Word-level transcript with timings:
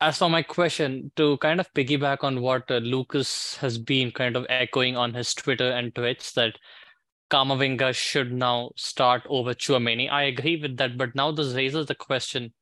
As 0.00 0.18
for 0.18 0.30
my 0.30 0.42
question, 0.42 1.10
to 1.16 1.36
kind 1.38 1.58
of 1.58 1.72
piggyback 1.74 2.22
on 2.22 2.40
what 2.40 2.70
uh, 2.70 2.76
Lucas 2.76 3.56
has 3.56 3.76
been 3.76 4.12
kind 4.12 4.36
of 4.36 4.46
echoing 4.48 4.96
on 4.96 5.14
his 5.14 5.34
Twitter 5.34 5.68
and 5.70 5.92
Twitch, 5.92 6.32
that 6.34 6.58
Camavinga 7.30 7.92
should 7.92 8.32
now 8.32 8.70
start 8.76 9.22
over 9.28 9.52
Tchouameni. 9.52 10.08
I 10.08 10.22
agree 10.24 10.60
with 10.60 10.76
that, 10.76 10.96
but 10.96 11.16
now 11.16 11.32
this 11.32 11.54
raises 11.54 11.86
the 11.86 11.94
question: 11.96 12.52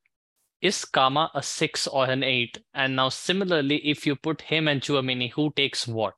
Is 0.62 0.86
Kama 0.86 1.30
a 1.34 1.42
six 1.42 1.86
or 1.86 2.08
an 2.08 2.22
eight? 2.22 2.62
And 2.72 2.96
now, 2.96 3.10
similarly, 3.10 3.76
if 3.86 4.06
you 4.06 4.16
put 4.16 4.40
him 4.40 4.68
and 4.68 4.80
Tchouameni, 4.80 5.32
who 5.32 5.52
takes 5.54 5.86
what? 5.86 6.14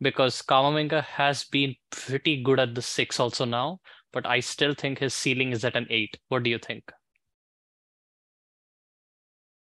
Because 0.00 0.42
Camavinga 0.42 1.02
has 1.02 1.42
been 1.42 1.74
pretty 1.90 2.42
good 2.42 2.60
at 2.60 2.76
the 2.76 2.82
six 2.82 3.18
also 3.18 3.44
now, 3.44 3.80
but 4.12 4.26
I 4.26 4.38
still 4.38 4.74
think 4.74 4.98
his 5.00 5.14
ceiling 5.14 5.50
is 5.50 5.64
at 5.64 5.74
an 5.74 5.88
eight. 5.90 6.18
What 6.28 6.44
do 6.44 6.50
you 6.50 6.58
think? 6.58 6.92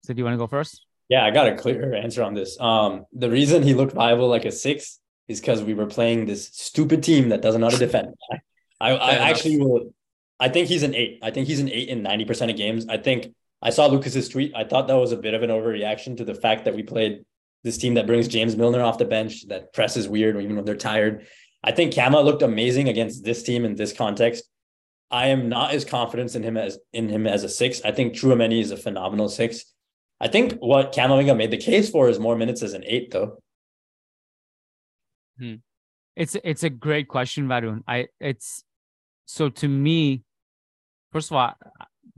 So, 0.10 0.16
do 0.16 0.22
you 0.22 0.26
want 0.26 0.34
to 0.34 0.40
go 0.40 0.48
first? 0.48 0.88
Yeah, 1.08 1.24
I 1.24 1.30
got 1.30 1.50
a 1.50 1.56
clear 1.56 1.94
answer 1.94 2.24
on 2.24 2.34
this. 2.34 2.60
Um, 2.60 3.06
the 3.14 3.30
reason 3.30 3.62
he 3.62 3.76
looked 3.76 3.94
viable 3.94 4.28
like 4.28 4.44
a 4.44 4.52
six 4.52 4.98
is 5.28 5.40
because 5.40 5.62
we 5.62 5.76
were 5.76 5.86
playing 5.86 6.26
this 6.26 6.50
stupid 6.52 7.04
team 7.04 7.30
that 7.30 7.44
doesn't 7.44 7.62
know 7.62 7.68
how 7.68 7.78
to 7.78 7.78
defend. 7.78 8.16
I, 8.82 8.90
I, 8.90 9.12
actually 9.30 9.60
will. 9.60 9.94
I 10.40 10.50
think 10.50 10.68
he's 10.68 10.82
an 10.82 10.96
eight. 10.96 11.20
I 11.22 11.30
think 11.30 11.46
he's 11.46 11.60
an 11.60 11.70
eight 11.70 11.90
in 11.90 12.02
ninety 12.02 12.26
percent 12.26 12.50
of 12.50 12.58
games. 12.58 12.88
I 12.90 12.98
think 12.98 13.36
I 13.62 13.70
saw 13.70 13.86
Lucas's 13.86 14.30
tweet. 14.30 14.52
I 14.56 14.64
thought 14.64 14.88
that 14.88 14.96
was 14.96 15.12
a 15.12 15.18
bit 15.18 15.36
of 15.36 15.44
an 15.44 15.52
overreaction 15.52 16.18
to 16.18 16.26
the 16.26 16.34
fact 16.34 16.66
that 16.66 16.74
we 16.74 16.82
played 16.82 17.24
this 17.64 17.78
team 17.78 17.94
that 17.94 18.08
brings 18.08 18.28
James 18.28 18.56
Milner 18.56 18.82
off 18.82 18.98
the 18.98 19.06
bench, 19.06 19.48
that 19.50 19.72
presses 19.74 20.10
weird 20.10 20.38
or 20.38 20.40
even 20.40 20.56
when 20.56 20.66
they're 20.66 20.76
tired. 20.76 21.28
I 21.64 21.72
think 21.72 21.94
Kama 21.94 22.20
looked 22.20 22.42
amazing 22.42 22.90
against 22.90 23.24
this 23.24 23.44
team 23.44 23.64
in 23.64 23.76
this 23.76 23.94
context. 23.94 24.44
I 25.12 25.28
am 25.28 25.50
not 25.50 25.72
as 25.72 25.86
confident 25.86 26.34
in 26.36 26.42
him 26.42 26.58
as 26.58 26.80
in 26.94 27.10
him 27.10 27.28
as 27.28 27.44
a 27.44 27.50
six. 27.50 27.84
I 27.86 27.92
think 27.92 28.16
Tchouameni 28.16 28.60
is 28.60 28.72
a 28.72 28.78
phenomenal 28.78 29.30
six. 29.30 29.66
I 30.20 30.28
think 30.28 30.54
what 30.60 30.94
Camavinga 30.94 31.36
made 31.36 31.52
the 31.52 31.58
case 31.58 31.90
for 31.90 32.10
is 32.10 32.20
more 32.20 32.36
minutes 32.36 32.62
as 32.62 32.74
an 32.74 32.84
eight, 32.86 33.12
though. 33.12 33.40
Hmm. 35.40 35.56
It's 36.16 36.36
it's 36.44 36.64
a 36.64 36.70
great 36.70 37.08
question, 37.08 37.48
Varun. 37.48 37.84
I 37.88 38.08
it's 38.20 38.64
so 39.26 39.48
to 39.48 39.68
me, 39.68 40.24
first 41.14 41.32
of 41.32 41.38
all, 41.38 41.54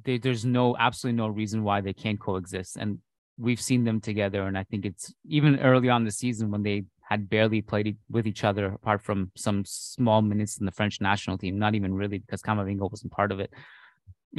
they, 0.04 0.18
there's 0.18 0.44
no 0.44 0.76
absolutely 0.78 1.18
no 1.18 1.28
reason 1.28 1.64
why 1.64 1.82
they 1.82 1.94
can't 1.94 2.20
coexist, 2.20 2.78
and 2.78 2.98
we've 3.38 3.62
seen 3.62 3.84
them 3.84 4.02
together. 4.02 4.44
And 4.48 4.58
I 4.58 4.64
think 4.64 4.86
it's 4.86 5.14
even 5.28 5.60
early 5.60 5.90
on 5.90 6.04
the 6.04 6.12
season 6.12 6.50
when 6.50 6.64
they 6.64 6.86
had 7.02 7.30
barely 7.30 7.62
played 7.62 7.98
with 8.10 8.26
each 8.26 8.44
other, 8.44 8.68
apart 8.68 9.04
from 9.04 9.32
some 9.36 9.64
small 9.66 10.22
minutes 10.22 10.58
in 10.58 10.66
the 10.66 10.72
French 10.72 11.00
national 11.00 11.38
team. 11.38 11.60
Not 11.60 11.76
even 11.76 11.94
really 11.94 12.18
because 12.18 12.42
Camavinga 12.42 12.90
wasn't 12.90 13.12
part 13.12 13.32
of 13.32 13.40
it. 13.40 13.54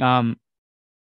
Um, 0.01 0.37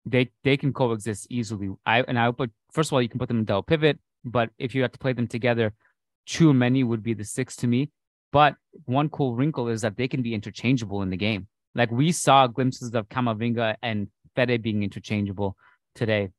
they 0.05 0.31
they 0.45 0.57
can 0.57 0.73
coexist 0.73 1.27
easily. 1.31 1.71
I 1.87 2.03
and 2.03 2.19
I 2.19 2.31
put 2.31 2.51
first 2.73 2.91
of 2.91 2.95
all 2.95 3.03
you 3.03 3.09
can 3.09 3.19
put 3.19 3.29
them 3.29 3.39
in 3.39 3.45
double 3.45 3.63
pivot, 3.63 3.99
but 4.25 4.51
if 4.59 4.75
you 4.75 4.83
have 4.83 4.93
to 4.93 4.99
play 4.99 5.13
them 5.13 5.29
together, 5.29 5.73
Tchouameni 6.27 6.85
would 6.85 7.03
be 7.03 7.15
the 7.15 7.25
six 7.25 7.57
to 7.57 7.67
me. 7.67 7.91
But 8.33 8.57
one 8.87 9.09
cool 9.11 9.35
wrinkle 9.35 9.69
is 9.69 9.83
that 9.83 9.97
they 9.97 10.09
can 10.09 10.23
be 10.23 10.35
interchangeable 10.35 11.03
in 11.03 11.11
the 11.11 11.17
game. 11.17 11.49
Like 11.75 11.91
we 11.91 12.13
saw 12.13 12.47
glimpses 12.47 12.95
of 12.95 13.09
Camavinga 13.09 13.77
and 13.83 14.09
Fede 14.35 14.63
being 14.63 14.83
interchangeable 14.83 15.57
today. 15.95 16.31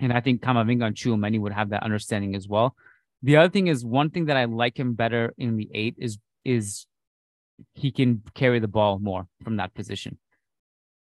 And 0.00 0.12
I 0.12 0.20
think 0.20 0.40
Camavinga 0.40 0.86
and 0.86 0.96
Tchouameni 0.96 1.38
would 1.38 1.52
have 1.52 1.70
that 1.70 1.82
understanding 1.82 2.34
as 2.34 2.48
well. 2.48 2.74
The 3.22 3.36
other 3.36 3.50
thing 3.50 3.66
is 3.66 3.84
one 3.84 4.10
thing 4.10 4.26
that 4.26 4.36
I 4.36 4.46
like 4.46 4.78
him 4.78 4.94
better 4.94 5.32
in 5.38 5.56
the 5.56 5.70
eight 5.72 5.94
is 5.98 6.18
is 6.44 6.86
he 7.74 7.92
can 7.92 8.22
carry 8.34 8.58
the 8.58 8.68
ball 8.68 8.98
more 8.98 9.28
from 9.44 9.56
that 9.56 9.74
position. 9.74 10.18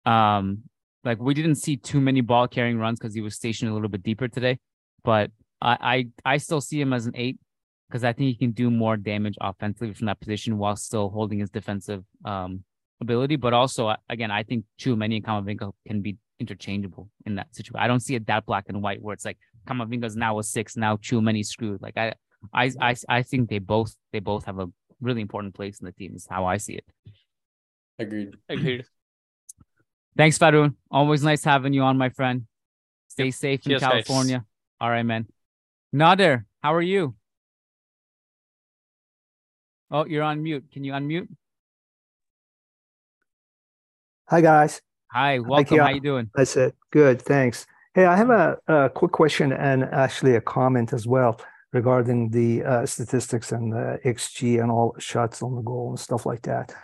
Um, 0.04 0.64
like 1.04 1.20
we 1.20 1.34
didn't 1.34 1.56
see 1.56 1.76
too 1.76 2.00
many 2.00 2.20
ball 2.20 2.48
carrying 2.48 2.78
runs 2.78 2.98
because 2.98 3.14
he 3.14 3.20
was 3.20 3.34
stationed 3.34 3.70
a 3.70 3.74
little 3.74 3.88
bit 3.88 4.02
deeper 4.02 4.28
today, 4.28 4.58
but 5.02 5.30
I 5.60 6.06
I, 6.24 6.34
I 6.34 6.36
still 6.38 6.60
see 6.60 6.80
him 6.80 6.92
as 6.92 7.06
an 7.06 7.12
eight 7.14 7.38
because 7.88 8.04
I 8.04 8.12
think 8.12 8.28
he 8.28 8.34
can 8.36 8.52
do 8.52 8.70
more 8.70 8.96
damage 8.96 9.36
offensively 9.40 9.94
from 9.94 10.06
that 10.06 10.20
position 10.20 10.58
while 10.58 10.76
still 10.76 11.10
holding 11.10 11.38
his 11.38 11.50
defensive 11.50 12.04
um 12.24 12.64
ability. 13.00 13.36
But 13.36 13.52
also, 13.52 13.94
again, 14.08 14.30
I 14.30 14.42
think 14.42 14.64
Tchouameni 14.80 15.16
and 15.16 15.24
Camavinga 15.24 15.72
can 15.86 16.00
be 16.00 16.16
interchangeable 16.40 17.08
in 17.26 17.36
that 17.36 17.54
situation. 17.54 17.80
I 17.80 17.86
don't 17.86 18.00
see 18.00 18.14
it 18.14 18.26
that 18.26 18.46
black 18.46 18.64
and 18.68 18.82
white 18.82 19.00
where 19.00 19.14
it's 19.14 19.24
like 19.24 19.38
Camavinga's 19.68 20.16
now 20.16 20.38
a 20.38 20.42
six, 20.42 20.76
now 20.76 20.96
Tchouameni's 20.96 21.48
screwed. 21.48 21.80
Like 21.80 21.96
I, 21.96 22.14
I, 22.52 22.70
I, 22.80 22.94
I 23.08 23.22
think 23.22 23.50
they 23.50 23.58
both 23.58 23.94
they 24.12 24.20
both 24.20 24.44
have 24.46 24.58
a 24.58 24.66
really 25.00 25.20
important 25.20 25.54
place 25.54 25.80
in 25.80 25.86
the 25.86 25.92
team. 25.92 26.14
Is 26.14 26.26
how 26.28 26.46
I 26.46 26.56
see 26.56 26.74
it. 26.74 26.84
Agreed. 27.98 28.34
Agreed. 28.48 28.84
Thanks, 30.16 30.38
Varun. 30.38 30.74
Always 30.90 31.22
nice 31.24 31.42
having 31.44 31.72
you 31.72 31.82
on, 31.82 31.98
my 31.98 32.08
friend. 32.10 32.46
Stay 33.08 33.26
Yep. 33.26 33.34
safe 33.34 33.66
in 33.66 33.70
Cheers, 33.70 33.80
guys. 33.80 33.90
California. 34.06 34.44
All 34.80 34.90
right, 34.90 35.02
man. 35.02 35.26
Nader, 35.94 36.44
how 36.62 36.74
are 36.74 36.82
you? 36.82 37.14
Oh, 39.90 40.04
you're 40.06 40.22
on 40.22 40.42
mute. 40.42 40.64
Can 40.72 40.84
you 40.84 40.92
unmute? 40.92 41.28
Hi 44.30 44.40
guys, 44.40 44.80
Hi, 45.12 45.38
welcome. 45.38 45.78
How 45.78 45.90
you 45.90 46.00
doing? 46.00 46.30
that's 46.34 46.56
it. 46.56 46.74
Good, 46.90 47.20
thanks. 47.20 47.66
Hey, 47.94 48.06
I 48.06 48.16
have 48.16 48.30
a, 48.30 48.56
a 48.66 48.88
quick 48.88 49.12
question 49.12 49.52
and 49.52 49.84
actually 49.84 50.34
a 50.34 50.40
comment 50.40 50.92
as 50.92 51.06
well 51.06 51.38
regarding 51.72 52.30
the 52.30 52.64
uh, 52.64 52.86
statistics 52.86 53.52
and 53.52 53.72
the 53.72 54.00
XG 54.04 54.60
and 54.62 54.70
all 54.72 54.96
shots 54.98 55.42
on 55.42 55.54
the 55.54 55.62
goal 55.62 55.90
and 55.90 56.00
stuff 56.00 56.24
like 56.26 56.42
that. 56.42 56.74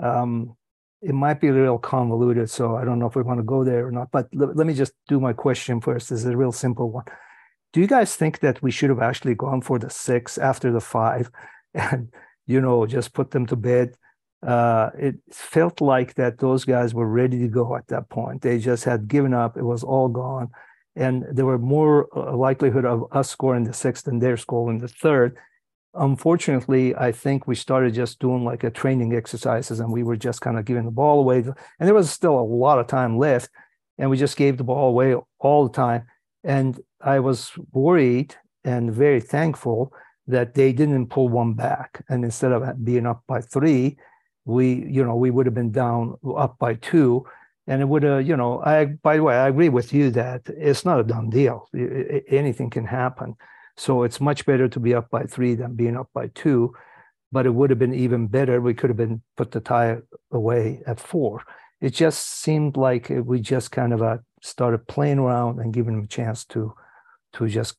Um, 0.00 0.56
it 1.02 1.14
might 1.14 1.40
be 1.40 1.48
a 1.48 1.52
little 1.52 1.78
convoluted, 1.78 2.50
so 2.50 2.76
I 2.76 2.84
don't 2.84 2.98
know 2.98 3.06
if 3.06 3.16
we 3.16 3.22
want 3.22 3.38
to 3.38 3.44
go 3.44 3.64
there 3.64 3.86
or 3.86 3.90
not. 3.92 4.10
But 4.10 4.28
l- 4.38 4.52
let 4.54 4.66
me 4.66 4.74
just 4.74 4.92
do 5.08 5.20
my 5.20 5.32
question 5.32 5.80
first. 5.80 6.10
This 6.10 6.20
is 6.20 6.26
a 6.26 6.36
real 6.36 6.52
simple 6.52 6.90
one. 6.90 7.04
Do 7.72 7.80
you 7.80 7.86
guys 7.86 8.16
think 8.16 8.40
that 8.40 8.62
we 8.62 8.70
should 8.70 8.90
have 8.90 9.00
actually 9.00 9.34
gone 9.34 9.62
for 9.62 9.78
the 9.78 9.90
six 9.90 10.38
after 10.38 10.72
the 10.72 10.80
five, 10.80 11.30
and 11.74 12.12
you 12.46 12.60
know 12.60 12.86
just 12.86 13.12
put 13.14 13.30
them 13.30 13.46
to 13.46 13.56
bed? 13.56 13.96
uh, 14.46 14.88
it 14.98 15.16
felt 15.30 15.80
like 15.82 16.14
that 16.14 16.38
those 16.38 16.64
guys 16.64 16.94
were 16.94 17.06
ready 17.06 17.38
to 17.40 17.48
go 17.48 17.76
at 17.76 17.86
that 17.88 18.08
point. 18.08 18.40
They 18.42 18.58
just 18.58 18.84
had 18.84 19.06
given 19.06 19.34
up. 19.34 19.56
It 19.56 19.64
was 19.64 19.82
all 19.84 20.08
gone. 20.08 20.48
and 20.96 21.24
there 21.32 21.46
were 21.46 21.58
more 21.58 22.08
uh, 22.16 22.34
likelihood 22.36 22.84
of 22.84 23.04
us 23.12 23.30
scoring 23.30 23.64
the 23.64 23.72
sixth 23.72 24.04
than 24.06 24.18
their 24.18 24.36
scoring 24.36 24.78
the 24.78 24.88
third. 24.88 25.36
Unfortunately, 25.94 26.94
I 26.94 27.10
think 27.10 27.48
we 27.48 27.56
started 27.56 27.94
just 27.94 28.20
doing 28.20 28.44
like 28.44 28.62
a 28.62 28.70
training 28.70 29.14
exercises, 29.14 29.80
and 29.80 29.92
we 29.92 30.04
were 30.04 30.16
just 30.16 30.40
kind 30.40 30.56
of 30.56 30.64
giving 30.64 30.84
the 30.84 30.90
ball 30.92 31.18
away, 31.18 31.38
and 31.38 31.54
there 31.80 31.94
was 31.94 32.10
still 32.10 32.38
a 32.38 32.42
lot 32.42 32.78
of 32.78 32.86
time 32.86 33.18
left, 33.18 33.50
and 33.98 34.08
we 34.08 34.16
just 34.16 34.36
gave 34.36 34.56
the 34.56 34.64
ball 34.64 34.88
away 34.88 35.16
all 35.40 35.66
the 35.66 35.74
time. 35.74 36.06
And 36.44 36.80
I 37.00 37.18
was 37.18 37.52
worried 37.72 38.36
and 38.64 38.92
very 38.92 39.20
thankful 39.20 39.92
that 40.28 40.54
they 40.54 40.72
didn't 40.72 41.08
pull 41.08 41.28
one 41.28 41.54
back, 41.54 42.04
and 42.08 42.24
instead 42.24 42.52
of 42.52 42.84
being 42.84 43.06
up 43.06 43.24
by 43.26 43.40
three, 43.40 43.96
we 44.44 44.86
you 44.88 45.04
know 45.04 45.16
we 45.16 45.30
would 45.32 45.46
have 45.46 45.54
been 45.54 45.72
down 45.72 46.16
up 46.36 46.56
by 46.58 46.74
two. 46.74 47.26
And 47.66 47.82
it 47.82 47.88
would 47.88 48.02
have 48.02 48.26
you 48.26 48.36
know 48.36 48.60
i 48.64 48.86
by 48.86 49.16
the 49.16 49.22
way 49.22 49.36
i 49.36 49.46
agree 49.46 49.68
with 49.68 49.92
you 49.92 50.10
that 50.12 50.42
it's 50.48 50.84
not 50.84 50.98
a 51.00 51.04
done 51.04 51.30
deal. 51.30 51.68
Anything 52.28 52.70
can 52.70 52.84
happen 52.84 53.36
so 53.76 54.02
it's 54.02 54.20
much 54.20 54.44
better 54.46 54.68
to 54.68 54.80
be 54.80 54.94
up 54.94 55.10
by 55.10 55.24
three 55.24 55.54
than 55.54 55.74
being 55.74 55.96
up 55.96 56.08
by 56.14 56.28
two 56.34 56.72
but 57.32 57.46
it 57.46 57.54
would 57.54 57.70
have 57.70 57.78
been 57.78 57.94
even 57.94 58.26
better 58.26 58.60
we 58.60 58.74
could 58.74 58.90
have 58.90 58.96
been 58.96 59.22
put 59.36 59.50
the 59.50 59.60
tie 59.60 59.98
away 60.32 60.80
at 60.86 61.00
four 61.00 61.42
it 61.80 61.90
just 61.90 62.26
seemed 62.26 62.76
like 62.76 63.10
we 63.24 63.40
just 63.40 63.72
kind 63.72 63.92
of 63.92 64.02
uh, 64.02 64.18
started 64.42 64.86
playing 64.86 65.18
around 65.18 65.58
and 65.58 65.72
giving 65.72 65.94
them 65.94 66.04
a 66.04 66.08
chance 66.08 66.44
to 66.44 66.74
to 67.32 67.48
just 67.48 67.76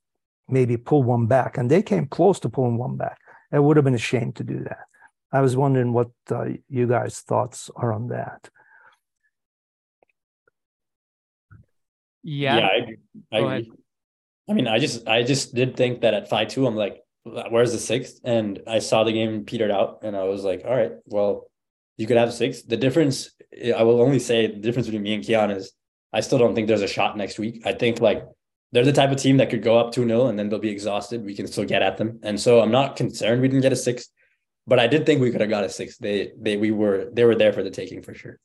maybe 0.48 0.78
pull 0.78 1.04
one 1.04 1.28
back 1.28 1.58
and 1.58 1.70
they 1.70 1.82
came 1.82 2.08
close 2.08 2.40
to 2.40 2.50
pulling 2.50 2.78
one 2.78 2.98
back 2.98 3.18
it 3.52 3.62
would 3.62 3.78
have 3.78 3.84
been 3.84 3.94
a 3.94 4.10
shame 4.10 4.32
to 4.32 4.44
do 4.44 4.64
that 4.64 4.86
I 5.32 5.42
was 5.42 5.56
wondering 5.56 5.94
what 5.94 6.12
uh, 6.30 6.46
you 6.68 6.88
guys' 6.88 7.22
thoughts 7.22 7.70
are 7.76 7.94
on 7.94 8.10
that. 8.10 8.50
Yeah. 12.24 12.58
Yeah, 12.58 12.68
I. 13.32 13.38
I, 13.38 13.40
agree. 13.40 13.72
I 14.52 14.54
mean, 14.54 14.68
I 14.68 14.80
just 14.80 15.08
I 15.08 15.24
just 15.24 15.56
did 15.56 15.78
think 15.78 16.02
that 16.02 16.14
at 16.14 16.30
five 16.30 16.50
two, 16.50 16.68
I'm 16.68 16.76
like, 16.76 17.02
where's 17.24 17.72
the 17.72 17.80
sixth? 17.80 18.20
And 18.26 18.60
I 18.68 18.80
saw 18.80 19.06
the 19.06 19.14
game 19.14 19.46
petered 19.46 19.72
out, 19.72 20.00
and 20.04 20.14
I 20.14 20.24
was 20.24 20.44
like, 20.44 20.64
all 20.66 20.76
right, 20.76 20.92
well, 21.06 21.50
you 21.96 22.06
could 22.06 22.18
have 22.18 22.34
six. 22.34 22.64
The 22.64 22.76
difference, 22.76 23.32
I 23.76 23.84
will 23.84 24.02
only 24.02 24.20
say, 24.20 24.48
the 24.48 24.60
difference 24.60 24.88
between 24.88 25.04
me 25.04 25.14
and 25.14 25.24
Kiyan 25.24 25.56
is, 25.56 25.72
I 26.12 26.20
still 26.20 26.38
don't 26.38 26.54
think 26.54 26.68
there's 26.68 26.82
a 26.82 26.88
shot 26.88 27.16
next 27.16 27.40
week. 27.40 27.62
I 27.66 27.72
think 27.72 28.02
like 28.02 28.26
they're 28.74 28.84
the 28.84 28.92
type 28.92 29.12
of 29.12 29.18
team 29.18 29.38
that 29.38 29.50
could 29.50 29.64
go 29.64 29.80
up 29.80 29.94
2 29.94 30.06
0 30.06 30.28
and 30.28 30.38
then 30.38 30.50
they'll 30.50 30.60
be 30.60 30.70
exhausted. 30.70 31.24
We 31.24 31.34
can 31.34 31.48
still 31.48 31.64
get 31.64 31.82
at 31.82 31.96
them. 31.96 32.20
And 32.22 32.38
so 32.38 32.60
I'm 32.60 32.72
not 32.72 32.98
concerned 32.98 33.42
we 33.42 33.48
didn't 33.48 33.62
get 33.62 33.72
a 33.72 33.78
six. 33.78 34.10
But 34.68 34.80
I 34.80 34.88
did 34.88 35.06
think 35.06 35.22
we 35.22 35.32
could 35.32 35.42
have 35.42 35.50
got 35.50 35.64
a 35.64 35.70
six. 35.70 35.98
They 35.98 36.34
they 36.38 36.58
we 36.58 36.72
were 36.72 37.10
they 37.14 37.24
were 37.24 37.36
there 37.36 37.54
for 37.54 37.64
the 37.64 37.72
taking 37.72 38.04
for 38.04 38.14
sure. 38.14 38.38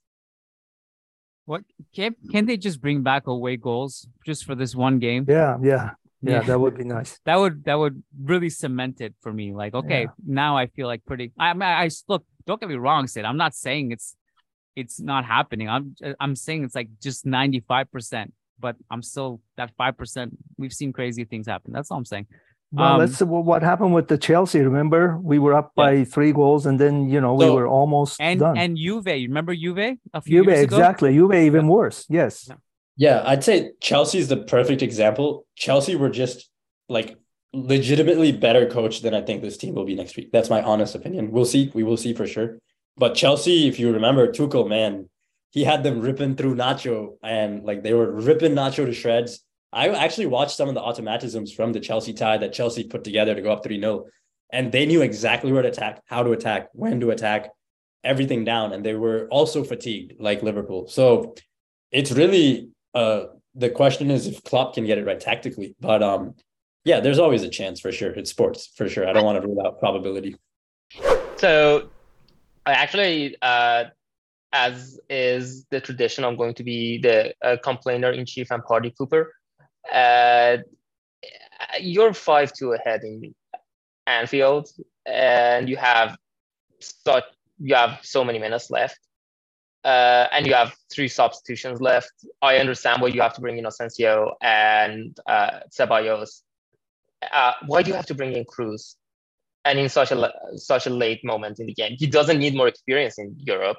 What 1.46 1.62
can 1.94 2.14
can 2.30 2.46
they 2.46 2.56
just 2.56 2.80
bring 2.80 3.02
back 3.02 3.26
away 3.26 3.56
goals 3.56 4.06
just 4.26 4.44
for 4.44 4.54
this 4.54 4.74
one 4.74 4.98
game? 4.98 5.24
Yeah, 5.28 5.56
yeah, 5.62 5.90
yeah. 6.20 6.32
yeah. 6.32 6.40
That 6.42 6.60
would 6.60 6.76
be 6.76 6.84
nice. 6.84 7.18
That 7.24 7.36
would 7.36 7.64
that 7.64 7.78
would 7.78 8.02
really 8.20 8.50
cement 8.50 9.00
it 9.00 9.14
for 9.22 9.32
me. 9.32 9.54
Like, 9.54 9.74
okay, 9.74 10.02
yeah. 10.02 10.10
now 10.26 10.56
I 10.58 10.66
feel 10.66 10.88
like 10.88 11.04
pretty. 11.06 11.32
I 11.38 11.54
mean, 11.54 11.62
I 11.62 11.88
look. 12.08 12.24
Don't 12.46 12.60
get 12.60 12.68
me 12.68 12.76
wrong, 12.76 13.06
Sid. 13.06 13.24
I'm 13.24 13.36
not 13.36 13.54
saying 13.54 13.92
it's 13.92 14.16
it's 14.74 15.00
not 15.00 15.24
happening. 15.24 15.68
I'm 15.68 15.94
I'm 16.20 16.36
saying 16.36 16.64
it's 16.64 16.74
like 16.74 16.90
just 17.00 17.24
95 17.24 17.90
percent. 17.90 18.32
But 18.58 18.76
I'm 18.90 19.02
still 19.02 19.40
that 19.56 19.70
five 19.76 19.96
percent. 19.96 20.36
We've 20.56 20.72
seen 20.72 20.92
crazy 20.92 21.24
things 21.24 21.46
happen. 21.46 21.72
That's 21.72 21.90
all 21.90 21.98
I'm 21.98 22.04
saying. 22.06 22.26
Well, 22.72 22.94
um, 22.94 22.98
let's 22.98 23.22
well, 23.22 23.42
what 23.42 23.62
happened 23.62 23.94
with 23.94 24.08
the 24.08 24.18
Chelsea. 24.18 24.60
Remember, 24.60 25.18
we 25.18 25.38
were 25.38 25.54
up 25.54 25.72
by 25.74 26.04
three 26.04 26.32
goals, 26.32 26.66
and 26.66 26.80
then 26.80 27.08
you 27.08 27.20
know 27.20 27.38
so, 27.38 27.46
we 27.46 27.60
were 27.60 27.68
almost 27.68 28.20
and 28.20 28.40
done. 28.40 28.58
and 28.58 28.76
Juve. 28.76 29.06
Remember 29.06 29.54
Juve? 29.54 29.98
A 30.12 30.20
few 30.20 30.44
Juve, 30.44 30.54
exactly. 30.54 31.14
Juve 31.14 31.34
even 31.34 31.66
yeah. 31.66 31.70
worse. 31.70 32.06
Yes. 32.08 32.46
Yeah. 32.48 32.56
yeah, 32.96 33.22
I'd 33.24 33.44
say 33.44 33.72
Chelsea 33.80 34.18
is 34.18 34.28
the 34.28 34.38
perfect 34.38 34.82
example. 34.82 35.46
Chelsea 35.54 35.94
were 35.94 36.10
just 36.10 36.50
like 36.88 37.16
legitimately 37.52 38.32
better 38.32 38.66
coach 38.66 39.00
than 39.00 39.14
I 39.14 39.22
think 39.22 39.42
this 39.42 39.56
team 39.56 39.74
will 39.74 39.86
be 39.86 39.94
next 39.94 40.16
week. 40.16 40.32
That's 40.32 40.50
my 40.50 40.60
honest 40.62 40.94
opinion. 40.94 41.30
We'll 41.30 41.44
see. 41.44 41.70
We 41.72 41.84
will 41.84 41.96
see 41.96 42.14
for 42.14 42.26
sure. 42.26 42.58
But 42.96 43.14
Chelsea, 43.14 43.68
if 43.68 43.78
you 43.78 43.92
remember, 43.92 44.26
Tuchel, 44.32 44.68
man, 44.68 45.08
he 45.50 45.62
had 45.62 45.84
them 45.84 46.00
ripping 46.00 46.34
through 46.34 46.56
Nacho, 46.56 47.16
and 47.22 47.62
like 47.64 47.84
they 47.84 47.94
were 47.94 48.10
ripping 48.10 48.54
Nacho 48.54 48.86
to 48.86 48.92
shreds 48.92 49.44
I 49.76 49.88
actually 49.90 50.24
watched 50.24 50.56
some 50.56 50.70
of 50.70 50.74
the 50.74 50.80
automatisms 50.80 51.54
from 51.54 51.74
the 51.74 51.80
Chelsea 51.80 52.14
tie 52.14 52.38
that 52.38 52.54
Chelsea 52.54 52.82
put 52.82 53.04
together 53.04 53.34
to 53.34 53.42
go 53.42 53.52
up 53.52 53.62
3 53.62 53.78
0. 53.78 54.06
And 54.50 54.72
they 54.72 54.86
knew 54.86 55.02
exactly 55.02 55.52
where 55.52 55.60
to 55.60 55.68
attack, 55.68 56.00
how 56.06 56.22
to 56.22 56.32
attack, 56.32 56.68
when 56.72 56.98
to 57.00 57.10
attack, 57.10 57.50
everything 58.02 58.42
down. 58.42 58.72
And 58.72 58.82
they 58.82 58.94
were 58.94 59.28
also 59.30 59.62
fatigued 59.62 60.14
like 60.18 60.42
Liverpool. 60.42 60.88
So 60.88 61.34
it's 61.92 62.10
really 62.10 62.70
uh 62.94 63.26
the 63.54 63.68
question 63.68 64.10
is 64.10 64.26
if 64.26 64.42
Klopp 64.44 64.74
can 64.74 64.86
get 64.86 64.96
it 64.96 65.04
right 65.04 65.20
tactically. 65.20 65.76
But 65.78 66.02
um 66.02 66.34
yeah, 66.84 67.00
there's 67.00 67.18
always 67.18 67.42
a 67.42 67.50
chance 67.50 67.78
for 67.78 67.92
sure. 67.92 68.12
It's 68.12 68.30
sports 68.30 68.72
for 68.76 68.88
sure. 68.88 69.06
I 69.06 69.12
don't 69.12 69.26
want 69.26 69.42
to 69.42 69.46
rule 69.46 69.60
out 69.66 69.78
probability. 69.78 70.36
So 71.36 71.90
I 72.64 72.72
actually 72.72 73.36
uh 73.42 73.84
as 74.52 74.98
is 75.10 75.66
the 75.70 75.80
tradition, 75.82 76.24
I'm 76.24 76.36
going 76.36 76.54
to 76.54 76.64
be 76.64 76.98
the 76.98 77.34
uh, 77.42 77.56
complainer 77.62 78.10
in 78.12 78.24
chief 78.24 78.50
and 78.50 78.64
party 78.64 78.94
pooper. 78.98 79.26
Uh, 79.92 80.58
you're 81.80 82.12
five 82.12 82.52
two 82.52 82.72
ahead 82.72 83.02
in 83.02 83.34
Anfield, 84.06 84.68
and 85.04 85.68
you 85.68 85.76
have 85.76 86.16
such 86.80 87.24
you 87.58 87.74
have 87.74 87.98
so 88.02 88.24
many 88.24 88.38
minutes 88.38 88.70
left, 88.70 88.98
uh, 89.84 90.26
and 90.32 90.46
you 90.46 90.54
have 90.54 90.74
three 90.92 91.08
substitutions 91.08 91.80
left. 91.80 92.12
I 92.42 92.58
understand 92.58 93.02
why 93.02 93.08
you 93.08 93.20
have 93.22 93.34
to 93.34 93.40
bring 93.40 93.58
in 93.58 93.66
Asensio 93.66 94.34
and 94.42 95.16
uh, 95.26 95.60
Ceballos. 95.70 96.42
Uh, 97.32 97.52
why 97.66 97.82
do 97.82 97.90
you 97.90 97.96
have 97.96 98.06
to 98.06 98.14
bring 98.14 98.34
in 98.34 98.44
Kroos? 98.44 98.96
And 99.64 99.80
in 99.80 99.88
such 99.88 100.12
a 100.12 100.32
such 100.54 100.86
a 100.86 100.90
late 100.90 101.24
moment 101.24 101.58
in 101.58 101.66
the 101.66 101.74
game, 101.74 101.96
he 101.98 102.06
doesn't 102.06 102.38
need 102.38 102.54
more 102.54 102.68
experience 102.68 103.18
in 103.18 103.34
Europe 103.38 103.78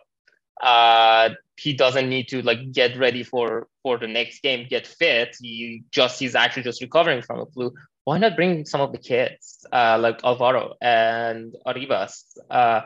uh, 0.62 1.30
he 1.58 1.74
doesn't 1.74 2.10
need 2.10 2.28
to 2.30 2.42
like 2.42 2.72
get 2.72 2.98
ready 2.98 3.24
for 3.24 3.68
for 3.84 3.98
the 3.98 4.08
next 4.08 4.42
game, 4.42 4.68
get 4.70 4.88
fit. 4.88 5.36
He 5.42 5.84
just 5.92 6.20
he's 6.20 6.36
actually 6.36 6.64
just 6.64 6.82
recovering 6.82 7.22
from 7.22 7.40
a 7.40 7.46
flu. 7.46 7.74
Why 8.04 8.18
not 8.18 8.36
bring 8.36 8.66
some 8.66 8.82
of 8.82 8.92
the 8.92 9.00
kids 9.00 9.66
uh, 9.72 9.98
like 10.00 10.24
Alvaro 10.24 10.76
and 10.82 11.56
Arribas? 11.66 12.24
Uh, 12.50 12.82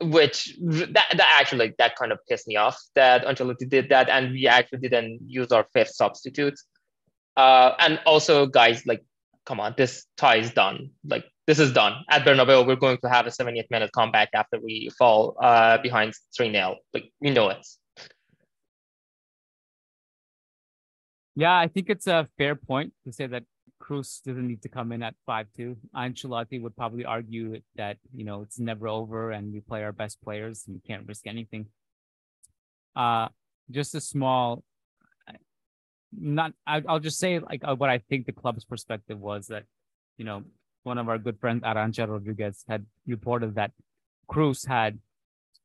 which 0.00 0.56
that, 0.60 1.06
that 1.16 1.38
actually 1.40 1.58
like 1.58 1.76
that 1.78 1.96
kind 1.96 2.12
of 2.12 2.18
pissed 2.28 2.46
me 2.48 2.56
off 2.56 2.76
that 2.94 3.24
Ancelotti 3.24 3.68
did 3.68 3.88
that, 3.88 4.08
and 4.08 4.32
we 4.32 4.46
actually 4.46 4.80
didn't 4.80 5.20
use 5.26 5.52
our 5.52 5.66
fifth 5.72 5.94
substitute. 5.94 6.58
Uh, 7.36 7.74
and 7.78 8.00
also, 8.06 8.46
guys, 8.46 8.86
like, 8.86 9.04
come 9.44 9.60
on, 9.60 9.74
this 9.76 10.06
tie 10.16 10.36
is 10.36 10.52
done. 10.52 10.90
Like, 11.04 11.24
this 11.46 11.58
is 11.58 11.72
done 11.72 12.04
at 12.08 12.24
Bernabeu. 12.24 12.66
We're 12.66 12.76
going 12.76 12.98
to 12.98 13.08
have 13.08 13.26
a 13.26 13.30
78th 13.30 13.70
minute 13.70 13.90
comeback 13.92 14.30
after 14.34 14.58
we 14.60 14.90
fall 14.98 15.36
uh, 15.40 15.78
behind 15.78 16.14
3 16.36 16.52
0. 16.52 16.76
Like, 16.92 17.10
we 17.20 17.30
know 17.30 17.50
it. 17.50 17.66
Yeah, 21.36 21.56
I 21.56 21.66
think 21.66 21.90
it's 21.90 22.06
a 22.06 22.28
fair 22.38 22.54
point 22.54 22.92
to 23.04 23.12
say 23.12 23.26
that 23.26 23.42
Kroos 23.82 24.22
doesn't 24.22 24.46
need 24.46 24.62
to 24.62 24.68
come 24.68 24.92
in 24.92 25.02
at 25.02 25.14
5 25.26 25.46
2. 25.56 25.76
Ancelotti 25.94 26.62
would 26.62 26.76
probably 26.76 27.04
argue 27.04 27.60
that, 27.76 27.98
you 28.14 28.24
know, 28.24 28.42
it's 28.42 28.58
never 28.58 28.88
over 28.88 29.32
and 29.32 29.52
we 29.52 29.60
play 29.60 29.82
our 29.82 29.92
best 29.92 30.22
players 30.22 30.64
and 30.66 30.76
we 30.76 30.80
can't 30.80 31.06
risk 31.06 31.26
anything. 31.26 31.66
Uh, 32.96 33.28
just 33.70 33.94
a 33.94 34.00
small, 34.00 34.62
not, 36.16 36.52
I, 36.66 36.78
will 36.78 37.00
just 37.00 37.18
say 37.18 37.40
like 37.40 37.62
uh, 37.64 37.74
what 37.74 37.90
I 37.90 37.98
think 37.98 38.26
the 38.26 38.32
club's 38.32 38.64
perspective 38.64 39.18
was 39.18 39.48
that, 39.48 39.64
you 40.16 40.24
know, 40.24 40.44
one 40.84 40.98
of 40.98 41.08
our 41.08 41.18
good 41.18 41.40
friends, 41.40 41.62
Arancha 41.64 42.08
Rodriguez, 42.08 42.64
had 42.68 42.86
reported 43.06 43.56
that 43.56 43.72
Kroos 44.30 44.66
had 44.66 44.98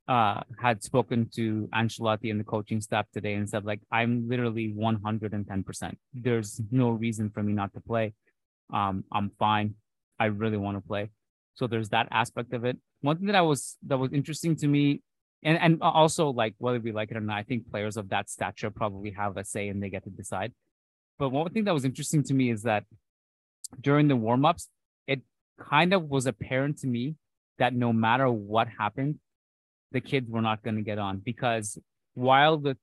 uh, 0.07 0.41
had 0.59 0.81
spoken 0.81 1.29
to 1.35 1.69
Ancelotti 1.71 2.31
and 2.31 2.39
the 2.39 2.43
coaching 2.43 2.81
staff 2.81 3.05
today 3.13 3.33
and 3.33 3.47
said, 3.47 3.63
like, 3.63 3.79
I'm 3.91 4.27
literally 4.27 4.73
110%. 4.75 5.95
There's 6.15 6.59
no 6.71 6.89
reason 6.89 7.29
for 7.29 7.43
me 7.43 7.53
not 7.53 7.73
to 7.75 7.79
play. 7.79 8.13
Um, 8.73 9.03
I'm 9.11 9.29
fine. 9.38 9.75
I 10.19 10.25
really 10.25 10.57
want 10.57 10.77
to 10.77 10.81
play. 10.81 11.11
So 11.53 11.67
there's 11.67 11.89
that 11.89 12.07
aspect 12.09 12.53
of 12.53 12.65
it. 12.65 12.77
One 13.01 13.17
thing 13.17 13.27
that 13.27 13.35
I 13.35 13.41
was 13.41 13.77
that 13.85 13.97
was 13.97 14.11
interesting 14.11 14.55
to 14.57 14.67
me, 14.67 15.01
and 15.43 15.57
and 15.59 15.81
also 15.81 16.29
like 16.29 16.55
whether 16.57 16.79
we 16.79 16.91
like 16.91 17.11
it 17.11 17.17
or 17.17 17.21
not, 17.21 17.38
I 17.38 17.43
think 17.43 17.69
players 17.69 17.95
of 17.95 18.09
that 18.09 18.29
stature 18.29 18.71
probably 18.71 19.11
have 19.11 19.38
a 19.38 19.43
say 19.45 19.67
and 19.67 19.81
they 19.81 19.89
get 19.89 20.03
to 20.05 20.09
decide. 20.09 20.53
But 21.17 21.29
one 21.29 21.49
thing 21.51 21.65
that 21.65 21.73
was 21.73 21.85
interesting 21.85 22.23
to 22.23 22.33
me 22.33 22.49
is 22.49 22.63
that 22.63 22.85
during 23.79 24.07
the 24.07 24.15
warm-ups, 24.15 24.69
kind 25.60 25.94
of 25.94 26.04
was 26.04 26.25
apparent 26.25 26.80
to 26.80 26.88
me 26.88 27.16
that 27.58 27.74
no 27.74 27.92
matter 27.94 28.30
what 28.30 28.68
happened, 28.68 29.20
the 29.92 30.01
kids 30.01 30.30
were 30.30 30.42
not 30.42 30.63
going 30.63 30.75
to 30.75 30.82
get 30.82 31.00
on 31.00 31.18
because 31.18 31.78
while 32.13 32.58
the 32.58 32.78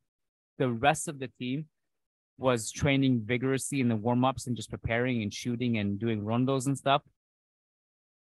the 0.59 0.69
rest 0.69 1.09
of 1.09 1.19
the 1.19 1.29
team 1.39 1.67
was 2.39 2.71
training 2.71 3.23
vigorously 3.25 3.81
in 3.81 3.89
the 3.89 3.97
warm-ups 3.97 4.47
and 4.47 4.57
just 4.57 4.71
preparing 4.71 5.23
and 5.23 5.33
shooting 5.33 5.79
and 5.79 5.99
doing 5.99 6.23
rondos 6.23 6.67
and 6.67 6.77
stuff. 6.77 7.03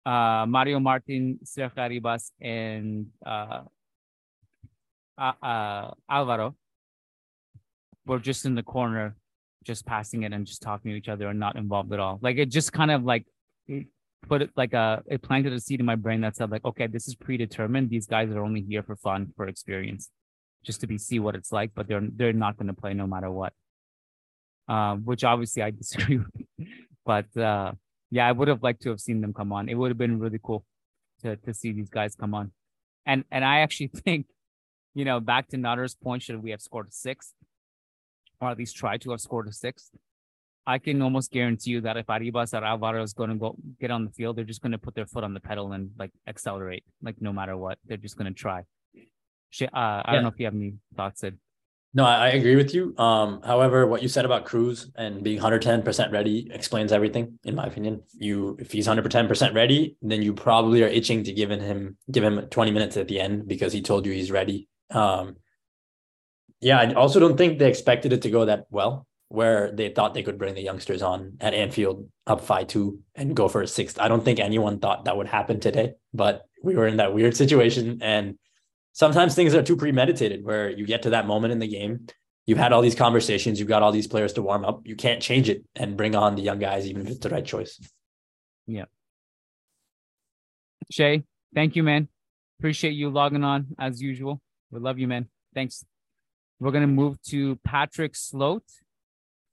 Uh, 0.05 0.45
Mario 0.47 0.79
Martin, 0.79 1.39
Sergio 1.43 1.75
Arribas, 1.77 2.31
and 2.41 3.07
uh, 3.25 3.61
uh, 5.17 5.33
uh, 5.43 5.91
Alvaro 6.09 6.55
were 8.05 8.19
just 8.19 8.45
in 8.45 8.55
the 8.55 8.63
corner 8.63 9.15
just 9.63 9.85
passing 9.85 10.23
it 10.23 10.33
and 10.33 10.47
just 10.47 10.63
talking 10.63 10.91
to 10.91 10.97
each 10.97 11.07
other 11.07 11.27
and 11.27 11.39
not 11.39 11.55
involved 11.55 11.93
at 11.93 11.99
all. 11.99 12.17
Like 12.21 12.37
it 12.37 12.47
just 12.47 12.73
kind 12.73 12.89
of 12.89 13.03
like 13.03 13.25
put 14.27 14.49
like 14.55 14.73
a 14.73 15.01
it 15.07 15.21
planted 15.21 15.53
a 15.53 15.59
seed 15.59 15.79
in 15.79 15.85
my 15.85 15.95
brain 15.95 16.21
that 16.21 16.35
said 16.35 16.51
like, 16.51 16.65
okay, 16.65 16.87
this 16.87 17.07
is 17.07 17.15
predetermined. 17.15 17.89
These 17.89 18.07
guys 18.07 18.29
are 18.29 18.43
only 18.43 18.61
here 18.61 18.83
for 18.83 18.95
fun, 18.95 19.33
for 19.35 19.47
experience, 19.47 20.09
just 20.63 20.81
to 20.81 20.87
be 20.87 20.97
see 20.97 21.19
what 21.19 21.35
it's 21.35 21.51
like, 21.51 21.71
but 21.75 21.87
they're 21.87 22.07
they're 22.15 22.33
not 22.33 22.57
going 22.57 22.67
to 22.67 22.73
play 22.73 22.93
no 22.93 23.07
matter 23.07 23.31
what. 23.31 23.53
Um, 24.67 25.01
which 25.03 25.23
obviously 25.23 25.63
I 25.63 25.71
disagree 25.83 26.17
with, 26.17 26.67
but 27.05 27.35
uh, 27.37 27.73
yeah, 28.09 28.27
I 28.27 28.31
would 28.31 28.47
have 28.47 28.63
liked 28.63 28.83
to 28.83 28.89
have 28.89 28.99
seen 28.99 29.21
them 29.21 29.33
come 29.33 29.51
on. 29.51 29.69
It 29.69 29.75
would 29.75 29.89
have 29.89 29.97
been 29.97 30.19
really 30.19 30.39
cool 30.41 30.65
to 31.23 31.35
to 31.37 31.53
see 31.53 31.71
these 31.71 31.89
guys 31.89 32.15
come 32.15 32.33
on, 32.33 32.51
and 33.05 33.25
and 33.31 33.43
I 33.43 33.59
actually 33.59 33.87
think, 34.05 34.27
you 34.93 35.05
know, 35.05 35.19
back 35.19 35.49
to 35.49 35.57
Nader's 35.57 35.95
point, 35.95 36.23
should 36.23 36.41
we 36.43 36.51
have 36.51 36.61
scored 36.61 36.87
a 36.87 36.91
sixth, 36.91 37.33
or 38.39 38.49
at 38.49 38.57
least 38.57 38.75
try 38.75 38.97
to 38.97 39.11
have 39.11 39.21
scored 39.21 39.47
a 39.47 39.53
sixth? 39.53 39.91
I 40.67 40.77
can 40.77 41.01
almost 41.01 41.31
guarantee 41.31 41.71
you 41.71 41.81
that 41.81 41.97
if 41.97 42.05
Arribas 42.07 42.53
or 42.53 42.63
Alvaro 42.63 43.01
is 43.01 43.13
going 43.13 43.29
to 43.31 43.35
go 43.35 43.55
get 43.79 43.89
on 43.91 44.05
the 44.05 44.11
field, 44.11 44.35
they're 44.37 44.45
just 44.45 44.61
going 44.61 44.71
to 44.73 44.77
put 44.77 44.93
their 44.95 45.07
foot 45.07 45.23
on 45.23 45.33
the 45.33 45.39
pedal 45.39 45.71
and 45.73 45.91
like 45.97 46.11
accelerate, 46.27 46.83
like 47.01 47.15
no 47.19 47.33
matter 47.33 47.57
what, 47.57 47.79
they're 47.85 47.97
just 47.97 48.15
going 48.17 48.31
to 48.31 48.39
try. 48.39 48.59
Uh, 48.59 49.65
I 49.73 50.03
Yeah. 50.07 50.13
don't 50.13 50.23
know 50.23 50.29
if 50.29 50.39
you 50.39 50.45
have 50.45 50.53
any 50.55 50.75
thoughts, 50.95 51.21
Sid. 51.21 51.37
No, 51.93 52.05
I, 52.05 52.27
I 52.27 52.29
agree 52.29 52.55
with 52.55 52.73
you. 52.73 52.95
Um, 52.97 53.41
however, 53.43 53.85
what 53.85 54.01
you 54.01 54.07
said 54.07 54.23
about 54.23 54.45
Kroos 54.45 54.89
and 54.95 55.23
being 55.23 55.39
110% 55.41 56.11
ready 56.11 56.49
explains 56.53 56.93
everything, 56.93 57.37
in 57.43 57.53
my 57.55 57.65
opinion. 57.65 58.03
You 58.13 58.55
if 58.61 58.71
he's 58.71 58.87
110% 58.87 59.53
ready, 59.53 59.97
then 60.01 60.21
you 60.21 60.33
probably 60.33 60.83
are 60.83 60.87
itching 60.87 61.25
to 61.25 61.33
give 61.33 61.49
him 61.49 61.97
give 62.09 62.23
him 62.23 62.47
20 62.49 62.71
minutes 62.71 62.95
at 62.95 63.09
the 63.09 63.19
end 63.19 63.45
because 63.45 63.73
he 63.73 63.81
told 63.81 64.05
you 64.05 64.13
he's 64.13 64.31
ready. 64.31 64.69
Um, 64.89 65.35
yeah, 66.61 66.79
I 66.79 66.93
also 66.93 67.19
don't 67.19 67.35
think 67.35 67.59
they 67.59 67.67
expected 67.67 68.13
it 68.13 68.21
to 68.21 68.29
go 68.29 68.45
that 68.45 68.67
well, 68.69 69.05
where 69.31 69.71
they 69.71 69.89
thought 69.89 70.13
they 70.13 70.23
could 70.23 70.37
bring 70.37 70.55
the 70.55 70.61
youngsters 70.61 71.01
on 71.01 71.37
at 71.39 71.53
Anfield 71.53 72.09
up 72.27 72.45
5-2 72.45 72.99
and 73.15 73.35
go 73.35 73.47
for 73.47 73.61
a 73.61 73.67
sixth. 73.67 73.99
I 73.99 74.07
don't 74.07 74.23
think 74.23 74.39
anyone 74.39 74.79
thought 74.79 75.05
that 75.05 75.17
would 75.17 75.27
happen 75.27 75.59
today, 75.59 75.93
but 76.13 76.45
we 76.63 76.75
were 76.75 76.87
in 76.87 76.97
that 76.97 77.13
weird 77.13 77.35
situation 77.35 77.99
and 78.01 78.37
sometimes 78.93 79.33
things 79.33 79.55
are 79.55 79.63
too 79.63 79.77
premeditated 79.77 80.43
where 80.43 80.69
you 80.69 80.85
get 80.85 81.03
to 81.03 81.11
that 81.11 81.27
moment 81.27 81.51
in 81.51 81.59
the 81.59 81.67
game 81.67 82.07
you've 82.45 82.57
had 82.57 82.73
all 82.73 82.81
these 82.81 82.95
conversations 82.95 83.59
you've 83.59 83.69
got 83.69 83.81
all 83.81 83.91
these 83.91 84.07
players 84.07 84.33
to 84.33 84.41
warm 84.41 84.65
up 84.65 84.81
you 84.85 84.95
can't 84.95 85.21
change 85.21 85.49
it 85.49 85.63
and 85.75 85.97
bring 85.97 86.15
on 86.15 86.35
the 86.35 86.41
young 86.41 86.59
guys 86.59 86.85
even 86.85 87.01
if 87.01 87.09
it's 87.09 87.19
the 87.19 87.29
right 87.29 87.45
choice 87.45 87.79
Yeah. 88.67 88.85
Shay, 90.89 91.23
thank 91.55 91.75
you, 91.75 91.83
man. 91.83 92.09
Appreciate 92.59 92.91
you 92.91 93.09
logging 93.09 93.43
on 93.43 93.67
as 93.79 94.01
usual. 94.01 94.41
We 94.71 94.79
love 94.79 94.99
you, 94.99 95.07
man. 95.07 95.29
Thanks. 95.53 95.85
We're 96.59 96.71
gonna 96.71 96.87
move 96.87 97.21
to 97.29 97.55
Patrick 97.63 98.15
Sloat. 98.15 98.63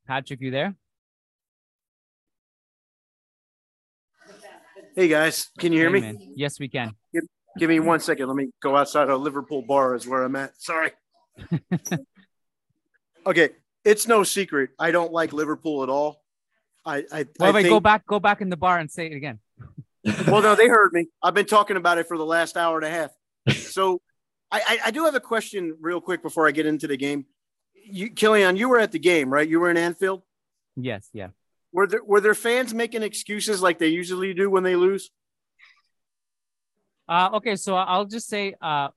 Patrick, 0.08 0.40
you 0.40 0.50
there? 0.50 0.74
Hey 4.96 5.06
guys, 5.06 5.50
can 5.58 5.70
you 5.70 5.80
hear 5.80 5.94
Hey, 5.94 6.12
me? 6.12 6.32
Yes, 6.34 6.58
we 6.58 6.66
can. 6.66 6.92
Give 7.58 7.68
me 7.68 7.78
one 7.78 8.00
second. 8.00 8.26
Let 8.26 8.36
me 8.36 8.48
go 8.62 8.74
outside 8.74 9.10
a 9.10 9.16
Liverpool 9.16 9.60
bar 9.60 9.94
is 9.94 10.06
where 10.06 10.22
I'm 10.22 10.34
at. 10.34 10.60
Sorry. 10.60 10.92
okay, 13.26 13.50
it's 13.84 14.08
no 14.08 14.24
secret. 14.24 14.70
I 14.78 14.92
don't 14.92 15.12
like 15.12 15.34
Liverpool 15.34 15.82
at 15.82 15.90
all. 15.90 16.22
I 16.86 17.04
I, 17.12 17.18
Wait, 17.18 17.28
I 17.40 17.50
wait, 17.50 17.62
think, 17.62 17.72
go 17.72 17.80
back, 17.80 18.06
go 18.06 18.18
back 18.18 18.40
in 18.40 18.48
the 18.48 18.56
bar 18.56 18.78
and 18.78 18.90
say 18.90 19.08
it 19.08 19.12
again. 19.14 19.40
well, 20.26 20.40
no, 20.40 20.54
they 20.54 20.68
heard 20.68 20.94
me. 20.94 21.08
I've 21.22 21.34
been 21.34 21.46
talking 21.46 21.76
about 21.76 21.98
it 21.98 22.08
for 22.08 22.16
the 22.16 22.24
last 22.24 22.56
hour 22.56 22.78
and 22.78 22.86
a 22.86 22.90
half. 22.90 23.10
So 23.56 24.00
I, 24.50 24.60
I, 24.60 24.78
I 24.86 24.90
do 24.90 25.04
have 25.04 25.14
a 25.14 25.20
question 25.20 25.76
real 25.80 26.00
quick 26.00 26.22
before 26.22 26.48
I 26.48 26.52
get 26.52 26.64
into 26.64 26.86
the 26.86 26.96
game. 26.96 27.26
You, 27.90 28.10
Killian, 28.10 28.56
you 28.56 28.68
were 28.68 28.78
at 28.78 28.92
the 28.92 28.98
game, 28.98 29.32
right? 29.32 29.48
You 29.48 29.60
were 29.60 29.70
in 29.70 29.76
Anfield. 29.76 30.22
Yes, 30.76 31.08
yeah. 31.12 31.28
Were 31.72 31.86
there 31.86 32.02
were 32.04 32.20
there 32.20 32.34
fans 32.34 32.72
making 32.72 33.02
excuses 33.02 33.60
like 33.60 33.78
they 33.78 33.88
usually 33.88 34.32
do 34.34 34.48
when 34.48 34.62
they 34.62 34.76
lose? 34.76 35.10
Uh, 37.08 37.30
okay, 37.34 37.56
so 37.56 37.74
I'll 37.74 38.04
just 38.04 38.28
say, 38.28 38.54
uh, 38.60 38.88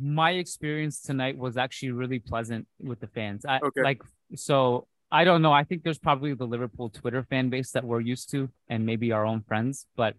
my 0.00 0.32
experience 0.32 1.00
tonight 1.00 1.36
was 1.38 1.56
actually 1.56 1.92
really 1.92 2.18
pleasant 2.18 2.66
with 2.78 3.00
the 3.00 3.06
fans. 3.06 3.44
I, 3.46 3.58
Okay. 3.62 3.82
Like, 3.82 4.02
so 4.36 4.86
I 5.10 5.24
don't 5.24 5.42
know. 5.42 5.52
I 5.52 5.64
think 5.64 5.82
there's 5.82 5.98
probably 5.98 6.34
the 6.34 6.46
Liverpool 6.46 6.90
Twitter 6.90 7.22
fan 7.22 7.48
base 7.50 7.70
that 7.72 7.84
we're 7.84 8.00
used 8.00 8.30
to, 8.30 8.50
and 8.68 8.84
maybe 8.84 9.12
our 9.12 9.24
own 9.24 9.42
friends. 9.42 9.86
But 9.96 10.14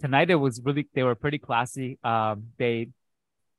tonight 0.00 0.30
it 0.30 0.36
was 0.36 0.60
really 0.62 0.88
they 0.94 1.02
were 1.02 1.14
pretty 1.14 1.38
classy. 1.38 1.98
Um, 2.04 2.44
they 2.58 2.88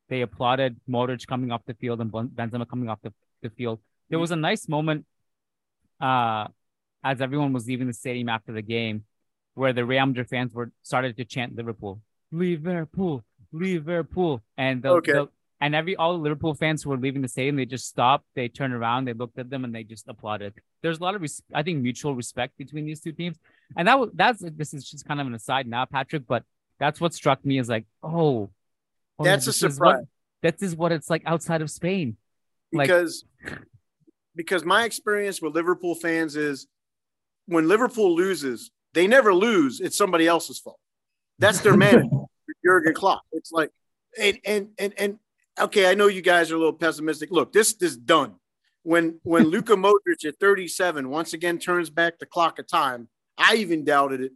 they 0.10 0.22
applauded 0.22 0.78
Modric 0.90 1.28
coming 1.28 1.52
off 1.52 1.62
the 1.66 1.74
field 1.74 2.00
and 2.02 2.12
Ben- 2.12 2.30
Benzema 2.30 2.68
coming 2.68 2.90
off 2.90 3.00
the, 3.02 3.14
the 3.42 3.50
field. 3.50 3.80
There 4.10 4.20
was 4.20 4.32
a 4.32 4.36
nice 4.36 4.68
moment, 4.68 5.06
uh, 6.00 6.48
as 7.04 7.22
everyone 7.22 7.54
was 7.54 7.68
leaving 7.68 7.88
the 7.88 7.94
stadium 7.94 8.30
after 8.30 8.52
the 8.54 8.62
game, 8.62 9.04
where 9.56 9.74
the 9.74 9.86
Real 9.86 10.06
Madrid 10.06 10.30
fans 10.30 10.54
were 10.54 10.72
started 10.84 11.18
to 11.18 11.26
chant 11.26 11.56
Liverpool, 11.56 12.02
Liverpool, 12.32 13.24
Liverpool, 13.52 14.42
and 14.58 14.82
the, 14.82 14.90
Okay. 14.90 15.12
the- 15.14 15.30
and 15.60 15.74
every 15.74 15.96
all 15.96 16.14
the 16.14 16.20
Liverpool 16.20 16.54
fans 16.54 16.84
who 16.84 16.92
were 16.92 16.98
leaving 16.98 17.24
the 17.24 17.28
stadium, 17.28 17.56
they 17.56 17.66
just 17.66 17.88
stopped, 17.88 18.26
they 18.36 18.48
turned 18.48 18.74
around, 18.74 19.06
they 19.06 19.14
looked 19.14 19.40
at 19.40 19.50
them, 19.50 19.66
and 19.66 19.74
they 19.74 19.84
just 19.84 20.08
applauded. 20.08 20.54
There's 20.84 21.00
a 21.00 21.04
lot 21.04 21.16
of 21.16 21.22
res- 21.22 21.42
I 21.54 21.64
think 21.64 21.82
mutual 21.82 22.14
respect 22.14 22.56
between 22.58 22.86
these 22.86 23.02
two 23.02 23.12
teams, 23.12 23.38
and 23.76 23.88
that 23.88 24.00
was 24.00 24.12
that's 24.14 24.40
this 24.40 24.74
is 24.76 24.88
just 24.90 25.06
kind 25.08 25.20
of 25.20 25.26
an 25.26 25.34
aside 25.34 25.66
now, 25.68 25.86
Patrick, 25.86 26.28
but 26.28 26.44
that's 26.80 27.02
what 27.02 27.14
struck 27.16 27.44
me 27.44 27.58
is 27.58 27.68
like, 27.68 27.86
oh, 28.04 28.52
oh, 29.18 29.24
That's 29.24 29.46
a 29.48 29.50
this 29.50 29.64
is 29.64 29.80
what- 29.80 29.94
surprise. 29.96 30.06
This 30.44 30.62
is 30.62 30.76
what 30.76 30.92
it's 30.92 31.10
like 31.10 31.24
outside 31.26 31.64
of 31.64 31.72
Spain. 31.72 32.18
Like- 32.72 32.92
because 34.38 34.64
my 34.64 34.86
experience 34.86 35.42
with 35.42 35.54
Liverpool 35.56 35.96
fans 35.96 36.36
is 36.38 36.68
when 37.48 37.68
Liverpool 37.68 38.16
loses, 38.16 38.72
they 38.94 39.08
never 39.08 39.34
lose. 39.34 39.82
It's 39.82 39.98
somebody 39.98 40.28
else's 40.28 40.60
fault. 40.60 40.80
That's 41.40 41.60
their 41.60 41.76
manager, 41.76 42.08
Jurgen 42.66 42.94
Klopp. 42.94 43.22
It's 43.34 43.52
like, 43.52 43.72
and 44.18 44.40
and 44.46 44.70
and 44.80 44.94
and 44.98 45.20
okay, 45.60 45.90
I 45.90 45.96
know 45.96 46.08
you 46.08 46.22
guys 46.22 46.52
are 46.52 46.56
a 46.56 46.60
little 46.60 46.74
pessimistic. 46.74 47.32
Look, 47.32 47.52
this 47.52 47.74
this 47.74 47.92
is 47.92 47.98
done. 47.98 48.36
When 48.84 49.20
when 49.24 49.44
Luka 49.50 49.74
Modric 49.74 50.26
at 50.26 50.40
37 50.40 51.10
once 51.10 51.34
again 51.34 51.60
turns 51.60 51.90
back 51.90 52.20
the 52.20 52.26
clock 52.26 52.60
of 52.60 52.68
time, 52.68 53.10
I 53.38 53.56
even 53.56 53.84
doubted 53.84 54.22
it. 54.22 54.32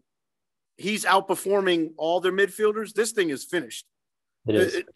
He's 0.78 1.06
outperforming 1.06 1.92
all 1.98 2.20
their 2.22 2.32
midfielders. 2.32 2.94
This 2.94 3.12
thing 3.12 3.30
is 3.30 3.44
finished. 3.46 3.86
It 4.48 4.56
is. 4.56 4.76
It- 4.76 4.90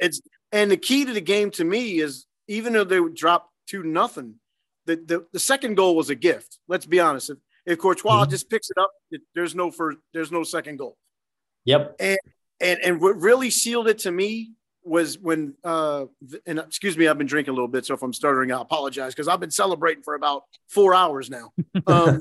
it's 0.00 0.20
and 0.50 0.68
the 0.68 0.76
key 0.76 1.04
to 1.04 1.12
the 1.12 1.20
game 1.20 1.52
to 1.52 1.64
me 1.64 2.00
is 2.00 2.26
even 2.48 2.72
though 2.72 2.82
they 2.82 2.98
would 2.98 3.14
drop 3.14 3.48
two 3.68 3.84
nothing, 3.84 4.34
the, 4.86 4.96
the 4.96 5.26
the 5.32 5.38
second 5.38 5.76
goal 5.76 5.96
was 5.96 6.10
a 6.10 6.14
gift. 6.14 6.58
Let's 6.68 6.86
be 6.86 7.00
honest. 7.00 7.30
If 7.30 7.38
if 7.64 7.78
Courtois 7.78 8.24
Mhm. 8.26 8.30
just 8.30 8.50
picks 8.50 8.70
it 8.70 8.78
up, 8.78 8.90
it, 9.10 9.20
there's 9.34 9.54
no 9.54 9.70
first, 9.70 9.98
there's 10.12 10.32
no 10.32 10.42
second 10.42 10.78
goal. 10.78 10.96
Yep. 11.64 11.96
And 12.00 12.18
and 12.60 13.00
what 13.00 13.20
really 13.20 13.50
sealed 13.50 13.88
it 13.88 13.98
to 14.00 14.10
me 14.10 14.52
was 14.84 15.16
when 15.18 15.54
uh 15.62 16.06
and 16.46 16.58
excuse 16.58 16.96
me, 16.98 17.06
I've 17.06 17.18
been 17.18 17.26
drinking 17.26 17.52
a 17.52 17.54
little 17.54 17.68
bit, 17.68 17.86
so 17.86 17.94
if 17.94 18.02
I'm 18.02 18.12
stuttering, 18.12 18.50
I 18.50 18.60
apologize 18.60 19.14
because 19.14 19.28
I've 19.28 19.38
been 19.40 19.50
celebrating 19.52 20.02
for 20.02 20.14
about 20.14 20.42
four 20.68 20.94
hours 20.94 21.30
now. 21.30 21.52
Um, 21.86 22.20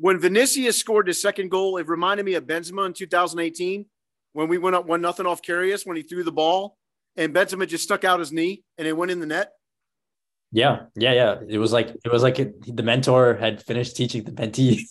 when 0.00 0.20
Vinicius 0.20 0.78
scored 0.78 1.08
his 1.08 1.20
second 1.20 1.50
goal, 1.50 1.76
it 1.78 1.88
reminded 1.88 2.24
me 2.24 2.34
of 2.34 2.44
Benzema 2.44 2.86
in 2.86 2.92
2018 2.92 3.84
when 4.32 4.46
we 4.48 4.56
went 4.56 4.76
up 4.76 4.86
one 4.86 5.00
nothing 5.00 5.26
off 5.26 5.42
Karius 5.42 5.84
when 5.86 5.96
he 5.96 6.02
threw 6.04 6.22
the 6.22 6.30
ball 6.32 6.76
and 7.16 7.34
Benzema 7.34 7.66
just 7.66 7.82
stuck 7.84 8.04
out 8.04 8.20
his 8.20 8.30
knee 8.32 8.62
and 8.76 8.86
it 8.86 8.96
went 8.96 9.10
in 9.10 9.18
the 9.18 9.26
net. 9.26 9.52
Yeah. 10.52 10.84
Yeah. 10.96 11.12
Yeah. 11.12 11.36
It 11.48 11.58
was 11.58 11.72
like 11.72 11.88
it 12.04 12.10
was 12.10 12.22
like 12.22 12.38
it, 12.38 12.76
the 12.76 12.82
mentor 12.82 13.34
had 13.34 13.62
finished 13.62 13.96
teaching 13.96 14.24
the 14.24 14.32
mentee. 14.32 14.82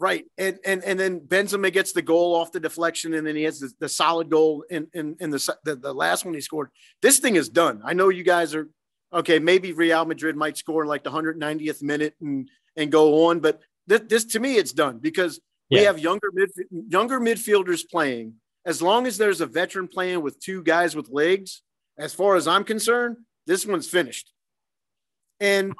Right. 0.00 0.26
And 0.38 0.60
and 0.64 0.84
and 0.84 1.00
then 1.00 1.18
Benzema 1.18 1.72
gets 1.72 1.90
the 1.90 2.02
goal 2.02 2.36
off 2.36 2.52
the 2.52 2.60
deflection 2.60 3.14
and 3.14 3.26
then 3.26 3.34
he 3.34 3.42
has 3.42 3.58
the, 3.58 3.72
the 3.80 3.88
solid 3.88 4.30
goal 4.30 4.64
in 4.70 4.86
in, 4.92 5.16
in 5.18 5.30
the, 5.30 5.56
the 5.64 5.74
the 5.74 5.92
last 5.92 6.24
one 6.24 6.34
he 6.34 6.40
scored. 6.40 6.70
This 7.02 7.18
thing 7.18 7.34
is 7.34 7.48
done. 7.48 7.82
I 7.84 7.94
know 7.94 8.08
you 8.08 8.22
guys 8.22 8.54
are 8.54 8.68
okay, 9.12 9.40
maybe 9.40 9.72
Real 9.72 10.04
Madrid 10.04 10.36
might 10.36 10.56
score 10.56 10.82
in 10.82 10.88
like 10.88 11.02
the 11.02 11.10
190th 11.10 11.82
minute 11.82 12.14
and 12.20 12.48
and 12.76 12.92
go 12.92 13.26
on, 13.26 13.40
but 13.40 13.60
this, 13.88 14.02
this 14.06 14.24
to 14.26 14.38
me 14.38 14.54
it's 14.54 14.72
done 14.72 14.98
because 14.98 15.40
we 15.68 15.78
have 15.78 15.98
younger 15.98 16.30
mid 16.32 16.50
younger 16.70 17.18
midfielders 17.18 17.82
playing. 17.90 18.34
As 18.64 18.80
long 18.80 19.04
as 19.04 19.18
there's 19.18 19.40
a 19.40 19.46
veteran 19.46 19.88
playing 19.88 20.22
with 20.22 20.38
two 20.38 20.62
guys 20.62 20.94
with 20.94 21.08
legs, 21.10 21.62
as 21.98 22.14
far 22.14 22.36
as 22.36 22.46
I'm 22.46 22.62
concerned, 22.62 23.16
this 23.46 23.66
one's 23.66 23.88
finished. 23.88 24.32
And 25.40 25.72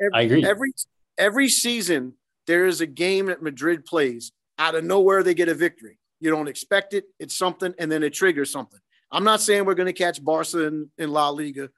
every, 0.00 0.10
I 0.14 0.20
agree. 0.22 0.44
every 0.44 0.72
every 1.16 1.48
season 1.48 2.14
there 2.46 2.66
is 2.66 2.80
a 2.80 2.86
game 2.86 3.26
that 3.26 3.42
Madrid 3.42 3.84
plays 3.84 4.32
out 4.58 4.74
of 4.74 4.84
nowhere 4.84 5.22
they 5.22 5.34
get 5.34 5.48
a 5.48 5.54
victory. 5.54 5.98
You 6.20 6.30
don't 6.30 6.48
expect 6.48 6.94
it, 6.94 7.04
it's 7.18 7.36
something, 7.36 7.74
and 7.78 7.90
then 7.90 8.02
it 8.02 8.12
triggers 8.12 8.50
something. 8.50 8.80
I'm 9.10 9.24
not 9.24 9.40
saying 9.40 9.64
we're 9.64 9.74
going 9.74 9.86
to 9.86 9.92
catch 9.92 10.22
Barca 10.22 10.66
in, 10.66 10.90
in 10.98 11.10
La 11.10 11.30
Liga, 11.30 11.70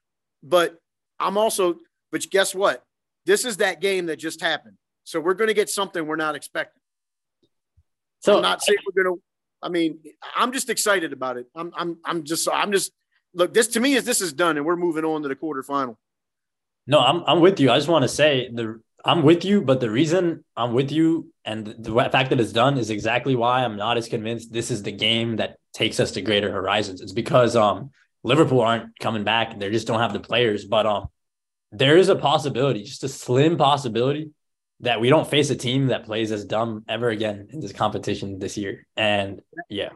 but 0.43 0.77
I'm 1.19 1.37
also, 1.37 1.77
but 2.11 2.25
guess 2.31 2.55
what? 2.55 2.83
This 3.27 3.45
is 3.45 3.59
that 3.59 3.81
game 3.81 4.07
that 4.07 4.17
just 4.17 4.41
happened. 4.41 4.77
So 5.05 5.21
we're 5.21 5.35
going 5.35 5.49
to 5.49 5.55
get 5.55 5.69
something 5.69 6.07
we're 6.07 6.17
not 6.17 6.35
expecting. 6.35 6.81
So 8.21 8.37
I'm 8.37 8.43
not 8.43 8.63
saying 8.63 8.79
we're 8.87 9.03
going 9.03 9.17
to, 9.17 9.23
I 9.63 9.69
mean, 9.69 9.99
I'm 10.35 10.53
just 10.53 10.71
excited 10.71 11.13
about 11.13 11.37
it. 11.37 11.47
I'm, 11.55 11.73
I'm, 11.77 11.99
I'm 12.05 12.25
just, 12.25 12.49
I'm 12.51 12.73
just, 12.73 12.93
look, 13.35 13.53
this 13.53 13.69
to 13.69 13.81
me 13.81 13.95
is 13.95 14.05
this 14.05 14.21
is 14.21 14.33
done 14.33 14.57
and 14.57 14.65
we're 14.65 14.77
moving 14.77 15.05
on 15.05 15.23
to 15.23 15.29
the 15.29 15.37
quarterfinal. 15.37 15.97
No, 16.87 16.99
I'm 17.01 17.23
I'm 17.27 17.41
with 17.41 17.61
you. 17.61 17.71
I 17.71 17.77
just 17.77 17.89
want 17.89 18.03
to 18.03 18.09
say 18.09 18.51
the 18.53 18.81
I'm 19.05 19.23
with 19.23 19.45
you, 19.45 19.63
but 19.63 19.81
the 19.81 19.91
reason 19.91 20.45
I'm 20.57 20.75
with 20.75 20.93
you 20.93 21.33
and 21.45 21.67
the 21.67 21.95
fact 22.11 22.31
that 22.31 22.41
it's 22.41 22.53
done 22.53 22.77
is 22.77 22.91
exactly 22.91 23.35
why 23.35 23.65
I'm 23.65 23.77
not 23.77 23.97
as 23.97 24.09
convinced 24.09 24.53
this 24.53 24.71
is 24.71 24.83
the 24.83 24.93
game 24.93 25.37
that 25.37 25.57
takes 25.73 26.01
us 26.01 26.11
to 26.13 26.21
greater 26.21 26.51
horizons. 26.53 27.01
It's 27.01 27.13
because 27.13 27.57
um 27.57 27.91
Liverpool 28.23 28.61
aren't 28.61 28.99
coming 28.99 29.25
back; 29.25 29.59
they 29.59 29.71
just 29.71 29.87
don't 29.87 30.01
have 30.01 30.13
the 30.13 30.21
players. 30.21 30.65
But 30.65 30.87
um, 30.87 31.09
there 31.73 31.97
is 31.97 32.09
a 32.09 32.17
possibility, 32.17 32.83
just 32.83 33.05
a 33.05 33.09
slim 33.09 33.57
possibility, 33.57 34.31
that 34.81 35.01
we 35.01 35.09
don't 35.09 35.29
face 35.29 35.51
a 35.51 35.57
team 35.57 35.89
that 35.89 36.05
plays 36.05 36.33
as 36.33 36.45
dumb 36.45 36.85
ever 36.89 37.09
again 37.09 37.49
in 37.51 37.61
this 37.61 37.73
competition 37.73 38.39
this 38.39 38.57
year. 38.57 38.87
And 38.97 39.41
yeah, 39.69 39.91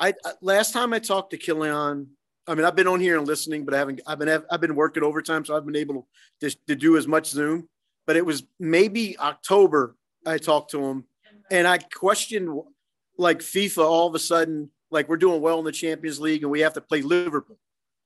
I 0.00 0.14
last 0.40 0.72
time 0.72 0.92
I 0.92 0.98
talked 0.98 1.30
to 1.30 1.38
Kylian, 1.38 2.08
I 2.46 2.54
mean 2.54 2.64
I've 2.64 2.76
been 2.76 2.88
on 2.88 3.00
here 3.00 3.18
and 3.18 3.26
listening, 3.26 3.64
but 3.64 3.74
I 3.74 3.78
haven't. 3.78 4.00
I've 4.06 4.18
been 4.18 4.42
I've 4.50 4.60
been 4.60 4.74
working 4.74 5.02
overtime, 5.02 5.44
so 5.44 5.56
I've 5.56 5.66
been 5.66 5.76
able 5.76 6.06
to 6.40 6.50
to 6.68 6.76
do 6.76 6.96
as 6.96 7.06
much 7.06 7.28
Zoom. 7.28 7.68
But 8.06 8.16
it 8.16 8.24
was 8.24 8.44
maybe 8.60 9.18
October 9.18 9.96
I 10.24 10.38
talked 10.38 10.70
to 10.72 10.84
him, 10.84 11.04
and 11.50 11.66
I 11.66 11.78
questioned 11.78 12.62
like 13.18 13.40
FIFA 13.40 13.84
all 13.84 14.06
of 14.06 14.14
a 14.14 14.18
sudden 14.18 14.70
like 14.90 15.08
we're 15.08 15.16
doing 15.16 15.40
well 15.40 15.58
in 15.58 15.64
the 15.64 15.72
Champions 15.72 16.20
League 16.20 16.42
and 16.42 16.50
we 16.50 16.60
have 16.60 16.74
to 16.74 16.80
play 16.80 17.02
Liverpool 17.02 17.58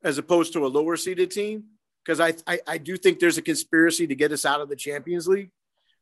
as 0.02 0.18
opposed 0.18 0.52
to 0.54 0.66
a 0.66 0.68
lower 0.68 0.97
seeded 0.97 1.30
team. 1.30 1.64
Because 2.04 2.20
I, 2.20 2.32
I, 2.47 2.61
I 2.66 2.78
do 2.78 2.97
think 2.97 3.18
there's 3.18 3.37
a 3.37 3.42
conspiracy 3.42 4.06
to 4.06 4.14
get 4.14 4.32
us 4.32 4.47
out 4.47 4.62
of 4.62 4.70
the 4.70 4.76
Champions 4.76 5.28
League. 5.28 5.50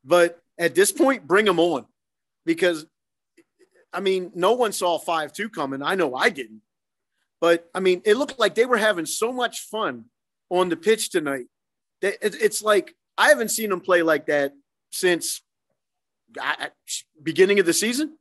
But 0.04 0.40
at 0.57 0.76
this 0.76 0.92
point, 0.92 1.26
bring 1.26 1.45
them 1.45 1.59
on 1.59 1.87
because 2.47 2.87
I 3.92 4.00
mean, 4.00 4.30
no 4.35 4.52
one 4.52 4.73
saw 4.73 4.99
5 4.99 5.33
2 5.33 5.49
coming. 5.49 5.83
I 5.83 5.95
know 5.97 6.14
I 6.14 6.30
didn't. 6.30 6.62
But 7.40 7.68
I 7.75 7.80
mean, 7.80 8.02
it 8.04 8.16
looked 8.16 8.38
like 8.38 8.54
they 8.54 8.66
were 8.66 8.78
having 8.78 9.07
so 9.07 9.33
much 9.33 9.61
fun 9.61 10.07
on 10.50 10.68
the 10.68 10.76
pitch 10.76 11.11
tonight. 11.11 11.47
That 12.02 12.16
it's 12.23 12.62
like 12.62 12.95
I 13.16 13.28
haven't 13.28 13.50
seen 13.50 13.71
them 13.71 13.80
play 13.80 14.02
like 14.02 14.26
that 14.26 14.52
since 14.90 15.42
beginning 17.23 17.59
of 17.59 17.66
the 17.66 17.73
season. 17.73 18.16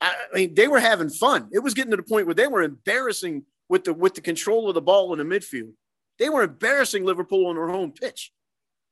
I 0.00 0.14
mean, 0.34 0.54
they 0.54 0.68
were 0.68 0.80
having 0.80 1.08
fun. 1.08 1.48
It 1.52 1.60
was 1.60 1.72
getting 1.74 1.90
to 1.92 1.96
the 1.96 2.02
point 2.02 2.26
where 2.26 2.34
they 2.34 2.46
were 2.46 2.62
embarrassing 2.62 3.44
with 3.68 3.84
the 3.84 3.94
with 3.94 4.14
the 4.14 4.20
control 4.20 4.68
of 4.68 4.74
the 4.74 4.82
ball 4.82 5.12
in 5.12 5.26
the 5.26 5.34
midfield. 5.34 5.72
They 6.18 6.28
were 6.28 6.42
embarrassing 6.42 7.04
Liverpool 7.04 7.46
on 7.46 7.56
their 7.56 7.68
home 7.68 7.92
pitch. 7.92 8.32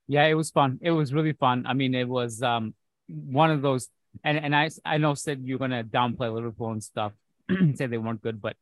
Yeah, 0.09 0.27
it 0.27 0.35
was 0.35 0.51
fun. 0.51 0.79
It 0.83 0.91
was 0.91 1.13
really 1.13 1.33
fun. 1.33 1.65
I 1.67 1.75
mean, 1.75 1.95
it 1.95 2.09
was 2.09 2.43
um 2.43 2.75
one 3.09 3.51
of 3.51 3.63
those 3.63 3.89
and 4.25 4.39
and 4.39 4.55
I 4.55 4.71
I 4.85 4.99
know 4.99 5.15
said 5.15 5.43
you're 5.45 5.59
gonna 5.59 5.85
downplay 5.85 6.33
Liverpool 6.33 6.73
and 6.73 6.83
stuff, 6.83 7.13
say 7.75 7.87
they 7.87 7.99
weren't 7.99 8.23
good, 8.23 8.41
but 8.41 8.57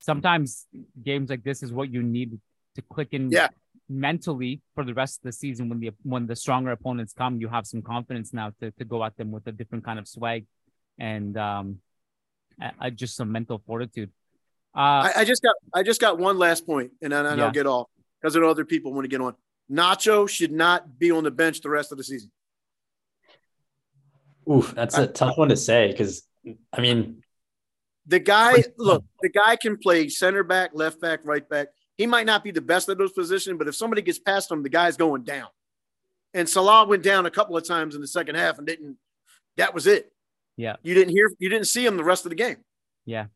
sometimes 0.00 0.66
games 1.02 1.30
like 1.30 1.44
this 1.44 1.62
is 1.62 1.72
what 1.72 1.90
you 1.90 2.02
need 2.02 2.38
to 2.74 2.82
click 2.82 3.08
in 3.12 3.30
yeah. 3.30 3.48
mentally 3.88 4.60
for 4.74 4.84
the 4.84 4.94
rest 4.94 5.20
of 5.20 5.24
the 5.24 5.32
season 5.32 5.68
when 5.68 5.80
the 5.80 5.90
when 6.02 6.26
the 6.26 6.36
stronger 6.36 6.72
opponents 6.72 7.12
come, 7.12 7.40
you 7.40 7.48
have 7.48 7.66
some 7.66 7.82
confidence 7.82 8.32
now 8.32 8.52
to, 8.60 8.70
to 8.72 8.84
go 8.84 9.04
at 9.04 9.16
them 9.16 9.30
with 9.30 9.46
a 9.46 9.52
different 9.52 9.84
kind 9.84 9.98
of 9.98 10.08
swag 10.08 10.46
and 10.98 11.36
um 11.36 11.78
uh, 12.60 12.90
just 12.90 13.16
some 13.16 13.32
mental 13.32 13.62
fortitude. 13.66 14.10
Uh, 14.74 15.08
I, 15.08 15.12
I, 15.16 15.24
just 15.24 15.42
got 15.42 15.54
I 15.74 15.82
just 15.82 16.00
got 16.00 16.18
one 16.18 16.38
last 16.38 16.66
point, 16.66 16.92
and 17.02 17.12
then. 17.12 17.40
I'll 17.40 17.50
get 17.50 17.66
off 17.66 17.88
because 18.20 18.34
there 18.34 18.42
are 18.42 18.46
other 18.48 18.64
people 18.64 18.92
want 18.92 19.04
to 19.04 19.08
get 19.08 19.20
on. 19.20 19.34
Nacho 19.70 20.28
should 20.28 20.52
not 20.52 20.98
be 20.98 21.10
on 21.10 21.24
the 21.24 21.30
bench 21.30 21.60
the 21.60 21.70
rest 21.70 21.92
of 21.92 21.98
the 21.98 22.04
season. 22.04 22.30
Oof, 24.50 24.72
that's 24.74 24.98
a 24.98 25.06
tough 25.06 25.38
one 25.38 25.48
to 25.48 25.56
say 25.56 25.88
because 25.88 26.22
I 26.72 26.80
mean, 26.80 27.22
the 28.10 28.18
guy 28.18 28.64
look, 28.76 29.04
the 29.22 29.28
guy 29.28 29.56
can 29.56 29.76
play 29.78 30.08
center 30.08 30.42
back, 30.42 30.72
left 30.74 31.00
back, 31.00 31.20
right 31.24 31.48
back. 31.48 31.68
He 31.96 32.06
might 32.06 32.26
not 32.26 32.42
be 32.42 32.50
the 32.50 32.60
best 32.60 32.88
at 32.88 32.98
those 32.98 33.12
positions, 33.12 33.56
but 33.56 33.68
if 33.68 33.76
somebody 33.76 34.02
gets 34.02 34.18
past 34.18 34.50
him, 34.50 34.62
the 34.62 34.68
guy's 34.68 34.96
going 34.96 35.22
down. 35.22 35.48
And 36.34 36.48
Salah 36.48 36.86
went 36.86 37.02
down 37.02 37.26
a 37.26 37.30
couple 37.30 37.56
of 37.56 37.66
times 37.66 37.94
in 37.94 38.00
the 38.00 38.08
second 38.08 38.34
half 38.34 38.58
and 38.58 38.66
didn't. 38.66 38.96
That 39.56 39.74
was 39.74 39.86
it. 39.86 40.12
Yeah. 40.56 40.76
You 40.82 40.94
didn't 40.94 41.10
hear 41.10 41.30
you 41.38 41.48
didn't 41.48 41.68
see 41.68 41.86
him 41.86 41.96
the 41.96 42.04
rest 42.04 42.26
of 42.26 42.30
the 42.30 42.36
game. 42.36 42.56
Yeah. 43.04 43.26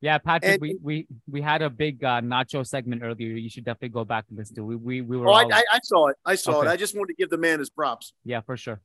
Yeah, 0.00 0.18
Patrick, 0.18 0.52
and, 0.54 0.60
we, 0.60 0.76
we 0.82 1.06
we 1.30 1.40
had 1.40 1.62
a 1.62 1.70
big 1.70 2.04
uh, 2.04 2.20
nacho 2.20 2.66
segment 2.66 3.02
earlier. 3.02 3.28
You 3.28 3.48
should 3.48 3.64
definitely 3.64 3.88
go 3.88 4.04
back 4.04 4.26
and 4.28 4.36
listen 4.36 4.54
to. 4.56 4.64
We 4.64 4.76
we, 4.76 5.00
we 5.00 5.16
were. 5.16 5.28
Oh, 5.28 5.32
all... 5.32 5.52
I, 5.52 5.64
I, 5.72 5.78
saw 5.82 6.08
it. 6.08 6.16
I 6.26 6.34
saw 6.34 6.58
okay. 6.58 6.68
it. 6.68 6.72
I 6.72 6.76
just 6.76 6.94
wanted 6.94 7.14
to 7.14 7.14
give 7.14 7.30
the 7.30 7.38
man 7.38 7.58
his 7.58 7.70
props. 7.70 8.12
Yeah, 8.22 8.42
for 8.42 8.58
sure. 8.58 8.82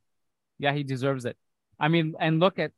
Yeah, 0.58 0.72
he 0.72 0.82
deserves 0.82 1.26
it. 1.26 1.36
I 1.78 1.88
mean, 1.88 2.14
and 2.18 2.40
look 2.40 2.58
at 2.58 2.72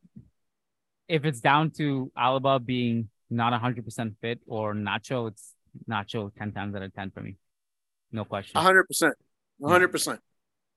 if 1.09 1.25
it's 1.25 1.41
down 1.41 1.71
to 1.73 2.11
Alaba 2.17 2.65
being 2.65 3.09
not 3.31 3.59
hundred 3.59 3.85
percent 3.85 4.15
fit 4.21 4.41
or 4.47 4.75
Nacho, 4.75 5.29
it's 5.29 5.55
Nacho 5.89 6.35
ten 6.37 6.53
times 6.53 6.75
out 6.75 6.83
of 6.83 6.95
ten 6.95 7.11
for 7.11 7.21
me. 7.21 7.37
No 8.11 8.25
question. 8.25 8.61
hundred 8.61 8.85
percent. 8.85 9.15
hundred 9.63 9.89
percent. 9.89 10.21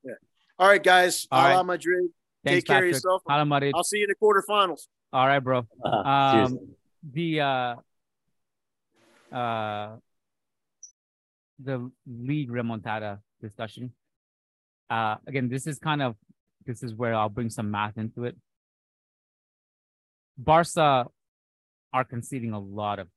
Yeah. 0.02 0.12
All 0.58 0.68
right, 0.68 0.82
guys. 0.82 1.26
All 1.30 1.42
right. 1.42 1.62
Madrid. 1.64 2.08
Thanks, 2.44 2.60
Take 2.60 2.66
care 2.66 2.76
Patrick. 2.76 2.90
of 2.92 2.96
yourself. 2.96 3.22
Madrid. 3.46 3.74
I'll 3.76 3.84
see 3.84 3.98
you 3.98 4.04
in 4.04 4.08
the 4.08 4.14
quarterfinals. 4.14 4.86
All 5.12 5.26
right, 5.26 5.40
bro. 5.40 5.66
Uh, 5.84 5.88
um, 5.88 6.58
the 7.12 7.40
uh, 7.40 7.74
uh, 9.34 9.96
the 11.58 11.90
league 12.06 12.50
remontada 12.50 13.18
discussion. 13.40 13.92
Uh, 14.88 15.16
again, 15.26 15.48
this 15.48 15.66
is 15.66 15.78
kind 15.78 16.02
of 16.02 16.16
this 16.64 16.82
is 16.82 16.94
where 16.94 17.14
I'll 17.14 17.28
bring 17.28 17.50
some 17.50 17.70
math 17.70 17.98
into 17.98 18.24
it. 18.24 18.36
Barca 20.38 21.06
are 21.92 22.04
conceding 22.04 22.52
a 22.52 22.58
lot 22.58 22.98
of 22.98 23.08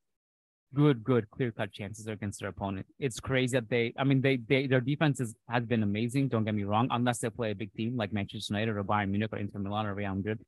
good, 0.74 1.02
good, 1.02 1.28
clear 1.30 1.50
cut 1.50 1.72
chances 1.72 2.06
against 2.06 2.40
their 2.40 2.48
opponent. 2.48 2.86
It's 2.98 3.20
crazy 3.20 3.56
that 3.56 3.68
they, 3.68 3.92
I 3.98 4.04
mean, 4.04 4.20
they, 4.20 4.36
they 4.36 4.66
their 4.66 4.80
defense 4.80 5.20
is, 5.20 5.34
has 5.48 5.64
been 5.64 5.82
amazing. 5.82 6.28
Don't 6.28 6.44
get 6.44 6.54
me 6.54 6.64
wrong, 6.64 6.88
unless 6.90 7.18
they 7.18 7.30
play 7.30 7.50
a 7.50 7.54
big 7.54 7.72
team 7.74 7.96
like 7.96 8.12
Manchester 8.12 8.54
United 8.54 8.76
or 8.76 8.84
Bayern 8.84 9.10
Munich 9.10 9.32
or 9.32 9.38
Inter 9.38 9.58
Milan 9.58 9.86
or 9.86 9.94
Real 9.94 10.14
Madrid. 10.14 10.40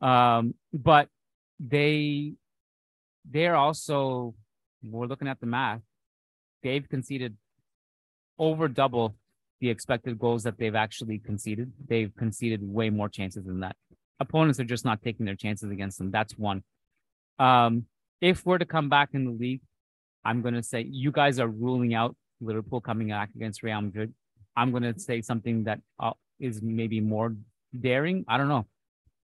Um, 0.00 0.54
but 0.72 1.08
they, 1.58 2.34
they're 3.28 3.56
also, 3.56 4.34
we're 4.82 5.06
looking 5.06 5.28
at 5.28 5.40
the 5.40 5.46
math. 5.46 5.80
They've 6.62 6.88
conceded 6.88 7.36
over 8.38 8.68
double 8.68 9.16
the 9.60 9.70
expected 9.70 10.18
goals 10.18 10.42
that 10.42 10.58
they've 10.58 10.74
actually 10.74 11.18
conceded. 11.18 11.72
They've 11.86 12.14
conceded 12.16 12.60
way 12.62 12.90
more 12.90 13.08
chances 13.08 13.44
than 13.44 13.60
that. 13.60 13.76
Opponents 14.20 14.60
are 14.60 14.64
just 14.64 14.84
not 14.84 15.02
taking 15.02 15.26
their 15.26 15.34
chances 15.34 15.70
against 15.70 15.98
them. 15.98 16.10
That's 16.10 16.38
one. 16.38 16.62
Um, 17.38 17.86
if 18.20 18.46
we're 18.46 18.58
to 18.58 18.64
come 18.64 18.88
back 18.88 19.10
in 19.12 19.24
the 19.24 19.30
league, 19.30 19.60
I'm 20.24 20.40
going 20.40 20.54
to 20.54 20.62
say 20.62 20.86
you 20.88 21.12
guys 21.12 21.38
are 21.38 21.48
ruling 21.48 21.94
out 21.94 22.16
Liverpool 22.40 22.80
coming 22.80 23.08
back 23.08 23.30
against 23.34 23.62
Real 23.62 23.80
Madrid. 23.80 24.14
I'm 24.56 24.70
going 24.70 24.84
to 24.84 24.98
say 24.98 25.20
something 25.20 25.64
that 25.64 25.80
uh, 25.98 26.12
is 26.38 26.62
maybe 26.62 27.00
more 27.00 27.34
daring. 27.78 28.24
I 28.28 28.38
don't 28.38 28.48
know. 28.48 28.66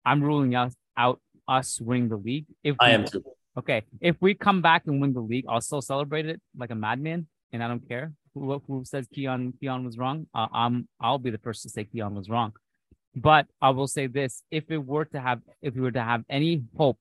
I'm 0.06 0.23
ruling 0.23 0.56
out, 0.56 0.71
out 0.95 1.19
us 1.47 1.82
winning 1.82 2.10
the 2.10 2.15
league. 2.15 2.45
If 2.63 2.78
I 2.80 2.91
am 2.91 3.06
too. 3.06 3.23
Okay. 3.58 3.84
If 4.00 4.15
we 4.21 4.34
come 4.34 4.62
back 4.62 4.84
and 4.88 5.02
win 5.02 5.13
the 5.13 5.19
league, 5.19 5.45
I'll 5.50 5.62
still 5.62 5.82
celebrate 5.82 6.28
it 6.28 6.41
like 6.58 6.71
a 6.71 6.76
madman, 6.76 7.28
and 7.52 7.63
I 7.63 7.67
don't 7.67 7.88
care 7.88 8.13
who, 8.34 8.62
who 8.67 8.84
says 8.86 9.08
Kiyan 9.08 9.54
Kiyan 9.62 9.84
was 9.84 9.97
wrong. 9.97 10.28
Uh, 10.34 10.47
I'm 10.54 10.88
I'll 11.00 11.17
be 11.17 11.30
the 11.30 11.38
first 11.38 11.63
to 11.63 11.69
say 11.69 11.86
Kiyan 11.86 12.13
was 12.13 12.30
wrong. 12.30 12.54
But 13.17 13.47
I 13.62 13.71
will 13.71 13.88
say 13.88 14.06
this: 14.08 14.43
if 14.51 14.69
it 14.69 14.77
were 14.77 15.06
to 15.06 15.19
have, 15.19 15.41
if 15.62 15.73
we 15.73 15.82
were 15.82 15.91
to 15.91 16.03
have 16.03 16.23
any 16.30 16.63
hope 16.77 16.99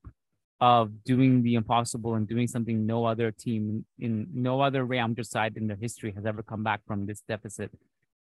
of 0.61 1.05
doing 1.05 1.43
the 1.43 1.55
impossible 1.55 2.15
and 2.15 2.27
doing 2.27 2.47
something 2.47 2.87
no 2.87 3.05
other 3.05 3.31
team 3.31 3.85
in 3.99 4.27
no 4.33 4.63
other 4.63 4.87
Madrid 4.87 5.27
side 5.27 5.57
in 5.59 5.67
their 5.67 5.77
history 5.77 6.13
has 6.13 6.25
ever 6.25 6.43
come 6.43 6.63
back 6.63 6.81
from 6.87 7.05
this 7.05 7.21
deficit 7.29 7.71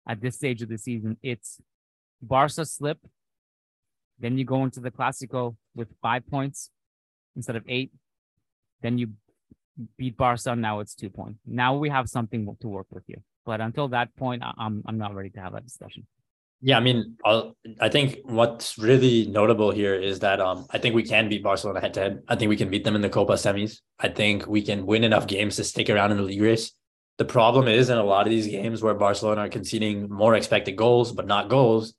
at 0.09 0.21
this 0.21 0.37
stage 0.37 0.63
of 0.63 0.69
the 0.69 0.79
season. 0.79 1.17
It's 1.23 1.61
Barca 2.23 2.65
slip, 2.65 2.99
then 4.21 4.39
you 4.39 4.45
go 4.45 4.63
into 4.63 4.79
the 4.79 4.93
Clasico 4.93 5.57
with 5.75 5.89
five 6.01 6.25
points 6.29 6.71
instead 7.35 7.57
of 7.57 7.65
eight. 7.69 7.91
Then 8.81 8.97
you 8.99 9.09
beat 9.99 10.17
Barca. 10.17 10.55
Now 10.55 10.79
it's 10.79 10.95
two 10.95 11.11
points. 11.11 11.41
Now 11.45 11.77
we 11.77 11.89
have 11.89 12.09
something 12.09 12.57
to 12.61 12.69
work 12.69 12.87
with 12.91 13.03
here. 13.09 13.23
But 13.45 13.61
until 13.61 13.89
that 13.89 14.15
point, 14.15 14.45
I'm 14.45 14.85
I'm 14.87 14.99
not 14.99 15.17
ready 15.17 15.31
to 15.31 15.41
have 15.41 15.55
that 15.55 15.65
discussion. 15.65 16.07
Yeah, 16.65 16.77
I 16.77 16.81
mean, 16.81 17.17
I'll, 17.25 17.57
i 17.81 17.89
think 17.89 18.19
what's 18.23 18.79
really 18.79 19.27
notable 19.27 19.73
here 19.73 19.97
is 19.97 20.21
that 20.21 20.41
um, 20.41 20.67
I 20.71 20.79
think 20.79 20.95
we 20.95 21.03
can 21.03 21.29
beat 21.29 21.43
Barcelona 21.43 21.81
head 21.81 21.95
to 21.95 22.01
head. 22.01 22.23
I 22.29 22.37
think 22.37 22.51
we 22.51 22.57
can 22.57 22.71
beat 22.71 22.85
them 22.85 22.95
in 22.95 23.03
the 23.03 23.09
Copa 23.09 23.33
semis. 23.33 23.81
I 23.99 24.09
think 24.09 24.47
we 24.47 24.63
can 24.63 24.87
win 24.87 25.03
enough 25.03 25.27
games 25.27 25.57
to 25.57 25.65
stick 25.65 25.91
around 25.91 26.13
in 26.13 26.19
the 26.19 26.23
league 26.23 26.41
race. 26.41 26.73
The 27.19 27.25
problem 27.25 27.67
is 27.67 27.91
in 27.91 27.99
a 27.99 28.05
lot 28.05 28.27
of 28.27 28.31
these 28.31 28.47
games 28.47 28.81
where 28.81 28.95
Barcelona 28.95 29.43
are 29.43 29.49
conceding 29.49 30.09
more 30.09 30.37
expected 30.37 30.77
goals, 30.77 31.11
but 31.11 31.27
not 31.27 31.49
goals. 31.49 31.95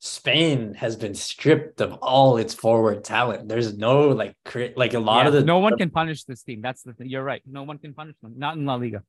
Spain 0.00 0.74
has 0.74 0.96
been 0.96 1.14
stripped 1.14 1.80
of 1.80 1.92
all 1.94 2.36
its 2.36 2.52
forward 2.52 3.04
talent. 3.04 3.48
There's 3.48 3.78
no 3.78 4.08
like 4.08 4.34
like 4.76 4.94
a 4.94 4.98
lot 4.98 5.22
yeah, 5.22 5.28
of 5.28 5.32
the 5.32 5.44
no 5.44 5.60
one 5.60 5.78
can 5.78 5.90
punish 5.90 6.24
this 6.24 6.42
team. 6.42 6.60
That's 6.60 6.82
the 6.82 6.92
thing. 6.92 7.08
You're 7.08 7.24
right. 7.24 7.42
No 7.46 7.62
one 7.62 7.78
can 7.78 7.94
punish 7.94 8.16
them. 8.22 8.34
Not 8.36 8.56
in 8.56 8.66
La 8.66 8.74
Liga. 8.74 9.02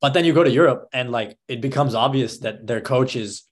But 0.00 0.12
then 0.12 0.24
you 0.24 0.32
go 0.32 0.42
to 0.42 0.50
Europe 0.50 0.88
and 0.92 1.12
like 1.12 1.38
it 1.46 1.60
becomes 1.60 1.94
obvious 1.94 2.38
that 2.38 2.66
their 2.66 2.80
coach 2.80 3.14
is 3.16 3.44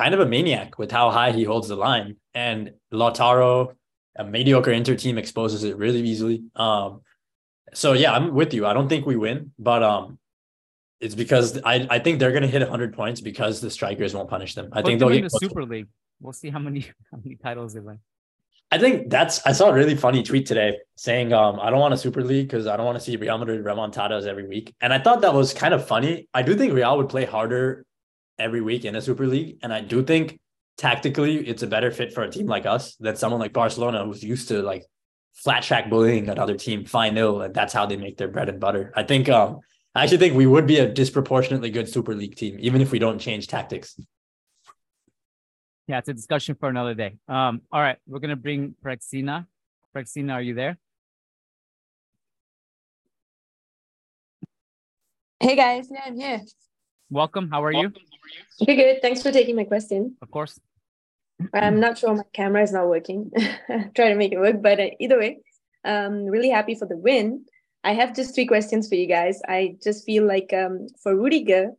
kind 0.00 0.14
of 0.14 0.20
a 0.20 0.26
maniac 0.26 0.78
with 0.78 0.90
how 0.90 1.10
high 1.10 1.30
he 1.30 1.44
holds 1.44 1.68
the 1.68 1.76
line. 1.76 2.16
And 2.32 2.72
Lautaro, 2.90 3.74
a 4.16 4.24
mediocre 4.24 4.70
Inter 4.70 4.96
team, 4.96 5.18
exposes 5.18 5.62
it 5.62 5.76
really 5.76 6.00
easily. 6.00 6.42
Um, 6.56 7.02
so 7.74 7.92
yeah, 7.92 8.12
I'm 8.12 8.34
with 8.34 8.54
you. 8.54 8.66
I 8.66 8.72
don't 8.72 8.88
think 8.88 9.04
we 9.04 9.16
win, 9.16 9.52
but 9.58 9.82
um, 9.82 10.18
it's 11.00 11.14
because 11.14 11.60
I, 11.64 11.86
I 11.90 11.98
think 11.98 12.18
they're 12.18 12.32
gonna 12.32 12.46
hit 12.46 12.62
100 12.62 12.94
points 12.94 13.20
because 13.20 13.60
the 13.60 13.70
strikers 13.70 14.14
won't 14.14 14.30
punish 14.30 14.54
them. 14.54 14.70
I 14.72 14.80
Put 14.80 14.86
think 14.86 15.00
they'll 15.00 15.10
get 15.10 15.24
the. 15.24 15.38
Super 15.38 15.64
League. 15.64 15.88
We'll 16.18 16.32
see 16.32 16.48
how 16.48 16.58
many 16.58 16.80
how 17.10 17.18
many 17.22 17.36
titles 17.36 17.74
they 17.74 17.80
win. 17.80 17.98
I 18.72 18.78
think 18.78 19.10
that's 19.10 19.44
I 19.46 19.52
saw 19.52 19.68
a 19.68 19.74
really 19.74 19.96
funny 19.96 20.22
tweet 20.22 20.46
today 20.46 20.78
saying 20.96 21.32
um 21.34 21.60
I 21.60 21.68
don't 21.70 21.80
want 21.80 21.92
a 21.92 21.98
super 21.98 22.22
league 22.22 22.48
because 22.48 22.66
I 22.66 22.76
don't 22.76 22.86
want 22.86 22.96
to 22.96 23.04
see 23.04 23.16
Real 23.16 23.36
Madrid 23.36 23.64
remontadas 23.64 24.26
every 24.26 24.46
week. 24.46 24.74
And 24.80 24.94
I 24.94 24.98
thought 24.98 25.20
that 25.20 25.34
was 25.34 25.52
kind 25.52 25.74
of 25.74 25.86
funny. 25.86 26.28
I 26.32 26.42
do 26.42 26.54
think 26.54 26.72
Real 26.72 26.96
would 26.96 27.10
play 27.10 27.26
harder 27.26 27.84
every 28.40 28.60
week 28.60 28.84
in 28.84 28.96
a 28.96 29.02
super 29.02 29.26
league. 29.26 29.58
And 29.62 29.72
I 29.72 29.80
do 29.80 30.02
think 30.02 30.40
tactically 30.76 31.46
it's 31.46 31.62
a 31.62 31.66
better 31.66 31.90
fit 31.90 32.12
for 32.12 32.22
a 32.22 32.30
team 32.30 32.46
like 32.46 32.66
us 32.66 32.96
than 32.96 33.14
someone 33.14 33.40
like 33.40 33.52
Barcelona 33.52 34.04
who's 34.04 34.22
used 34.24 34.48
to 34.48 34.62
like 34.62 34.84
flat 35.34 35.62
track 35.62 35.90
bullying 35.90 36.28
another 36.28 36.56
team 36.56 36.84
5-0 36.84 37.44
and 37.44 37.54
that's 37.54 37.72
how 37.72 37.86
they 37.86 37.96
make 37.96 38.16
their 38.16 38.28
bread 38.28 38.48
and 38.48 38.58
butter. 38.58 38.92
I 38.96 39.02
think 39.02 39.28
um 39.28 39.60
I 39.94 40.04
actually 40.04 40.18
think 40.18 40.36
we 40.36 40.46
would 40.46 40.66
be 40.66 40.78
a 40.78 40.88
disproportionately 40.88 41.70
good 41.70 41.88
super 41.88 42.14
league 42.14 42.36
team, 42.36 42.56
even 42.60 42.80
if 42.80 42.92
we 42.92 43.00
don't 43.00 43.18
change 43.18 43.48
tactics. 43.48 43.98
Yeah, 45.88 45.98
it's 45.98 46.08
a 46.08 46.14
discussion 46.14 46.54
for 46.54 46.68
another 46.68 46.94
day. 46.94 47.16
Um, 47.26 47.62
all 47.72 47.80
right, 47.80 47.98
we're 48.06 48.20
gonna 48.20 48.36
bring 48.36 48.76
Praxina. 48.84 49.46
Praxina, 49.94 50.34
are 50.34 50.42
you 50.42 50.54
there? 50.54 50.78
Hey 55.40 55.56
guys, 55.56 55.88
yeah, 55.90 56.02
I'm 56.06 56.16
here. 56.16 56.42
Welcome. 57.10 57.50
How 57.50 57.64
are 57.64 57.72
you? 57.72 57.92
Okay, 58.62 58.76
good. 58.76 59.02
Thanks 59.02 59.20
for 59.20 59.32
taking 59.32 59.56
my 59.56 59.64
question. 59.64 60.16
Of 60.22 60.30
course. 60.30 60.60
I'm 61.52 61.80
not 61.80 61.98
sure 61.98 62.14
my 62.14 62.22
camera 62.32 62.62
is 62.62 62.72
not 62.72 62.86
working. 62.86 63.32
Try 63.96 64.10
to 64.10 64.14
make 64.14 64.30
it 64.30 64.38
work, 64.38 64.62
but 64.62 64.78
uh, 64.78 64.90
either 65.00 65.18
way, 65.18 65.38
um, 65.84 66.26
really 66.26 66.50
happy 66.50 66.76
for 66.76 66.86
the 66.86 66.96
win. 66.96 67.46
I 67.82 67.94
have 67.94 68.14
just 68.14 68.34
three 68.34 68.46
questions 68.46 68.88
for 68.88 68.94
you 68.94 69.08
guys. 69.08 69.40
I 69.48 69.76
just 69.82 70.04
feel 70.04 70.24
like 70.24 70.52
um, 70.52 70.86
for 71.02 71.16
Rudiger, 71.16 71.72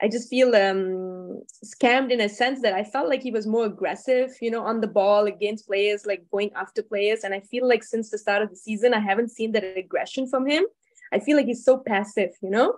I 0.00 0.08
just 0.08 0.30
feel 0.30 0.54
um, 0.54 1.42
scammed 1.64 2.12
in 2.12 2.20
a 2.20 2.28
sense 2.28 2.62
that 2.62 2.74
I 2.74 2.84
felt 2.84 3.08
like 3.08 3.22
he 3.22 3.32
was 3.32 3.48
more 3.48 3.64
aggressive, 3.64 4.36
you 4.40 4.52
know, 4.52 4.62
on 4.62 4.80
the 4.80 4.86
ball 4.86 5.26
against 5.26 5.66
players, 5.66 6.06
like 6.06 6.22
going 6.30 6.52
after 6.54 6.82
players. 6.82 7.24
And 7.24 7.34
I 7.34 7.40
feel 7.40 7.66
like 7.66 7.82
since 7.82 8.10
the 8.10 8.18
start 8.18 8.42
of 8.42 8.50
the 8.50 8.56
season, 8.56 8.94
I 8.94 9.00
haven't 9.00 9.32
seen 9.32 9.50
that 9.52 9.64
aggression 9.76 10.28
from 10.28 10.46
him. 10.46 10.64
I 11.12 11.18
feel 11.18 11.36
like 11.36 11.46
he's 11.46 11.64
so 11.64 11.78
passive, 11.78 12.30
you 12.40 12.50
know, 12.50 12.76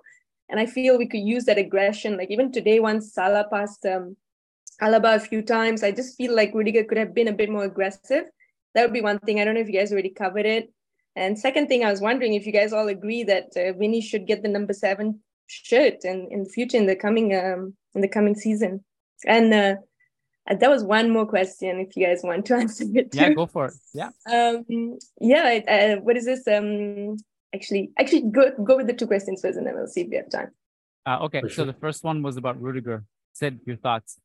and 0.52 0.60
I 0.60 0.66
feel 0.66 0.98
we 0.98 1.08
could 1.08 1.22
use 1.22 1.46
that 1.46 1.56
aggression. 1.56 2.18
Like 2.18 2.30
even 2.30 2.52
today, 2.52 2.78
once 2.78 3.14
Salah 3.14 3.46
passed 3.50 3.86
um, 3.86 4.16
Alaba 4.82 5.16
a 5.16 5.20
few 5.20 5.40
times, 5.40 5.82
I 5.82 5.92
just 5.92 6.14
feel 6.14 6.36
like 6.36 6.52
Rudiger 6.52 6.84
could 6.84 6.98
have 6.98 7.14
been 7.14 7.28
a 7.28 7.32
bit 7.32 7.48
more 7.48 7.64
aggressive. 7.64 8.24
That 8.74 8.82
would 8.82 8.92
be 8.92 9.00
one 9.00 9.18
thing. 9.20 9.40
I 9.40 9.44
don't 9.44 9.54
know 9.54 9.62
if 9.62 9.68
you 9.68 9.78
guys 9.78 9.92
already 9.92 10.10
covered 10.10 10.44
it. 10.44 10.70
And 11.16 11.38
second 11.38 11.68
thing, 11.68 11.84
I 11.84 11.90
was 11.90 12.02
wondering 12.02 12.34
if 12.34 12.46
you 12.46 12.52
guys 12.52 12.74
all 12.74 12.88
agree 12.88 13.24
that 13.24 13.48
uh, 13.56 13.72
Vinny 13.78 14.02
should 14.02 14.26
get 14.26 14.42
the 14.42 14.48
number 14.50 14.74
seven 14.74 15.20
shirt 15.46 16.04
in, 16.04 16.28
in 16.30 16.44
the 16.44 16.50
future 16.50 16.76
in 16.76 16.86
the 16.86 16.96
coming 16.96 17.34
um 17.34 17.74
in 17.94 18.02
the 18.02 18.08
coming 18.08 18.34
season. 18.34 18.84
And 19.26 19.54
uh, 19.54 19.76
that 20.46 20.70
was 20.70 20.84
one 20.84 21.10
more 21.10 21.26
question 21.26 21.80
if 21.80 21.96
you 21.96 22.06
guys 22.06 22.20
want 22.22 22.44
to 22.46 22.54
answer 22.62 22.84
it. 22.94 23.14
Yeah, 23.14 23.32
go 23.32 23.46
for 23.46 23.66
it. 23.68 23.74
Yeah. 23.94 24.10
Um, 24.30 24.98
yeah. 25.18 25.60
Uh, 25.66 26.00
what 26.02 26.18
is 26.18 26.26
this? 26.26 26.46
Um, 26.46 27.16
actually, 27.54 27.90
actually, 27.98 28.22
go 28.22 28.50
go 28.62 28.76
with 28.76 28.86
the 28.86 28.92
two 28.92 29.06
questions 29.06 29.40
first, 29.40 29.58
and 29.58 29.66
then 29.66 29.74
we'll 29.74 29.86
see 29.86 30.02
if 30.02 30.08
we 30.08 30.16
have 30.16 30.30
time. 30.30 30.50
Uh, 31.06 31.18
okay, 31.24 31.40
For 31.40 31.48
so 31.48 31.64
the 31.64 31.72
first 31.72 32.04
one 32.04 32.22
was 32.22 32.36
about 32.36 32.60
Rudiger. 32.60 33.04
Sid, 33.32 33.60
your 33.66 33.76
thoughts? 33.76 34.18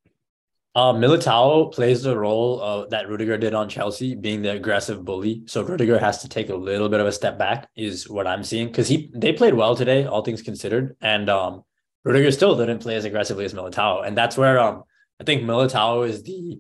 Uh, 0.76 0.94
Militao 0.94 1.74
plays 1.74 2.04
the 2.04 2.16
role 2.16 2.62
of, 2.62 2.92
that 2.92 3.10
Rudiger 3.10 3.36
did 3.36 3.56
on 3.56 3.68
Chelsea, 3.68 4.14
being 4.14 4.44
the 4.44 4.52
aggressive 4.52 5.04
bully. 5.04 5.42
So 5.48 5.64
Rudiger 5.64 5.98
has 5.98 6.22
to 6.22 6.30
take 6.30 6.50
a 6.50 6.56
little 6.56 6.88
bit 6.88 7.00
of 7.00 7.08
a 7.08 7.12
step 7.12 7.40
back, 7.40 7.68
is 7.76 8.08
what 8.08 8.28
I'm 8.28 8.44
seeing. 8.44 8.68
Because 8.68 8.88
he 8.88 9.10
they 9.16 9.34
played 9.34 9.56
well 9.56 9.76
today, 9.76 10.06
all 10.06 10.22
things 10.22 10.42
considered, 10.44 10.96
and 11.02 11.30
um, 11.30 11.64
Rudiger 12.04 12.32
still 12.32 12.56
didn't 12.56 12.80
play 12.80 12.96
as 12.96 13.06
aggressively 13.06 13.46
as 13.46 13.54
Militao, 13.54 14.06
and 14.06 14.16
that's 14.16 14.38
where 14.38 14.60
um, 14.60 14.84
I 15.20 15.24
think 15.24 15.44
Militao 15.44 16.08
is 16.08 16.22
the 16.24 16.60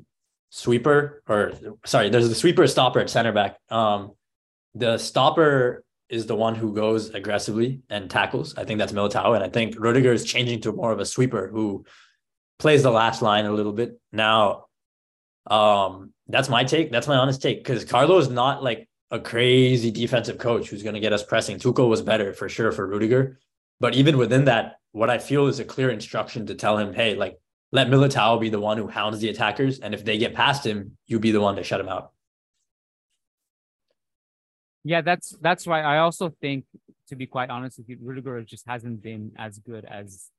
sweeper, 0.49 1.21
or 1.27 1.53
sorry, 1.85 2.09
there's 2.09 2.29
the 2.29 2.35
sweeper 2.35 2.65
stopper 2.65 2.99
at 2.99 3.09
center 3.09 3.33
back. 3.33 3.57
Um, 3.69 4.13
the 4.73 4.97
stopper 4.97 5.83
is 6.09 6.25
the 6.25 6.35
one 6.35 6.55
who 6.55 6.73
goes 6.73 7.09
aggressively 7.09 7.81
and 7.89 8.09
tackles. 8.09 8.55
I 8.57 8.63
think 8.63 8.79
that's 8.79 8.93
Militao, 8.93 9.35
and 9.35 9.43
I 9.43 9.49
think 9.49 9.75
Rudiger 9.77 10.13
is 10.13 10.23
changing 10.23 10.61
to 10.61 10.71
more 10.71 10.91
of 10.91 10.99
a 10.99 11.05
sweeper 11.05 11.47
who 11.47 11.85
plays 12.59 12.83
the 12.83 12.91
last 12.91 13.21
line 13.21 13.45
a 13.45 13.51
little 13.51 13.73
bit. 13.73 13.99
Now, 14.11 14.65
um, 15.47 16.13
that's 16.27 16.49
my 16.49 16.63
take. 16.63 16.91
That's 16.91 17.07
my 17.07 17.17
honest 17.17 17.41
take 17.41 17.63
because 17.63 17.85
Carlo 17.85 18.17
is 18.17 18.29
not 18.29 18.63
like 18.63 18.87
a 19.11 19.19
crazy 19.19 19.91
defensive 19.91 20.37
coach 20.37 20.69
who's 20.69 20.83
going 20.83 20.95
to 20.95 20.99
get 20.99 21.13
us 21.13 21.23
pressing. 21.23 21.59
Tuchel 21.59 21.89
was 21.89 22.01
better 22.01 22.33
for 22.33 22.49
sure 22.49 22.71
for 22.71 22.87
Rudiger, 22.87 23.39
but 23.79 23.95
even 23.95 24.17
within 24.17 24.45
that, 24.45 24.79
what 24.91 25.09
I 25.09 25.17
feel 25.17 25.47
is 25.47 25.59
a 25.59 25.65
clear 25.65 25.89
instruction 25.89 26.47
to 26.47 26.55
tell 26.55 26.77
him, 26.77 26.93
hey, 26.93 27.15
like 27.15 27.37
let 27.71 27.87
Militao 27.87 28.39
be 28.39 28.49
the 28.49 28.59
one 28.59 28.77
who 28.77 28.87
hounds 28.87 29.19
the 29.19 29.29
attackers, 29.29 29.79
and 29.79 29.93
if 29.93 30.03
they 30.03 30.17
get 30.17 30.33
past 30.33 30.65
him, 30.65 30.97
you 31.05 31.19
be 31.19 31.31
the 31.31 31.41
one 31.41 31.55
to 31.57 31.63
shut 31.63 31.79
him 31.79 31.89
out. 31.89 32.11
Yeah, 34.87 35.01
that's 35.01 35.35
that's 35.41 35.67
why 35.67 35.81
I 35.81 35.97
also 35.97 36.29
think, 36.39 36.63
to 37.09 37.17
be 37.17 37.27
quite 37.27 37.49
honest 37.49 37.77
with 37.77 37.89
you, 37.89 37.97
Rudiger 38.01 38.41
just 38.43 38.65
hasn't 38.65 39.03
been 39.03 39.33
as 39.37 39.59
good 39.59 39.83
as 39.83 40.29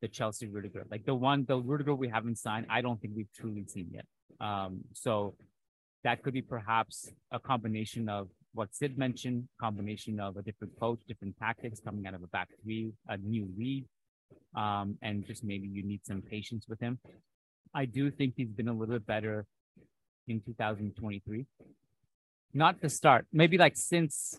the 0.00 0.06
Chelsea 0.06 0.46
Rudiger. 0.46 0.84
Like 0.88 1.04
the 1.04 1.16
one, 1.16 1.44
the 1.48 1.56
Rudiger 1.56 1.92
we 1.92 2.08
haven't 2.08 2.38
signed, 2.38 2.66
I 2.70 2.80
don't 2.80 3.00
think 3.00 3.14
we've 3.16 3.32
truly 3.34 3.64
seen 3.66 3.88
yet. 3.92 4.04
Um, 4.40 4.82
so 4.92 5.34
that 6.04 6.22
could 6.22 6.32
be 6.32 6.42
perhaps 6.42 7.10
a 7.32 7.40
combination 7.40 8.08
of 8.08 8.28
what 8.54 8.72
Sid 8.72 8.96
mentioned, 8.98 9.48
combination 9.60 10.20
of 10.20 10.36
a 10.36 10.42
different 10.42 10.78
coach, 10.78 11.00
different 11.08 11.36
tactics 11.36 11.80
coming 11.80 12.06
out 12.06 12.14
of 12.14 12.22
a 12.22 12.28
back 12.28 12.50
three, 12.62 12.92
a 13.08 13.16
new 13.16 13.48
lead, 13.58 13.84
um, 14.54 14.96
and 15.02 15.26
just 15.26 15.42
maybe 15.42 15.66
you 15.66 15.82
need 15.82 16.06
some 16.06 16.22
patience 16.22 16.66
with 16.68 16.78
him. 16.78 17.00
I 17.74 17.86
do 17.86 18.12
think 18.12 18.34
he's 18.36 18.52
been 18.52 18.68
a 18.68 18.72
little 18.72 18.94
bit 18.94 19.06
better 19.06 19.44
in 20.28 20.40
2023 20.40 21.46
not 22.54 22.80
the 22.80 22.88
start. 22.88 23.26
Maybe 23.32 23.58
like 23.58 23.76
since 23.76 24.38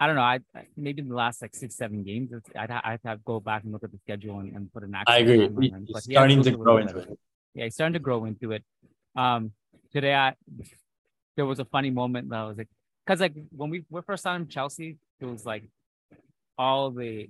I 0.00 0.06
don't 0.06 0.16
know. 0.16 0.22
I 0.22 0.40
maybe 0.78 1.02
in 1.02 1.08
the 1.08 1.14
last 1.14 1.42
like 1.42 1.54
six 1.54 1.76
seven 1.76 2.02
games. 2.02 2.32
I'd 2.56 2.70
I'd 2.70 3.00
have 3.04 3.18
to 3.18 3.22
go 3.24 3.38
back 3.38 3.64
and 3.64 3.72
look 3.72 3.84
at 3.84 3.92
the 3.92 3.98
schedule 3.98 4.38
and, 4.38 4.56
and 4.56 4.72
put 4.72 4.82
an. 4.82 4.94
Action. 4.94 5.14
I 5.14 5.18
agree. 5.18 5.72
He's 5.86 6.04
starting 6.04 6.42
to 6.42 6.52
grow 6.52 6.78
into 6.78 6.94
better. 6.94 7.12
it. 7.12 7.18
Yeah, 7.54 7.64
he's 7.64 7.74
starting 7.74 7.92
to 7.92 7.98
grow 7.98 8.24
into 8.24 8.52
it. 8.52 8.64
Um, 9.14 9.52
today 9.92 10.14
I 10.14 10.34
there 11.36 11.44
was 11.44 11.58
a 11.58 11.66
funny 11.66 11.90
moment 11.90 12.30
that 12.30 12.38
I 12.38 12.44
was 12.46 12.56
like, 12.56 12.68
because 13.04 13.20
like 13.20 13.34
when 13.54 13.68
we 13.68 13.84
were 13.90 14.02
first 14.02 14.26
on 14.26 14.48
Chelsea, 14.48 14.96
it 15.20 15.26
was 15.26 15.44
like 15.44 15.64
all 16.56 16.90
the 16.90 17.28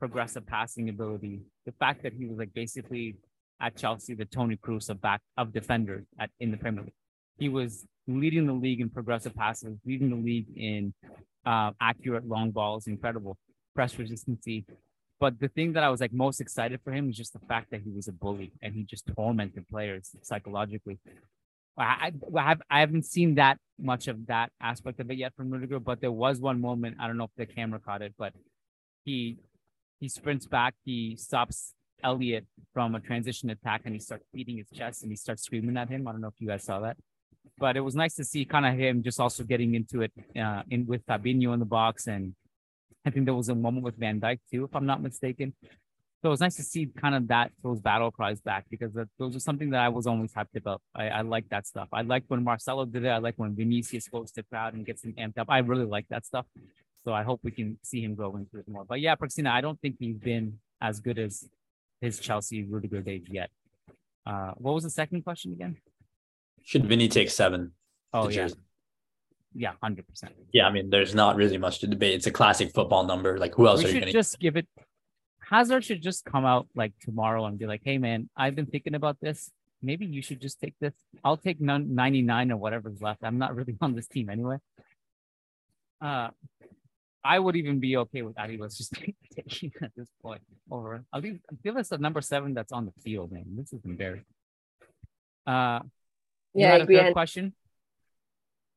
progressive 0.00 0.44
passing 0.44 0.88
ability. 0.88 1.42
The 1.66 1.72
fact 1.72 2.02
that 2.02 2.14
he 2.14 2.26
was 2.26 2.38
like 2.38 2.52
basically 2.52 3.16
at 3.60 3.76
Chelsea 3.76 4.14
the 4.14 4.24
Toni 4.24 4.56
Kroos 4.56 4.90
of 4.90 5.00
back 5.00 5.20
of 5.36 5.52
defenders 5.52 6.04
at 6.18 6.30
in 6.40 6.50
the 6.50 6.56
Premier 6.56 6.82
League. 6.82 6.92
He 7.38 7.48
was 7.48 7.86
leading 8.08 8.46
the 8.46 8.52
league 8.52 8.80
in 8.80 8.88
progressive 8.88 9.34
passes, 9.34 9.78
leading 9.84 10.10
the 10.10 10.16
league 10.16 10.46
in 10.56 10.94
uh, 11.46 11.70
accurate 11.80 12.26
long 12.26 12.50
balls, 12.50 12.86
incredible 12.86 13.36
press 13.74 13.94
resistancy. 13.94 14.64
But 15.20 15.38
the 15.40 15.48
thing 15.48 15.72
that 15.74 15.82
I 15.82 15.88
was 15.90 16.00
like 16.00 16.12
most 16.12 16.40
excited 16.40 16.80
for 16.82 16.92
him 16.92 17.08
was 17.08 17.16
just 17.16 17.32
the 17.32 17.40
fact 17.40 17.70
that 17.70 17.82
he 17.82 17.90
was 17.90 18.08
a 18.08 18.12
bully 18.12 18.52
and 18.62 18.74
he 18.74 18.84
just 18.84 19.08
tormented 19.14 19.68
players 19.68 20.14
psychologically. 20.22 20.98
I, 21.76 22.12
I, 22.36 22.56
I 22.70 22.80
haven't 22.80 23.04
seen 23.04 23.36
that 23.36 23.58
much 23.78 24.08
of 24.08 24.26
that 24.26 24.50
aspect 24.60 25.00
of 25.00 25.10
it 25.10 25.16
yet 25.16 25.34
from 25.36 25.50
Rudiger, 25.50 25.78
but 25.78 26.00
there 26.00 26.12
was 26.12 26.40
one 26.40 26.60
moment 26.60 26.96
I 27.00 27.06
don't 27.06 27.16
know 27.16 27.24
if 27.24 27.30
the 27.36 27.46
camera 27.46 27.78
caught 27.78 28.02
it, 28.02 28.14
but 28.18 28.32
he 29.04 29.38
he 30.00 30.08
sprints 30.08 30.46
back, 30.46 30.74
he 30.84 31.16
stops 31.16 31.74
Elliott 32.02 32.46
from 32.72 32.94
a 32.94 33.00
transition 33.00 33.50
attack, 33.50 33.82
and 33.84 33.94
he 33.94 34.00
starts 34.00 34.24
beating 34.32 34.56
his 34.56 34.68
chest 34.70 35.02
and 35.02 35.10
he 35.10 35.16
starts 35.16 35.42
screaming 35.42 35.76
at 35.76 35.88
him. 35.88 36.06
I 36.06 36.12
don't 36.12 36.20
know 36.20 36.28
if 36.28 36.40
you 36.40 36.48
guys 36.48 36.64
saw 36.64 36.80
that, 36.80 36.96
but 37.58 37.76
it 37.76 37.80
was 37.80 37.94
nice 37.94 38.14
to 38.16 38.24
see 38.24 38.44
kind 38.44 38.66
of 38.66 38.74
him 38.74 39.02
just 39.02 39.20
also 39.20 39.44
getting 39.44 39.74
into 39.74 40.02
it 40.02 40.12
uh, 40.38 40.62
in 40.70 40.86
with 40.86 41.04
Fabinho 41.06 41.52
in 41.54 41.60
the 41.60 41.66
box, 41.66 42.06
and 42.06 42.34
I 43.06 43.10
think 43.10 43.24
there 43.26 43.34
was 43.34 43.48
a 43.48 43.54
moment 43.54 43.84
with 43.84 43.96
Van 43.96 44.20
Dijk 44.20 44.38
too, 44.50 44.64
if 44.64 44.74
I'm 44.74 44.86
not 44.86 45.02
mistaken. 45.02 45.54
So 46.20 46.28
it 46.28 46.30
was 46.30 46.40
nice 46.40 46.56
to 46.56 46.64
see 46.64 46.86
kind 46.86 47.14
of 47.14 47.28
that 47.28 47.52
those 47.62 47.80
battle 47.80 48.10
cries 48.10 48.40
back 48.40 48.66
because 48.68 48.92
that, 48.94 49.08
those 49.18 49.36
are 49.36 49.40
something 49.40 49.70
that 49.70 49.80
I 49.80 49.88
was 49.88 50.06
always 50.08 50.32
hyped 50.32 50.56
about. 50.56 50.82
I, 50.94 51.08
I 51.08 51.20
like 51.20 51.48
that 51.50 51.64
stuff. 51.66 51.88
I 51.92 52.02
like 52.02 52.24
when 52.26 52.42
Marcelo 52.42 52.84
did 52.84 53.04
it. 53.04 53.08
I 53.08 53.18
like 53.18 53.34
when 53.36 53.54
Vinicius 53.54 54.08
goes 54.08 54.32
to 54.32 54.42
the 54.42 54.46
crowd 54.50 54.74
and 54.74 54.84
gets 54.84 55.04
him 55.04 55.14
amped 55.16 55.38
up. 55.38 55.46
I 55.48 55.58
really 55.58 55.84
like 55.84 56.06
that 56.08 56.26
stuff. 56.26 56.46
So 57.04 57.12
I 57.12 57.22
hope 57.22 57.40
we 57.44 57.52
can 57.52 57.78
see 57.84 58.02
him 58.02 58.16
grow 58.16 58.34
into 58.34 58.58
it 58.58 58.68
more. 58.68 58.84
But 58.84 59.00
yeah, 59.00 59.14
Praxina, 59.14 59.50
I 59.50 59.60
don't 59.60 59.80
think 59.80 59.96
he's 60.00 60.18
been 60.18 60.58
as 60.80 60.98
good 60.98 61.20
as 61.20 61.48
his 62.00 62.18
Chelsea 62.18 62.64
Rudiger 62.64 63.00
days 63.00 63.24
yet. 63.30 63.50
Uh, 64.26 64.52
what 64.56 64.74
was 64.74 64.84
the 64.84 64.90
second 64.90 65.22
question 65.22 65.52
again? 65.52 65.76
Should 66.68 66.84
Vinny 66.84 67.08
take 67.08 67.30
seven? 67.30 67.72
Oh 68.12 68.28
yeah, 68.28 68.42
jersey? 68.42 68.56
yeah, 69.54 69.72
hundred 69.82 70.06
percent. 70.06 70.34
Yeah, 70.52 70.66
I 70.66 70.70
mean, 70.70 70.90
there's 70.90 71.14
not 71.14 71.34
really 71.36 71.56
much 71.56 71.78
to 71.78 71.86
debate. 71.86 72.12
It's 72.16 72.26
a 72.26 72.30
classic 72.30 72.74
football 72.74 73.04
number. 73.04 73.38
Like, 73.38 73.54
who 73.54 73.66
else 73.66 73.78
We 73.82 73.86
are 73.86 73.88
you 73.94 74.00
going 74.00 74.12
to? 74.12 74.12
just 74.12 74.38
give 74.38 74.54
it. 74.58 74.68
Hazard 75.40 75.82
should 75.82 76.02
just 76.02 76.26
come 76.26 76.44
out 76.44 76.68
like 76.74 76.92
tomorrow 77.00 77.46
and 77.46 77.58
be 77.58 77.64
like, 77.64 77.80
"Hey 77.82 77.96
man, 77.96 78.28
I've 78.36 78.54
been 78.54 78.66
thinking 78.66 78.94
about 78.94 79.16
this. 79.18 79.50
Maybe 79.80 80.04
you 80.04 80.20
should 80.20 80.42
just 80.42 80.60
take 80.60 80.74
this. 80.78 80.92
I'll 81.24 81.38
take 81.38 81.58
none- 81.58 81.94
99 81.94 82.52
or 82.52 82.58
whatever's 82.58 83.00
left. 83.00 83.24
I'm 83.24 83.38
not 83.38 83.56
really 83.56 83.74
on 83.80 83.94
this 83.94 84.06
team 84.06 84.28
anyway." 84.28 84.58
Uh, 86.02 86.28
I 87.24 87.38
would 87.38 87.56
even 87.56 87.80
be 87.80 87.96
okay 87.96 88.20
with 88.20 88.38
Adios 88.38 88.76
just 88.76 88.92
taking 89.34 89.72
at 89.80 89.92
this 89.96 90.08
point. 90.20 90.42
Over. 90.70 91.02
I'll 91.14 91.22
give, 91.22 91.38
give 91.64 91.78
us 91.78 91.88
the 91.88 91.96
number 91.96 92.20
seven 92.20 92.52
that's 92.52 92.72
on 92.72 92.84
the 92.84 92.92
field, 93.00 93.32
man. 93.32 93.46
This 93.56 93.72
is 93.72 93.80
embarrassing. 93.86 94.26
Uh, 95.46 95.80
Yeah, 96.58 96.68
I 96.68 96.72
had 96.72 96.82
a 96.82 96.86
third 96.86 97.12
question. 97.12 97.54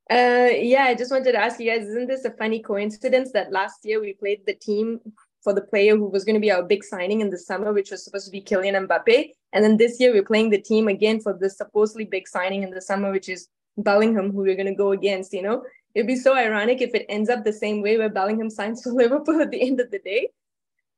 Uh, 0.09 0.49
yeah, 0.51 0.83
I 0.83 0.95
just 0.95 1.11
wanted 1.11 1.31
to 1.31 1.37
ask 1.37 1.59
you 1.59 1.71
guys, 1.71 1.87
isn't 1.87 2.07
this 2.07 2.25
a 2.25 2.31
funny 2.31 2.61
coincidence 2.61 3.31
that 3.31 3.51
last 3.51 3.85
year 3.85 4.01
we 4.01 4.13
played 4.13 4.41
the 4.45 4.53
team 4.53 4.99
for 5.41 5.53
the 5.53 5.61
player 5.61 5.95
who 5.95 6.05
was 6.05 6.25
going 6.25 6.35
to 6.35 6.41
be 6.41 6.51
our 6.51 6.63
big 6.63 6.83
signing 6.83 7.21
in 7.21 7.29
the 7.29 7.37
summer, 7.37 7.71
which 7.71 7.91
was 7.91 8.03
supposed 8.03 8.25
to 8.25 8.31
be 8.31 8.41
Kylian 8.41 8.87
Mbappe, 8.87 9.31
and 9.53 9.63
then 9.63 9.77
this 9.77 9.99
year 9.99 10.11
we're 10.11 10.23
playing 10.23 10.49
the 10.49 10.61
team 10.61 10.87
again 10.87 11.19
for 11.19 11.33
the 11.33 11.49
supposedly 11.49 12.05
big 12.05 12.27
signing 12.27 12.63
in 12.63 12.71
the 12.71 12.81
summer, 12.81 13.11
which 13.11 13.29
is 13.29 13.47
Bellingham, 13.77 14.31
who 14.31 14.39
we're 14.39 14.55
going 14.55 14.67
to 14.67 14.75
go 14.75 14.91
against. 14.91 15.33
You 15.33 15.43
know, 15.43 15.63
it'd 15.95 16.07
be 16.07 16.15
so 16.15 16.35
ironic 16.35 16.81
if 16.81 16.93
it 16.93 17.05
ends 17.09 17.29
up 17.29 17.43
the 17.43 17.53
same 17.53 17.81
way 17.81 17.97
where 17.97 18.09
Bellingham 18.09 18.49
signs 18.59 18.83
for 18.83 18.91
Liverpool 18.91 19.41
at 19.41 19.51
the 19.51 19.61
end 19.61 19.79
of 19.79 19.91
the 19.91 19.99
day. 19.99 20.29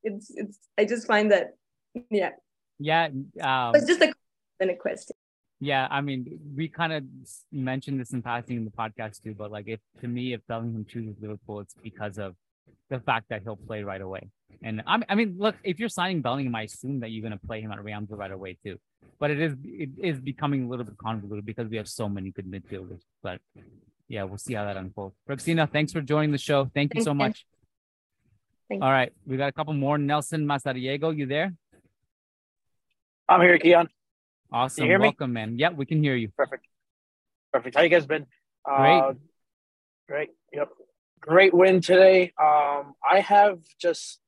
It's 0.04 0.32
it's. 0.36 0.58
I 0.78 0.86
just 0.86 1.08
find 1.08 1.32
that, 1.32 1.56
yeah, 2.10 2.32
Yeah. 2.80 3.06
Um, 3.42 3.76
it's 3.76 3.86
just 3.86 4.02
a 4.02 4.14
than 4.60 4.70
a 4.70 4.76
question. 4.76 5.16
Yeah, 5.64 5.88
I 5.90 6.02
mean, 6.02 6.42
we 6.58 6.68
kind 6.68 6.92
of 6.92 7.04
mentioned 7.50 7.98
this 7.98 8.12
in 8.12 8.22
passing 8.22 8.58
in 8.58 8.66
the 8.66 8.72
podcast 8.72 9.24
too, 9.24 9.34
but 9.34 9.50
like, 9.50 9.70
if 9.70 9.80
to 10.02 10.10
me, 10.10 10.34
if 10.34 10.46
Bellingham 10.46 10.86
chooses 10.86 11.16
Liverpool, 11.22 11.62
it's 11.62 11.74
because 11.82 12.18
of 12.18 12.36
the 12.90 13.00
fact 13.00 13.30
that 13.30 13.44
he'll 13.44 13.56
play 13.56 13.82
right 13.82 14.02
away. 14.02 14.30
And 14.62 14.84
I, 14.86 14.98
I 15.08 15.16
mean, 15.16 15.36
look, 15.38 15.56
if 15.64 15.80
you're 15.80 15.88
signing 15.88 16.22
Bellingham, 16.22 16.54
I 16.54 16.64
assume 16.64 17.00
that 17.00 17.12
you're 17.12 17.22
going 17.22 17.40
to 17.40 17.48
play 17.48 17.62
him 17.62 17.72
at 17.72 17.82
Real 17.82 18.06
right 18.10 18.32
away 18.32 18.58
too. 18.62 18.78
But 19.20 19.32
it 19.32 19.40
is 19.40 19.56
it 19.64 19.92
is 20.02 20.20
becoming 20.20 20.66
a 20.66 20.68
little 20.68 20.84
bit 20.84 20.98
convoluted 20.98 21.46
because 21.46 21.70
we 21.70 21.78
have 21.78 21.88
so 21.88 22.10
many 22.10 22.32
good 22.32 22.46
midfielders. 22.46 23.00
But 23.22 23.40
yeah, 24.10 24.24
we'll 24.24 24.38
see 24.38 24.56
how 24.56 24.66
that 24.66 24.76
unfolds. 24.76 25.16
Roxina, 25.30 25.72
thanks 25.72 25.94
for 25.94 26.02
joining 26.02 26.32
the 26.32 26.38
show. 26.38 26.70
Thank 26.74 26.94
you 26.94 27.00
Thank 27.00 27.06
so 27.06 27.14
much. 27.14 27.46
Thank 28.68 28.84
All 28.84 28.92
right, 28.92 29.14
we 29.26 29.38
got 29.38 29.48
a 29.48 29.54
couple 29.54 29.74
more. 29.74 29.98
Nelson 29.98 30.46
Masariego, 30.46 31.16
you 31.16 31.26
there? 31.26 31.54
I'm 33.30 33.40
here, 33.40 33.58
Kiyan. 33.58 33.88
Awesome. 34.54 34.86
hear 34.86 35.00
me? 35.00 35.08
Welcome, 35.08 35.34
man. 35.34 35.58
Yeah, 35.58 35.72
we 35.72 35.86
can 35.86 36.04
hear 36.04 36.16
you. 36.16 36.30
Perfect. 36.38 36.66
Perfect. 37.52 37.76
How 37.76 37.82
you 37.82 37.90
guys 37.90 38.06
been? 38.06 38.28
Great. 38.64 39.00
Uh, 39.00 39.14
great. 40.08 40.30
Yep. 40.54 40.70
Great 41.22 41.54
win 41.54 41.82
today. 41.82 42.34
Um, 42.40 42.94
I 43.10 43.22
have 43.22 43.60
just 43.82 44.20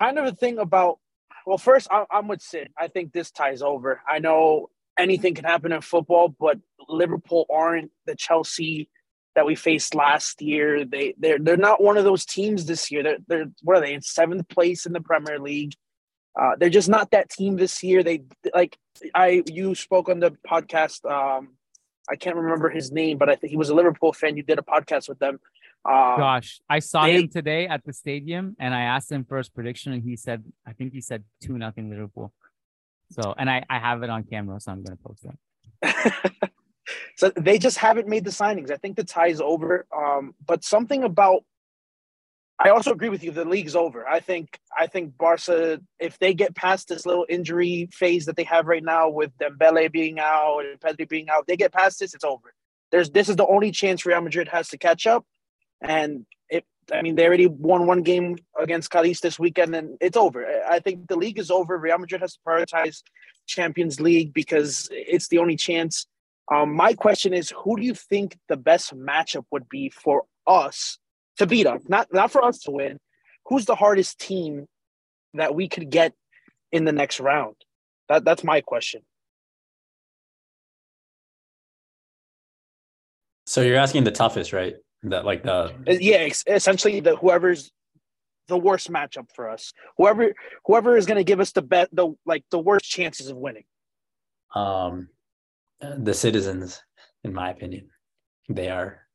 kind 0.00 0.18
of 0.18 0.24
a 0.24 0.32
thing 0.32 0.58
about. 0.58 0.98
Well, 1.46 1.58
first, 1.58 1.88
I, 1.90 2.04
I'm 2.10 2.28
with 2.28 2.40
Sid. 2.40 2.70
I 2.78 2.88
think 2.88 3.12
this 3.12 3.30
ties 3.30 3.62
over. 3.62 4.02
I 4.08 4.18
know 4.20 4.70
anything 4.98 5.34
can 5.34 5.44
happen 5.44 5.72
in 5.72 5.80
football, 5.80 6.28
but 6.28 6.58
Liverpool 6.88 7.46
aren't 7.50 7.90
the 8.06 8.14
Chelsea 8.14 8.88
that 9.34 9.46
we 9.46 9.54
faced 9.54 9.94
last 9.94 10.40
year. 10.40 10.84
They 10.84 11.14
they're 11.18 11.38
they're 11.38 11.56
not 11.56 11.82
one 11.82 11.96
of 11.96 12.04
those 12.04 12.24
teams 12.24 12.64
this 12.64 12.90
year. 12.90 13.02
They're 13.02 13.18
they're 13.28 13.46
what 13.62 13.76
are 13.76 13.80
they 13.80 13.94
in 13.94 14.02
seventh 14.02 14.48
place 14.48 14.86
in 14.86 14.92
the 14.92 15.00
Premier 15.00 15.38
League? 15.38 15.74
Uh, 16.38 16.54
they're 16.56 16.70
just 16.70 16.88
not 16.88 17.10
that 17.10 17.28
team 17.30 17.56
this 17.56 17.82
year. 17.82 18.02
They 18.02 18.22
like 18.54 18.78
I 19.14 19.42
you 19.46 19.74
spoke 19.74 20.08
on 20.08 20.20
the 20.20 20.30
podcast. 20.46 21.04
Um, 21.10 21.50
I 22.08 22.16
can't 22.16 22.36
remember 22.36 22.70
his 22.70 22.92
name, 22.92 23.18
but 23.18 23.28
I 23.28 23.34
think 23.34 23.50
he 23.50 23.56
was 23.56 23.70
a 23.70 23.74
Liverpool 23.74 24.12
fan. 24.12 24.36
You 24.36 24.42
did 24.42 24.58
a 24.58 24.62
podcast 24.62 25.08
with 25.08 25.18
them. 25.18 25.40
Um, 25.84 26.18
Gosh, 26.18 26.60
I 26.68 26.78
saw 26.78 27.06
they- 27.06 27.16
him 27.16 27.28
today 27.28 27.66
at 27.66 27.84
the 27.84 27.92
stadium, 27.92 28.56
and 28.58 28.74
I 28.74 28.82
asked 28.82 29.10
him 29.10 29.24
for 29.24 29.36
his 29.38 29.48
prediction, 29.48 29.92
and 29.92 30.02
he 30.02 30.16
said, 30.16 30.44
I 30.66 30.72
think 30.72 30.92
he 30.92 31.00
said 31.00 31.24
two 31.42 31.58
nothing 31.58 31.90
Liverpool. 31.90 32.32
So, 33.10 33.34
and 33.36 33.50
I 33.50 33.64
I 33.68 33.78
have 33.78 34.02
it 34.02 34.10
on 34.10 34.24
camera, 34.24 34.60
so 34.60 34.72
I'm 34.72 34.82
gonna 34.82 34.96
post 34.96 35.24
that. 35.24 36.50
so 37.16 37.30
they 37.30 37.58
just 37.58 37.78
haven't 37.78 38.06
made 38.06 38.24
the 38.24 38.30
signings. 38.30 38.70
I 38.70 38.76
think 38.76 38.96
the 38.96 39.04
tie 39.04 39.28
is 39.28 39.40
over. 39.40 39.86
Um, 39.96 40.34
but 40.46 40.64
something 40.64 41.04
about 41.04 41.44
I 42.60 42.70
also 42.70 42.90
agree 42.90 43.08
with 43.08 43.22
you. 43.22 43.30
The 43.30 43.44
league's 43.44 43.76
over. 43.76 44.06
I 44.08 44.18
think 44.20 44.58
I 44.76 44.88
think 44.88 45.16
Barca, 45.16 45.80
if 46.00 46.18
they 46.18 46.34
get 46.34 46.56
past 46.56 46.88
this 46.88 47.06
little 47.06 47.24
injury 47.28 47.88
phase 47.92 48.26
that 48.26 48.36
they 48.36 48.44
have 48.44 48.66
right 48.66 48.82
now 48.82 49.08
with 49.08 49.30
Dembele 49.38 49.92
being 49.92 50.18
out 50.18 50.64
and 50.64 50.80
Pedri 50.80 51.08
being 51.08 51.28
out, 51.30 51.46
they 51.46 51.56
get 51.56 51.72
past 51.72 52.00
this, 52.00 52.14
it's 52.14 52.24
over. 52.24 52.52
There's 52.90 53.10
this 53.10 53.28
is 53.28 53.36
the 53.36 53.46
only 53.46 53.70
chance 53.70 54.04
Real 54.04 54.20
Madrid 54.20 54.48
has 54.48 54.68
to 54.68 54.78
catch 54.78 55.06
up, 55.06 55.24
and 55.80 56.26
it. 56.50 56.64
I 56.92 57.02
mean, 57.02 57.14
they 57.14 57.26
already 57.26 57.46
won 57.46 57.86
one 57.86 58.02
game 58.02 58.38
against 58.58 58.90
Cadiz 58.90 59.20
this 59.20 59.38
weekend, 59.38 59.76
and 59.76 59.96
it's 60.00 60.16
over. 60.16 60.44
I- 60.68 60.80
think 60.80 61.06
the 61.06 61.16
league 61.16 61.38
is 61.38 61.50
over. 61.50 61.76
Real 61.76 61.98
Madrid 61.98 62.22
has 62.22 62.32
to 62.34 62.40
prioritize 62.46 63.02
Champions 63.46 64.00
League 64.00 64.32
because 64.32 64.88
it's 64.90 65.28
the 65.28 65.38
only 65.38 65.56
chance. 65.56 66.06
Um, 66.50 66.74
my 66.74 66.94
question 66.94 67.34
is, 67.34 67.50
who 67.50 67.76
do 67.76 67.82
you 67.82 67.94
think 67.94 68.38
the 68.48 68.56
best 68.56 68.96
matchup 68.96 69.44
would 69.50 69.68
be 69.68 69.90
for 69.90 70.24
us 70.46 70.98
to 71.38 71.46
beat 71.46 71.66
up? 71.66 71.88
Not 71.88 72.12
not 72.12 72.30
for 72.30 72.44
us 72.44 72.58
to 72.60 72.70
win. 72.70 72.98
Who's 73.46 73.64
the 73.64 73.74
hardest 73.74 74.18
team 74.18 74.66
that 75.34 75.54
we 75.54 75.68
could 75.68 75.90
get 75.90 76.12
in 76.72 76.84
the 76.84 76.92
next 76.92 77.20
round? 77.20 77.56
That 78.08 78.24
that's 78.24 78.44
my 78.44 78.60
question. 78.60 79.02
So 83.46 83.62
you're 83.62 83.78
asking 83.78 84.04
the 84.04 84.10
toughest, 84.12 84.52
right? 84.52 84.74
That 85.04 85.24
like 85.24 85.42
the 85.42 85.72
Uh, 85.88 85.92
Yeah, 86.00 86.28
essentially 86.46 87.00
the 87.00 87.16
whoever's 87.16 87.70
the 88.48 88.56
worst 88.58 88.90
matchup 88.90 89.28
for 89.34 89.48
us. 89.48 89.72
Whoever 89.96 90.34
whoever 90.66 90.96
is 90.96 91.06
going 91.06 91.18
to 91.18 91.24
give 91.24 91.40
us 91.40 91.52
the 91.52 91.62
bet 91.62 91.88
the 91.92 92.14
like 92.26 92.44
the 92.50 92.58
worst 92.58 92.84
chances 92.84 93.28
of 93.28 93.36
winning. 93.36 93.64
um 94.54 95.08
the 95.80 96.14
citizens, 96.14 96.82
in 97.22 97.32
my 97.32 97.50
opinion. 97.50 97.90
They 98.48 98.68
are 98.68 99.06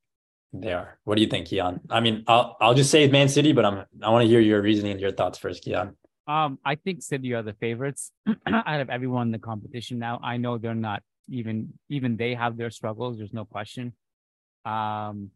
they 0.53 0.71
are. 0.71 0.99
What 1.03 1.15
do 1.15 1.21
you 1.21 1.27
think, 1.27 1.47
Kiyan? 1.47 1.81
I 1.89 1.99
mean, 1.99 2.23
I'll 2.27 2.57
I'll 2.61 2.73
just 2.73 2.91
say 2.91 3.07
Man 3.07 3.27
City, 3.27 3.53
but 3.53 3.65
I'm 3.65 3.85
I 4.01 4.09
want 4.09 4.23
to 4.23 4.27
hear 4.27 4.39
your 4.39 4.61
reasoning 4.61 4.91
and 4.93 5.01
your 5.01 5.11
thoughts 5.11 5.39
first, 5.39 5.65
Kiyan. 5.65 5.95
Um, 6.27 6.59
I 6.63 6.75
think 6.75 7.01
City 7.01 7.33
are 7.33 7.41
the 7.41 7.53
favorites 7.53 8.11
out 8.47 8.79
of 8.79 8.89
everyone 8.89 9.27
in 9.27 9.31
the 9.31 9.39
competition 9.39 9.99
now. 9.99 10.19
I 10.23 10.37
know 10.37 10.57
they're 10.57 10.75
not 10.75 11.01
even 11.29 11.73
even 11.89 12.15
they 12.17 12.35
have 12.35 12.55
their 12.55 12.69
struggles. 12.69 13.17
There's 13.17 13.33
no 13.33 13.45
question. 13.45 13.93
Um, 14.63 15.31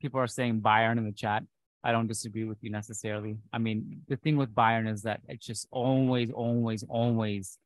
people 0.00 0.20
are 0.20 0.26
saying 0.26 0.60
Bayern 0.60 0.98
in 0.98 1.06
the 1.06 1.12
chat. 1.12 1.42
I 1.84 1.90
don't 1.90 2.06
disagree 2.06 2.44
with 2.44 2.58
you 2.60 2.70
necessarily. 2.70 3.38
I 3.52 3.58
mean, 3.58 4.02
the 4.08 4.16
thing 4.16 4.36
with 4.36 4.54
Bayern 4.54 4.88
is 4.88 5.02
that 5.02 5.20
it's 5.26 5.44
just 5.44 5.66
always, 5.72 6.30
always, 6.30 6.84
always, 6.84 7.58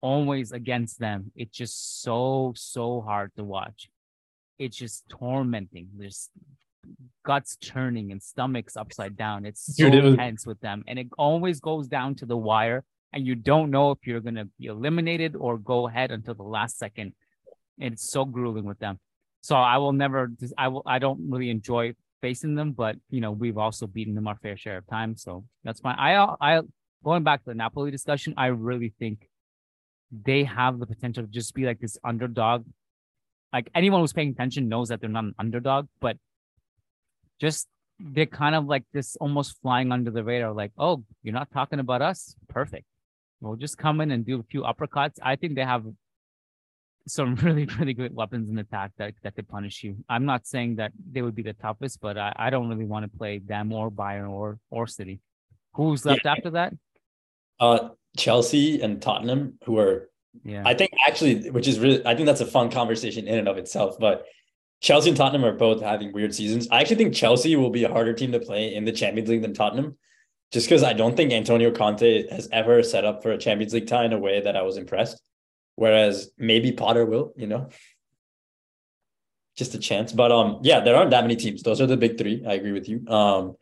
always 0.00 0.52
against 0.52 1.00
them. 1.00 1.32
It's 1.34 1.56
just 1.56 2.02
so, 2.02 2.52
so 2.54 3.00
hard 3.00 3.32
to 3.36 3.42
watch. 3.42 3.88
It's 4.58 4.76
just 4.76 5.08
tormenting. 5.08 5.88
There's 5.96 6.30
guts 7.24 7.56
churning 7.60 8.12
and 8.12 8.22
stomachs 8.22 8.76
upside 8.76 9.16
down. 9.16 9.44
It's 9.44 9.76
so 9.76 9.84
Dude, 9.84 9.94
it 9.94 10.04
was- 10.04 10.16
tense 10.16 10.46
with 10.46 10.60
them. 10.60 10.84
And 10.86 10.98
it 10.98 11.08
always 11.18 11.60
goes 11.60 11.88
down 11.88 12.14
to 12.16 12.26
the 12.26 12.36
wire. 12.36 12.84
And 13.12 13.26
you 13.26 13.34
don't 13.34 13.70
know 13.70 13.92
if 13.92 13.98
you're 14.04 14.20
going 14.20 14.34
to 14.34 14.48
be 14.58 14.66
eliminated 14.66 15.36
or 15.36 15.56
go 15.58 15.88
ahead 15.88 16.10
until 16.10 16.34
the 16.34 16.42
last 16.42 16.76
second. 16.78 17.14
And 17.80 17.94
it's 17.94 18.10
so 18.10 18.24
grueling 18.24 18.64
with 18.64 18.78
them. 18.78 18.98
So 19.40 19.54
I 19.56 19.78
will 19.78 19.92
never, 19.92 20.30
I 20.58 20.68
will, 20.68 20.82
I 20.86 20.98
don't 20.98 21.30
really 21.30 21.50
enjoy 21.50 21.94
facing 22.20 22.54
them, 22.56 22.72
but 22.72 22.96
you 23.10 23.20
know, 23.20 23.30
we've 23.30 23.58
also 23.58 23.86
beaten 23.86 24.14
them 24.14 24.26
our 24.26 24.36
fair 24.42 24.56
share 24.56 24.78
of 24.78 24.86
time. 24.86 25.16
So 25.16 25.44
that's 25.64 25.80
fine. 25.80 25.96
I, 25.98 26.34
I, 26.40 26.60
going 27.04 27.22
back 27.22 27.44
to 27.44 27.50
the 27.50 27.54
Napoli 27.54 27.90
discussion, 27.90 28.34
I 28.36 28.46
really 28.46 28.92
think 28.98 29.28
they 30.10 30.44
have 30.44 30.78
the 30.78 30.86
potential 30.86 31.22
to 31.24 31.28
just 31.30 31.54
be 31.54 31.64
like 31.64 31.78
this 31.78 31.96
underdog. 32.04 32.64
Like 33.52 33.70
anyone 33.74 34.00
who's 34.00 34.12
paying 34.12 34.30
attention 34.30 34.68
knows 34.68 34.88
that 34.88 35.00
they're 35.00 35.10
not 35.10 35.24
an 35.24 35.34
underdog, 35.38 35.86
but 36.00 36.16
just 37.40 37.68
they're 37.98 38.26
kind 38.26 38.54
of 38.54 38.66
like 38.66 38.84
this 38.92 39.16
almost 39.16 39.56
flying 39.62 39.92
under 39.92 40.10
the 40.10 40.22
radar, 40.22 40.52
like, 40.52 40.72
oh, 40.76 41.02
you're 41.22 41.34
not 41.34 41.50
talking 41.52 41.78
about 41.78 42.02
us? 42.02 42.34
Perfect. 42.48 42.84
We'll 43.40 43.56
just 43.56 43.78
come 43.78 44.00
in 44.00 44.10
and 44.10 44.24
do 44.24 44.40
a 44.40 44.42
few 44.42 44.62
uppercuts. 44.62 45.18
I 45.22 45.36
think 45.36 45.54
they 45.54 45.64
have 45.64 45.84
some 47.08 47.34
really, 47.46 47.66
really 47.78 47.94
good 47.94 48.14
weapons 48.14 48.50
in 48.50 48.58
attack 48.58 48.92
that, 48.98 49.14
that 49.22 49.34
could 49.36 49.48
punish 49.48 49.82
you. 49.84 49.96
I'm 50.08 50.24
not 50.26 50.46
saying 50.46 50.76
that 50.76 50.92
they 51.10 51.22
would 51.22 51.34
be 51.34 51.42
the 51.42 51.52
toughest, 51.54 52.00
but 52.00 52.18
I, 52.18 52.34
I 52.36 52.50
don't 52.50 52.68
really 52.68 52.84
want 52.84 53.10
to 53.10 53.18
play 53.18 53.38
them 53.38 53.72
or 53.72 53.90
Bayern 53.90 54.28
or 54.30 54.58
or 54.70 54.86
City. 54.86 55.20
Who's 55.74 56.04
left 56.04 56.22
Yeah. 56.24 56.32
after 56.32 56.50
that? 56.50 56.74
Uh 57.60 57.90
Chelsea 58.16 58.80
and 58.80 59.00
Tottenham, 59.00 59.58
who 59.64 59.78
are 59.78 60.08
Yeah. 60.44 60.62
I 60.64 60.74
think 60.74 60.90
actually, 61.06 61.50
which 61.50 61.68
is 61.68 61.78
really, 61.78 62.04
I 62.06 62.14
think 62.14 62.26
that's 62.26 62.40
a 62.40 62.46
fun 62.46 62.70
conversation 62.70 63.26
in 63.26 63.38
and 63.38 63.48
of 63.48 63.58
itself. 63.58 63.98
But 63.98 64.24
Chelsea 64.80 65.10
and 65.10 65.16
Tottenham 65.16 65.44
are 65.44 65.56
both 65.56 65.82
having 65.82 66.12
weird 66.12 66.34
seasons. 66.34 66.68
I 66.70 66.80
actually 66.80 66.96
think 66.96 67.14
Chelsea 67.14 67.56
will 67.56 67.70
be 67.70 67.84
a 67.84 67.90
harder 67.90 68.12
team 68.12 68.32
to 68.32 68.40
play 68.40 68.74
in 68.74 68.84
the 68.84 68.92
Champions 68.92 69.28
League 69.28 69.42
than 69.42 69.54
Tottenham, 69.54 69.96
just 70.52 70.66
because 70.66 70.82
I 70.82 70.92
don't 70.92 71.16
think 71.16 71.32
Antonio 71.32 71.70
Conte 71.70 72.28
has 72.30 72.48
ever 72.52 72.82
set 72.82 73.04
up 73.04 73.22
for 73.22 73.32
a 73.32 73.38
Champions 73.38 73.72
League 73.72 73.86
tie 73.86 74.04
in 74.04 74.12
a 74.12 74.18
way 74.18 74.40
that 74.40 74.56
I 74.56 74.62
was 74.62 74.76
impressed. 74.76 75.20
Whereas 75.76 76.30
maybe 76.38 76.72
Potter 76.72 77.04
will, 77.04 77.32
you 77.36 77.46
know, 77.46 77.68
just 79.56 79.74
a 79.74 79.78
chance. 79.78 80.12
But 80.12 80.32
um, 80.32 80.60
yeah, 80.62 80.80
there 80.80 80.96
aren't 80.96 81.10
that 81.10 81.24
many 81.24 81.36
teams. 81.36 81.62
Those 81.62 81.80
are 81.80 81.86
the 81.86 81.96
big 81.96 82.18
three. 82.18 82.44
I 82.46 82.54
agree 82.54 82.72
with 82.72 82.88
you. 82.88 83.06
Um, 83.08 83.56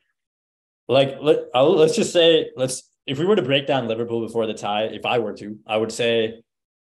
like 0.88 1.16
let 1.20 1.46
I'll, 1.54 1.74
let's 1.74 1.96
just 1.96 2.12
say 2.12 2.50
let's 2.56 2.90
if 3.06 3.18
we 3.18 3.26
were 3.26 3.36
to 3.36 3.42
break 3.42 3.66
down 3.66 3.88
Liverpool 3.88 4.20
before 4.20 4.46
the 4.46 4.54
tie, 4.54 4.84
if 4.84 5.04
I 5.04 5.18
were 5.18 5.34
to, 5.34 5.58
I 5.66 5.76
would 5.76 5.92
say 5.92 6.42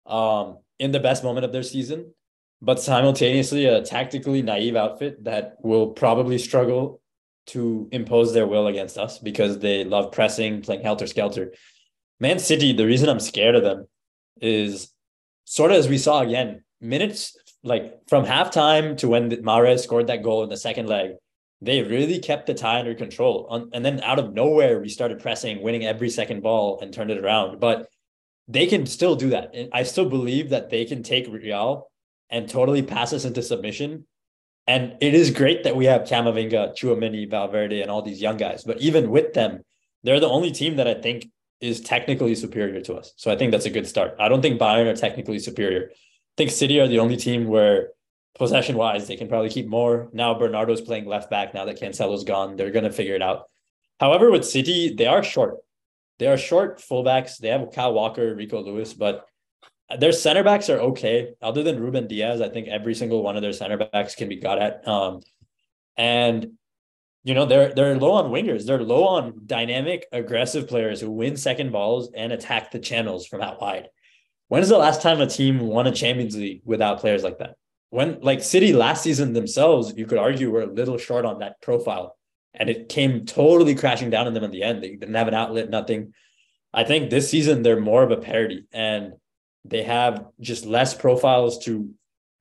um, 0.05 0.57
in 0.79 0.91
the 0.91 0.99
best 0.99 1.23
moment 1.23 1.45
of 1.45 1.51
their 1.51 1.63
season, 1.63 2.13
but 2.61 2.79
simultaneously 2.81 3.65
a 3.65 3.81
tactically 3.81 4.41
naive 4.41 4.75
outfit 4.75 5.23
that 5.23 5.57
will 5.61 5.89
probably 5.89 6.37
struggle 6.37 7.01
to 7.47 7.87
impose 7.91 8.33
their 8.33 8.47
will 8.47 8.67
against 8.67 8.97
us 8.97 9.19
because 9.19 9.59
they 9.59 9.83
love 9.83 10.11
pressing, 10.11 10.61
playing 10.61 10.81
helter 10.81 11.07
skelter. 11.07 11.53
Man 12.19 12.39
City, 12.39 12.73
the 12.73 12.85
reason 12.85 13.09
I'm 13.09 13.19
scared 13.19 13.55
of 13.55 13.63
them 13.63 13.87
is 14.41 14.91
sort 15.43 15.71
of 15.71 15.77
as 15.77 15.87
we 15.87 15.97
saw 15.97 16.21
again, 16.21 16.63
minutes 16.81 17.37
like 17.63 18.07
from 18.07 18.25
halftime 18.25 18.95
to 18.97 19.07
when 19.07 19.29
Mahrez 19.31 19.79
scored 19.79 20.07
that 20.07 20.23
goal 20.23 20.43
in 20.43 20.49
the 20.49 20.57
second 20.57 20.87
leg, 20.87 21.11
they 21.61 21.81
really 21.81 22.19
kept 22.19 22.45
the 22.45 22.53
tie 22.53 22.79
under 22.79 22.93
control. 22.93 23.69
And 23.73 23.83
then 23.83 24.01
out 24.01 24.19
of 24.19 24.33
nowhere, 24.33 24.79
we 24.79 24.89
started 24.89 25.19
pressing, 25.19 25.61
winning 25.61 25.85
every 25.85 26.09
second 26.09 26.43
ball 26.43 26.79
and 26.79 26.93
turned 26.93 27.11
it 27.11 27.17
around. 27.17 27.59
But 27.59 27.87
they 28.47 28.67
can 28.67 28.85
still 28.85 29.15
do 29.15 29.29
that. 29.29 29.55
And 29.55 29.69
I 29.73 29.83
still 29.83 30.09
believe 30.09 30.49
that 30.49 30.69
they 30.69 30.85
can 30.85 31.03
take 31.03 31.27
Real 31.27 31.89
and 32.29 32.49
totally 32.49 32.81
pass 32.81 33.13
us 33.13 33.25
into 33.25 33.41
submission. 33.41 34.05
And 34.67 34.95
it 34.99 35.13
is 35.13 35.29
great 35.29 35.63
that 35.63 35.75
we 35.75 35.85
have 35.85 36.01
Camavinga, 36.01 36.75
Tchouameni, 36.75 37.29
Valverde, 37.29 37.81
and 37.81 37.91
all 37.91 38.01
these 38.01 38.21
young 38.21 38.37
guys. 38.37 38.63
But 38.63 38.81
even 38.81 39.11
with 39.11 39.33
them, 39.33 39.63
they're 40.03 40.19
the 40.19 40.29
only 40.29 40.51
team 40.51 40.77
that 40.77 40.87
I 40.87 40.95
think 40.95 41.27
is 41.61 41.81
technically 41.81 42.35
superior 42.35 42.81
to 42.81 42.95
us. 42.95 43.13
So 43.15 43.31
I 43.31 43.35
think 43.35 43.51
that's 43.51 43.65
a 43.65 43.71
good 43.71 43.87
start. 43.87 44.15
I 44.19 44.27
don't 44.27 44.41
think 44.41 44.59
Bayern 44.59 44.91
are 44.91 44.95
technically 44.95 45.39
superior. 45.39 45.89
I 45.91 45.95
think 46.37 46.51
City 46.51 46.79
are 46.79 46.87
the 46.87 46.99
only 46.99 47.15
team 47.15 47.47
where 47.47 47.89
possession 48.37 48.75
wise, 48.75 49.07
they 49.07 49.15
can 49.15 49.27
probably 49.27 49.49
keep 49.49 49.67
more. 49.67 50.09
Now 50.13 50.33
Bernardo's 50.33 50.81
playing 50.81 51.05
left 51.05 51.29
back. 51.29 51.53
Now 51.53 51.65
that 51.65 51.79
Cancelo's 51.79 52.23
gone, 52.23 52.55
they're 52.55 52.71
going 52.71 52.85
to 52.85 52.91
figure 52.91 53.15
it 53.15 53.21
out. 53.21 53.45
However, 53.99 54.29
with 54.29 54.45
City, 54.45 54.93
they 54.93 55.05
are 55.05 55.23
short. 55.23 55.57
They 56.19 56.27
are 56.27 56.37
short 56.37 56.79
fullbacks. 56.79 57.37
They 57.37 57.49
have 57.49 57.71
Kyle 57.73 57.93
Walker, 57.93 58.35
Rico 58.35 58.61
Lewis, 58.61 58.93
but 58.93 59.27
their 59.99 60.11
center 60.11 60.43
backs 60.43 60.69
are 60.69 60.79
okay. 60.79 61.33
Other 61.41 61.63
than 61.63 61.79
Ruben 61.79 62.07
Dias, 62.07 62.41
I 62.41 62.49
think 62.49 62.67
every 62.67 62.95
single 62.95 63.21
one 63.21 63.35
of 63.35 63.41
their 63.41 63.53
center 63.53 63.77
backs 63.77 64.15
can 64.15 64.29
be 64.29 64.37
got 64.37 64.61
at. 64.61 64.87
Um, 64.87 65.21
and 65.97 66.53
you 67.23 67.33
know 67.33 67.45
they're 67.45 67.73
they're 67.73 67.97
low 67.97 68.13
on 68.13 68.31
wingers. 68.31 68.65
They're 68.65 68.83
low 68.83 69.05
on 69.05 69.41
dynamic, 69.45 70.05
aggressive 70.11 70.67
players 70.67 71.01
who 71.01 71.11
win 71.11 71.37
second 71.37 71.71
balls 71.71 72.09
and 72.15 72.31
attack 72.31 72.71
the 72.71 72.79
channels 72.79 73.25
from 73.27 73.41
out 73.41 73.61
wide. 73.61 73.89
When 74.47 74.61
is 74.61 74.69
the 74.69 74.77
last 74.77 75.01
time 75.01 75.21
a 75.21 75.27
team 75.27 75.59
won 75.59 75.87
a 75.87 75.91
Champions 75.91 76.35
League 76.35 76.61
without 76.65 76.99
players 76.99 77.23
like 77.23 77.39
that? 77.39 77.55
When 77.89 78.19
like 78.21 78.43
City 78.43 78.73
last 78.73 79.03
season 79.03 79.33
themselves, 79.33 79.93
you 79.95 80.05
could 80.05 80.17
argue 80.17 80.51
were 80.51 80.61
a 80.61 80.67
little 80.67 80.97
short 80.97 81.25
on 81.25 81.39
that 81.39 81.61
profile, 81.61 82.17
and 82.59 82.69
it 82.69 82.89
came 82.89 83.25
totally 83.25 83.75
crashing 83.75 84.09
down 84.09 84.27
on 84.27 84.33
them 84.33 84.43
in 84.43 84.51
the 84.51 84.63
end. 84.63 84.83
They 84.83 84.95
didn't 84.95 85.15
have 85.15 85.27
an 85.27 85.33
outlet, 85.33 85.69
nothing. 85.69 86.13
I 86.73 86.83
think 86.83 87.09
this 87.09 87.29
season 87.29 87.63
they're 87.63 87.79
more 87.79 88.03
of 88.03 88.11
a 88.11 88.17
parody 88.17 88.65
and 88.73 89.13
they 89.63 89.83
have 89.83 90.25
just 90.39 90.65
less 90.65 90.93
profiles 90.93 91.63
to 91.65 91.89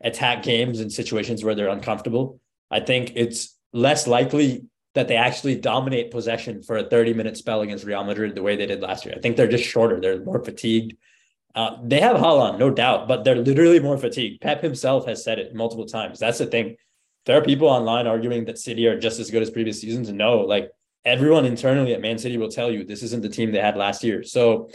attack 0.01 0.43
games 0.43 0.81
in 0.81 0.91
situations 0.91 1.43
where 1.43 1.55
they're 1.55 1.69
uncomfortable. 1.69 2.41
I 2.71 2.81
think 2.81 3.13
it's 3.15 3.57
less 3.73 4.07
likely 4.07 4.65
that 4.95 5.09
they 5.09 5.17
actually 5.17 5.57
dominate 5.57 6.11
possession 6.11 6.63
for 6.63 6.77
a 6.77 6.89
30 6.89 7.15
minute 7.15 7.37
spell 7.37 7.63
against 7.63 7.85
Real 7.85 8.05
Madrid 8.05 8.35
the 8.35 8.43
way 8.43 8.57
they 8.57 8.67
did 8.67 8.81
last 8.81 9.05
year. 9.05 9.15
I 9.17 9.21
think 9.21 9.37
they're 9.37 9.49
just 9.49 9.65
shorter. 9.65 10.01
They're 10.01 10.23
more 10.23 10.43
fatigued. 10.43 10.97
Uh, 11.55 11.77
they 11.85 12.01
have 12.01 12.17
Haaland, 12.17 12.59
no 12.59 12.71
doubt, 12.71 13.07
but 13.07 13.25
they're 13.25 13.37
literally 13.37 13.79
more 13.81 13.97
fatigued. 13.97 14.41
Pep 14.41 14.63
himself 14.63 15.07
has 15.07 15.23
said 15.23 15.39
it 15.39 15.55
multiple 15.55 15.87
times. 15.87 16.19
That's 16.19 16.39
the 16.39 16.47
thing. 16.47 16.77
There 17.27 17.37
are 17.39 17.43
people 17.43 17.69
online 17.69 18.07
arguing 18.07 18.45
that 18.47 18.59
City 18.59 18.87
are 18.87 18.99
just 18.99 19.19
as 19.21 19.31
good 19.31 19.43
as 19.43 19.51
previous 19.51 19.81
seasons. 19.81 20.11
No, 20.13 20.41
like 20.41 20.71
everyone 21.05 21.45
internally 21.45 21.95
at 21.95 22.01
Man 22.01 22.19
City 22.19 22.37
will 22.37 22.51
tell 22.51 22.71
you 22.71 22.85
this 22.85 23.03
isn't 23.03 23.23
the 23.23 23.29
team 23.29 23.53
they 23.53 23.61
had 23.61 23.77
last 23.77 24.05
year. 24.05 24.23
So, 24.23 24.71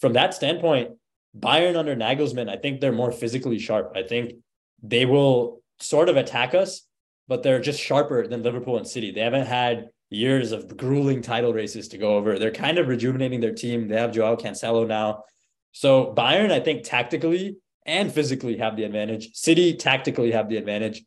from 0.00 0.14
that 0.14 0.34
standpoint, 0.34 0.92
Bayern 1.38 1.76
under 1.76 1.94
Nagelsmann, 1.94 2.48
I 2.48 2.56
think 2.56 2.80
they're 2.80 2.92
more 2.92 3.12
physically 3.12 3.58
sharp. 3.58 3.92
I 3.94 4.02
think 4.02 4.34
they 4.82 5.04
will 5.04 5.60
sort 5.78 6.08
of 6.08 6.16
attack 6.16 6.54
us 6.54 6.86
but 7.30 7.44
they're 7.44 7.60
just 7.60 7.80
sharper 7.80 8.26
than 8.26 8.42
Liverpool 8.42 8.76
and 8.76 8.86
City. 8.86 9.12
They 9.12 9.20
haven't 9.20 9.46
had 9.46 9.90
years 10.10 10.50
of 10.50 10.76
grueling 10.76 11.22
title 11.22 11.52
races 11.52 11.86
to 11.88 11.96
go 11.96 12.16
over. 12.16 12.40
They're 12.40 12.50
kind 12.50 12.76
of 12.76 12.88
rejuvenating 12.88 13.38
their 13.38 13.54
team. 13.54 13.86
They 13.86 13.94
have 13.94 14.10
Joao 14.10 14.34
Cancelo 14.34 14.84
now. 14.84 15.22
So 15.70 16.12
Bayern, 16.12 16.50
I 16.50 16.58
think 16.58 16.82
tactically 16.82 17.58
and 17.86 18.12
physically 18.12 18.58
have 18.58 18.76
the 18.76 18.82
advantage. 18.82 19.32
City 19.34 19.76
tactically 19.76 20.32
have 20.32 20.48
the 20.48 20.56
advantage. 20.56 21.04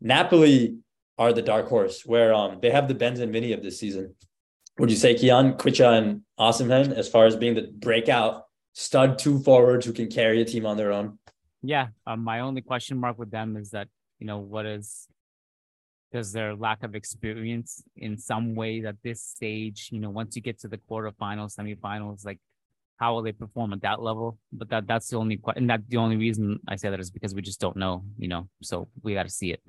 Napoli 0.00 0.78
are 1.18 1.32
the 1.32 1.42
dark 1.42 1.68
horse 1.68 2.04
where 2.04 2.34
um 2.34 2.58
they 2.60 2.70
have 2.70 2.88
the 2.88 2.94
Benz 2.94 3.20
and 3.20 3.32
Mini 3.32 3.52
of 3.52 3.62
this 3.62 3.78
season. 3.78 4.14
Would 4.78 4.90
you 4.90 4.96
say 4.96 5.14
Kiyan, 5.14 5.56
Kvicha, 5.56 5.98
and 5.98 6.22
Osimhen 6.38 6.92
as 6.92 7.08
far 7.08 7.26
as 7.26 7.36
being 7.36 7.54
the 7.54 7.70
breakout 7.78 8.42
stud 8.72 9.18
two 9.18 9.38
forwards 9.38 9.86
who 9.86 9.92
can 9.92 10.08
carry 10.08 10.42
a 10.42 10.44
team 10.44 10.66
on 10.66 10.76
their 10.76 10.92
own? 10.92 11.18
Yeah, 11.62 11.88
um, 12.06 12.24
my 12.24 12.40
only 12.40 12.60
question 12.60 12.98
mark 12.98 13.18
with 13.18 13.30
them 13.30 13.56
is 13.56 13.70
that 13.70 13.88
you 14.18 14.26
know 14.26 14.38
what 14.38 14.66
is 14.66 15.08
does 16.14 16.30
their 16.30 16.54
lack 16.54 16.84
of 16.84 16.94
experience 16.94 17.82
in 17.96 18.16
some 18.16 18.54
way 18.54 18.84
at 18.86 18.94
this 19.02 19.20
stage, 19.20 19.88
you 19.90 19.98
know, 19.98 20.10
once 20.10 20.36
you 20.36 20.42
get 20.42 20.60
to 20.60 20.68
the 20.68 20.78
quarterfinals, 20.78 21.56
semifinals, 21.56 22.24
like 22.24 22.38
how 22.98 23.12
will 23.12 23.22
they 23.22 23.32
perform 23.32 23.72
at 23.72 23.82
that 23.82 24.00
level? 24.00 24.38
But 24.52 24.68
that 24.70 24.86
that's 24.86 25.08
the 25.08 25.16
only 25.16 25.36
question. 25.38 25.64
and 25.64 25.70
that 25.70 25.80
the 25.88 25.96
only 25.96 26.16
reason 26.16 26.60
I 26.68 26.76
say 26.76 26.88
that 26.88 27.00
is 27.00 27.10
because 27.10 27.34
we 27.34 27.42
just 27.42 27.60
don't 27.60 27.76
know, 27.76 28.04
you 28.16 28.28
know. 28.28 28.48
So 28.62 28.88
we 29.02 29.14
got 29.14 29.24
to 29.24 29.30
see 29.30 29.52
it. 29.52 29.60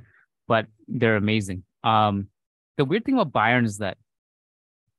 But 0.48 0.68
they're 0.88 1.16
amazing. 1.16 1.64
Um, 1.84 2.28
the 2.78 2.86
weird 2.86 3.06
thing 3.06 3.18
about 3.18 3.34
Bayern 3.34 3.66
is 3.66 3.78
that 3.80 3.98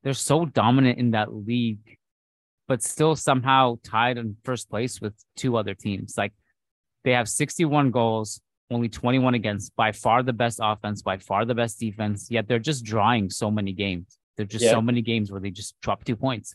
they're 0.02 0.14
so 0.14 0.44
dominant 0.44 0.98
in 0.98 1.12
that 1.12 1.34
league, 1.34 1.98
but 2.68 2.82
still 2.82 3.16
somehow 3.16 3.78
tied 3.82 4.18
in 4.18 4.36
first 4.44 4.70
place 4.70 5.00
with 5.00 5.14
two 5.36 5.56
other 5.56 5.74
teams. 5.74 6.14
Like 6.16 6.32
they 7.04 7.12
have 7.12 7.28
61 7.28 7.90
goals, 7.90 8.40
only 8.70 8.88
21 8.88 9.34
against, 9.34 9.74
by 9.76 9.92
far 9.92 10.22
the 10.22 10.32
best 10.32 10.60
offense, 10.62 11.02
by 11.02 11.18
far 11.18 11.44
the 11.44 11.54
best 11.54 11.78
defense. 11.78 12.28
Yet 12.30 12.48
they're 12.48 12.58
just 12.58 12.84
drawing 12.84 13.30
so 13.30 13.50
many 13.50 13.72
games. 13.72 14.18
There're 14.36 14.46
just 14.46 14.64
yeah. 14.64 14.72
so 14.72 14.82
many 14.82 15.02
games 15.02 15.30
where 15.30 15.40
they 15.40 15.50
just 15.50 15.74
drop 15.80 16.04
two 16.04 16.16
points. 16.16 16.54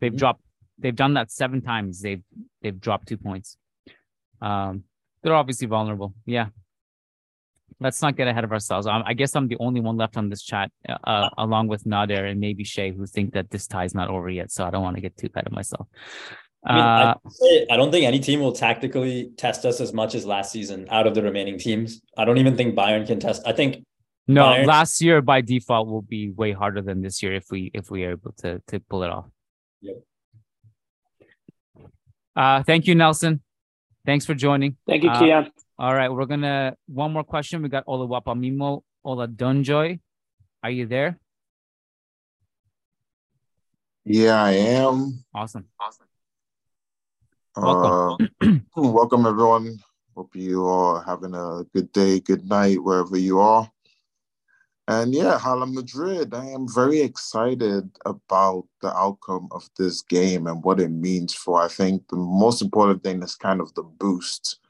They've 0.00 0.10
mm-hmm. 0.10 0.18
dropped. 0.18 0.42
They've 0.78 0.96
done 0.96 1.14
that 1.14 1.30
seven 1.30 1.60
times. 1.60 2.00
They've 2.00 2.22
they've 2.62 2.80
dropped 2.80 3.08
two 3.08 3.16
points. 3.16 3.56
Um, 4.40 4.84
they're 5.22 5.34
obviously 5.34 5.68
vulnerable. 5.68 6.14
Yeah. 6.26 6.48
Let's 7.82 8.00
not 8.00 8.16
get 8.16 8.28
ahead 8.28 8.44
of 8.44 8.52
ourselves. 8.52 8.86
I, 8.86 9.02
I 9.04 9.14
guess 9.14 9.34
I'm 9.34 9.48
the 9.48 9.56
only 9.60 9.80
one 9.80 9.96
left 9.96 10.16
on 10.16 10.28
this 10.28 10.42
chat, 10.42 10.70
uh, 10.88 10.96
uh, 11.04 11.28
along 11.38 11.68
with 11.68 11.84
Nader 11.84 12.30
and 12.30 12.40
maybe 12.40 12.64
Shay, 12.64 12.92
who 12.92 13.06
think 13.06 13.34
that 13.34 13.50
this 13.50 13.66
tie 13.66 13.84
is 13.84 13.94
not 13.94 14.08
over 14.08 14.30
yet. 14.30 14.50
So 14.50 14.64
I 14.64 14.70
don't 14.70 14.82
want 14.82 14.96
to 14.96 15.02
get 15.02 15.16
too 15.16 15.28
ahead 15.34 15.46
of 15.46 15.52
myself. 15.52 15.86
I, 16.64 16.74
mean, 16.74 16.82
uh, 16.82 17.14
I, 17.72 17.76
don't 17.76 17.90
think 17.90 18.06
any 18.06 18.20
team 18.20 18.38
will 18.38 18.52
tactically 18.52 19.32
test 19.36 19.64
us 19.64 19.80
as 19.80 19.92
much 19.92 20.14
as 20.14 20.24
last 20.24 20.52
season 20.52 20.86
out 20.90 21.08
of 21.08 21.14
the 21.14 21.22
remaining 21.22 21.58
teams. 21.58 22.00
I 22.16 22.24
don't 22.24 22.38
even 22.38 22.56
think 22.56 22.76
Bayern 22.76 23.04
can 23.04 23.18
test. 23.18 23.42
I 23.44 23.52
think 23.52 23.84
no, 24.28 24.44
Bayern, 24.44 24.66
last 24.66 25.02
year 25.02 25.20
by 25.20 25.40
default 25.40 25.88
will 25.88 26.02
be 26.02 26.30
way 26.30 26.52
harder 26.52 26.80
than 26.80 27.02
this 27.02 27.20
year 27.20 27.34
if 27.34 27.46
we 27.50 27.72
if 27.74 27.90
we 27.90 28.04
are 28.04 28.12
able 28.12 28.32
to 28.38 28.62
to 28.68 28.78
pull 28.78 29.02
it 29.02 29.10
off. 29.10 29.26
Yep. 29.80 29.96
Uh, 32.36 32.62
thank 32.62 32.86
you, 32.86 32.94
Nelson. 32.94 33.42
Thanks 34.06 34.24
for 34.24 34.34
joining. 34.34 34.76
Thank 34.86 35.02
you, 35.02 35.10
uh, 35.10 35.20
Kiyan. 35.20 35.50
All 35.82 35.92
right, 35.92 36.08
we're 36.08 36.26
gonna 36.26 36.76
one 36.86 37.12
more 37.12 37.24
question. 37.24 37.60
We 37.60 37.68
got 37.68 37.82
Ola 37.88 38.06
Wapamimo, 38.06 38.82
Ola 39.02 39.26
Oladunjoy. 39.26 39.98
Are 40.62 40.70
you 40.70 40.86
there? 40.86 41.18
Yeah, 44.04 44.40
I 44.40 44.52
am. 44.52 45.24
Awesome. 45.34 45.66
Awesome. 45.80 46.06
Welcome. 47.56 48.30
Uh, 48.40 48.60
welcome, 48.76 49.26
everyone. 49.26 49.76
Hope 50.14 50.36
you 50.36 50.64
are 50.68 51.02
having 51.02 51.34
a 51.34 51.64
good 51.74 51.90
day, 51.90 52.20
good 52.20 52.48
night, 52.48 52.80
wherever 52.80 53.18
you 53.18 53.40
are. 53.40 53.68
And 54.86 55.12
yeah, 55.12 55.36
Hala 55.36 55.66
Madrid, 55.66 56.32
I 56.32 56.46
am 56.46 56.68
very 56.72 57.00
excited 57.00 57.90
about 58.06 58.68
the 58.82 58.96
outcome 58.96 59.48
of 59.50 59.68
this 59.76 60.00
game 60.02 60.46
and 60.46 60.62
what 60.62 60.78
it 60.78 60.92
means 60.92 61.34
for, 61.34 61.60
I 61.60 61.66
think 61.66 62.06
the 62.06 62.16
most 62.16 62.62
important 62.62 63.02
thing 63.02 63.20
is 63.24 63.34
kind 63.34 63.60
of 63.60 63.74
the 63.74 63.82
boost. 63.82 64.60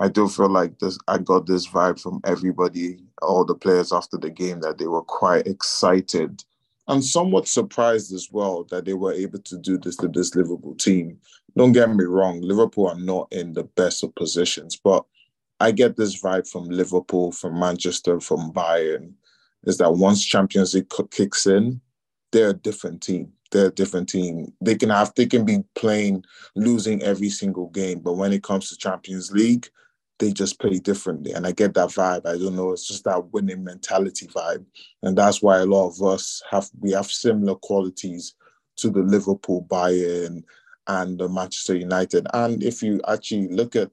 I 0.00 0.08
do 0.08 0.28
feel 0.28 0.48
like 0.48 0.78
this, 0.78 0.98
I 1.06 1.18
got 1.18 1.46
this 1.46 1.68
vibe 1.68 2.00
from 2.00 2.20
everybody, 2.24 3.00
all 3.20 3.44
the 3.44 3.54
players 3.54 3.92
after 3.92 4.16
the 4.16 4.30
game, 4.30 4.60
that 4.60 4.78
they 4.78 4.86
were 4.86 5.02
quite 5.02 5.46
excited 5.46 6.42
and 6.90 7.04
somewhat 7.04 7.46
surprised 7.46 8.12
as 8.12 8.28
well 8.32 8.64
that 8.70 8.84
they 8.84 8.94
were 8.94 9.12
able 9.12 9.38
to 9.38 9.58
do 9.58 9.78
this 9.78 9.96
to 9.96 10.08
this 10.08 10.34
Liverpool 10.34 10.74
team. 10.74 11.18
Don't 11.56 11.72
get 11.72 11.88
me 11.88 12.04
wrong, 12.04 12.40
Liverpool 12.40 12.88
are 12.88 12.98
not 12.98 13.28
in 13.30 13.52
the 13.52 13.62
best 13.62 14.02
of 14.02 14.14
positions, 14.16 14.76
but 14.82 15.04
I 15.60 15.70
get 15.70 15.96
this 15.96 16.20
vibe 16.20 16.48
from 16.48 16.64
Liverpool, 16.64 17.30
from 17.30 17.60
Manchester, 17.60 18.18
from 18.20 18.52
Bayern, 18.52 19.12
is 19.64 19.78
that 19.78 19.92
once 19.92 20.24
Champions 20.24 20.74
League 20.74 20.90
kicks 21.10 21.46
in, 21.46 21.80
they're 22.32 22.50
a 22.50 22.54
different 22.54 23.02
team. 23.02 23.32
They're 23.52 23.66
a 23.66 23.72
different 23.72 24.08
team. 24.08 24.52
They 24.60 24.74
can 24.74 24.90
have, 24.90 25.12
they 25.14 25.26
can 25.26 25.44
be 25.44 25.58
playing, 25.74 26.24
losing 26.56 27.02
every 27.02 27.28
single 27.28 27.68
game, 27.68 28.00
but 28.00 28.14
when 28.14 28.32
it 28.32 28.42
comes 28.42 28.68
to 28.70 28.76
Champions 28.76 29.30
League, 29.30 29.68
they 30.20 30.30
just 30.30 30.60
play 30.60 30.78
differently. 30.78 31.32
And 31.32 31.46
I 31.46 31.52
get 31.52 31.74
that 31.74 31.88
vibe. 31.88 32.26
I 32.26 32.38
don't 32.38 32.54
know. 32.54 32.72
It's 32.72 32.86
just 32.86 33.04
that 33.04 33.32
winning 33.32 33.64
mentality 33.64 34.26
vibe. 34.28 34.64
And 35.02 35.18
that's 35.18 35.42
why 35.42 35.58
a 35.58 35.66
lot 35.66 35.88
of 35.88 36.02
us 36.02 36.42
have 36.50 36.70
we 36.78 36.92
have 36.92 37.10
similar 37.10 37.56
qualities 37.56 38.34
to 38.76 38.90
the 38.90 39.00
Liverpool 39.00 39.66
Bayern 39.68 40.44
and 40.86 41.18
the 41.18 41.28
Manchester 41.28 41.74
United. 41.76 42.26
And 42.32 42.62
if 42.62 42.82
you 42.82 43.00
actually 43.08 43.48
look 43.48 43.74
at 43.76 43.90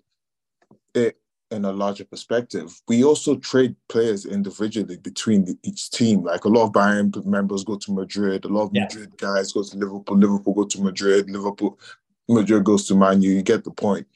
it 0.94 1.18
in 1.50 1.64
a 1.64 1.72
larger 1.72 2.04
perspective, 2.04 2.82
we 2.88 3.04
also 3.04 3.38
trade 3.38 3.76
players 3.88 4.26
individually 4.26 4.98
between 4.98 5.46
the, 5.46 5.58
each 5.64 5.92
team. 5.92 6.24
Like 6.24 6.44
a 6.44 6.50
lot 6.50 6.66
of 6.66 6.74
Bayern 6.74 7.26
members 7.26 7.64
go 7.64 7.78
to 7.78 7.94
Madrid, 7.94 8.46
a 8.46 8.50
lot 8.50 8.64
of 8.64 8.72
Yeah. 8.74 8.84
Madrid 8.84 9.18
guys 9.18 9.54
go 9.54 9.64
to 9.64 9.78
Liverpool, 9.78 10.18
Liverpool 10.18 10.54
go 10.54 10.66
to 10.66 10.82
Madrid, 10.82 11.30
Liverpool, 11.30 11.80
Madrid 12.28 12.66
goes 12.66 12.86
to 12.88 12.96
Man 12.96 13.22
U. 13.22 13.32
You 13.32 13.42
get 13.42 13.64
the 13.64 13.72
point. 13.72 14.08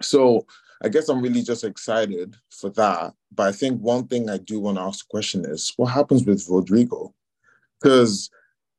So 0.00 0.46
I 0.82 0.88
guess 0.88 1.08
I'm 1.08 1.22
really 1.22 1.42
just 1.42 1.62
excited 1.62 2.36
for 2.50 2.70
that. 2.70 3.14
But 3.32 3.48
I 3.48 3.52
think 3.52 3.80
one 3.80 4.08
thing 4.08 4.28
I 4.28 4.38
do 4.38 4.58
want 4.58 4.78
to 4.78 4.82
ask 4.82 5.06
the 5.06 5.10
question 5.10 5.44
is 5.44 5.72
what 5.76 5.92
happens 5.92 6.24
with 6.24 6.46
Rodrigo? 6.48 7.14
Because 7.80 8.30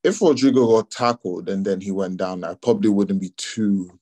if 0.03 0.21
Rodrigo 0.21 0.67
got 0.67 0.91
tackled 0.91 1.47
and 1.47 1.65
then 1.65 1.79
he 1.79 1.91
went 1.91 2.17
down, 2.17 2.43
I 2.43 2.55
probably 2.55 2.89
wouldn't 2.89 3.21
be 3.21 3.33
too 3.37 3.99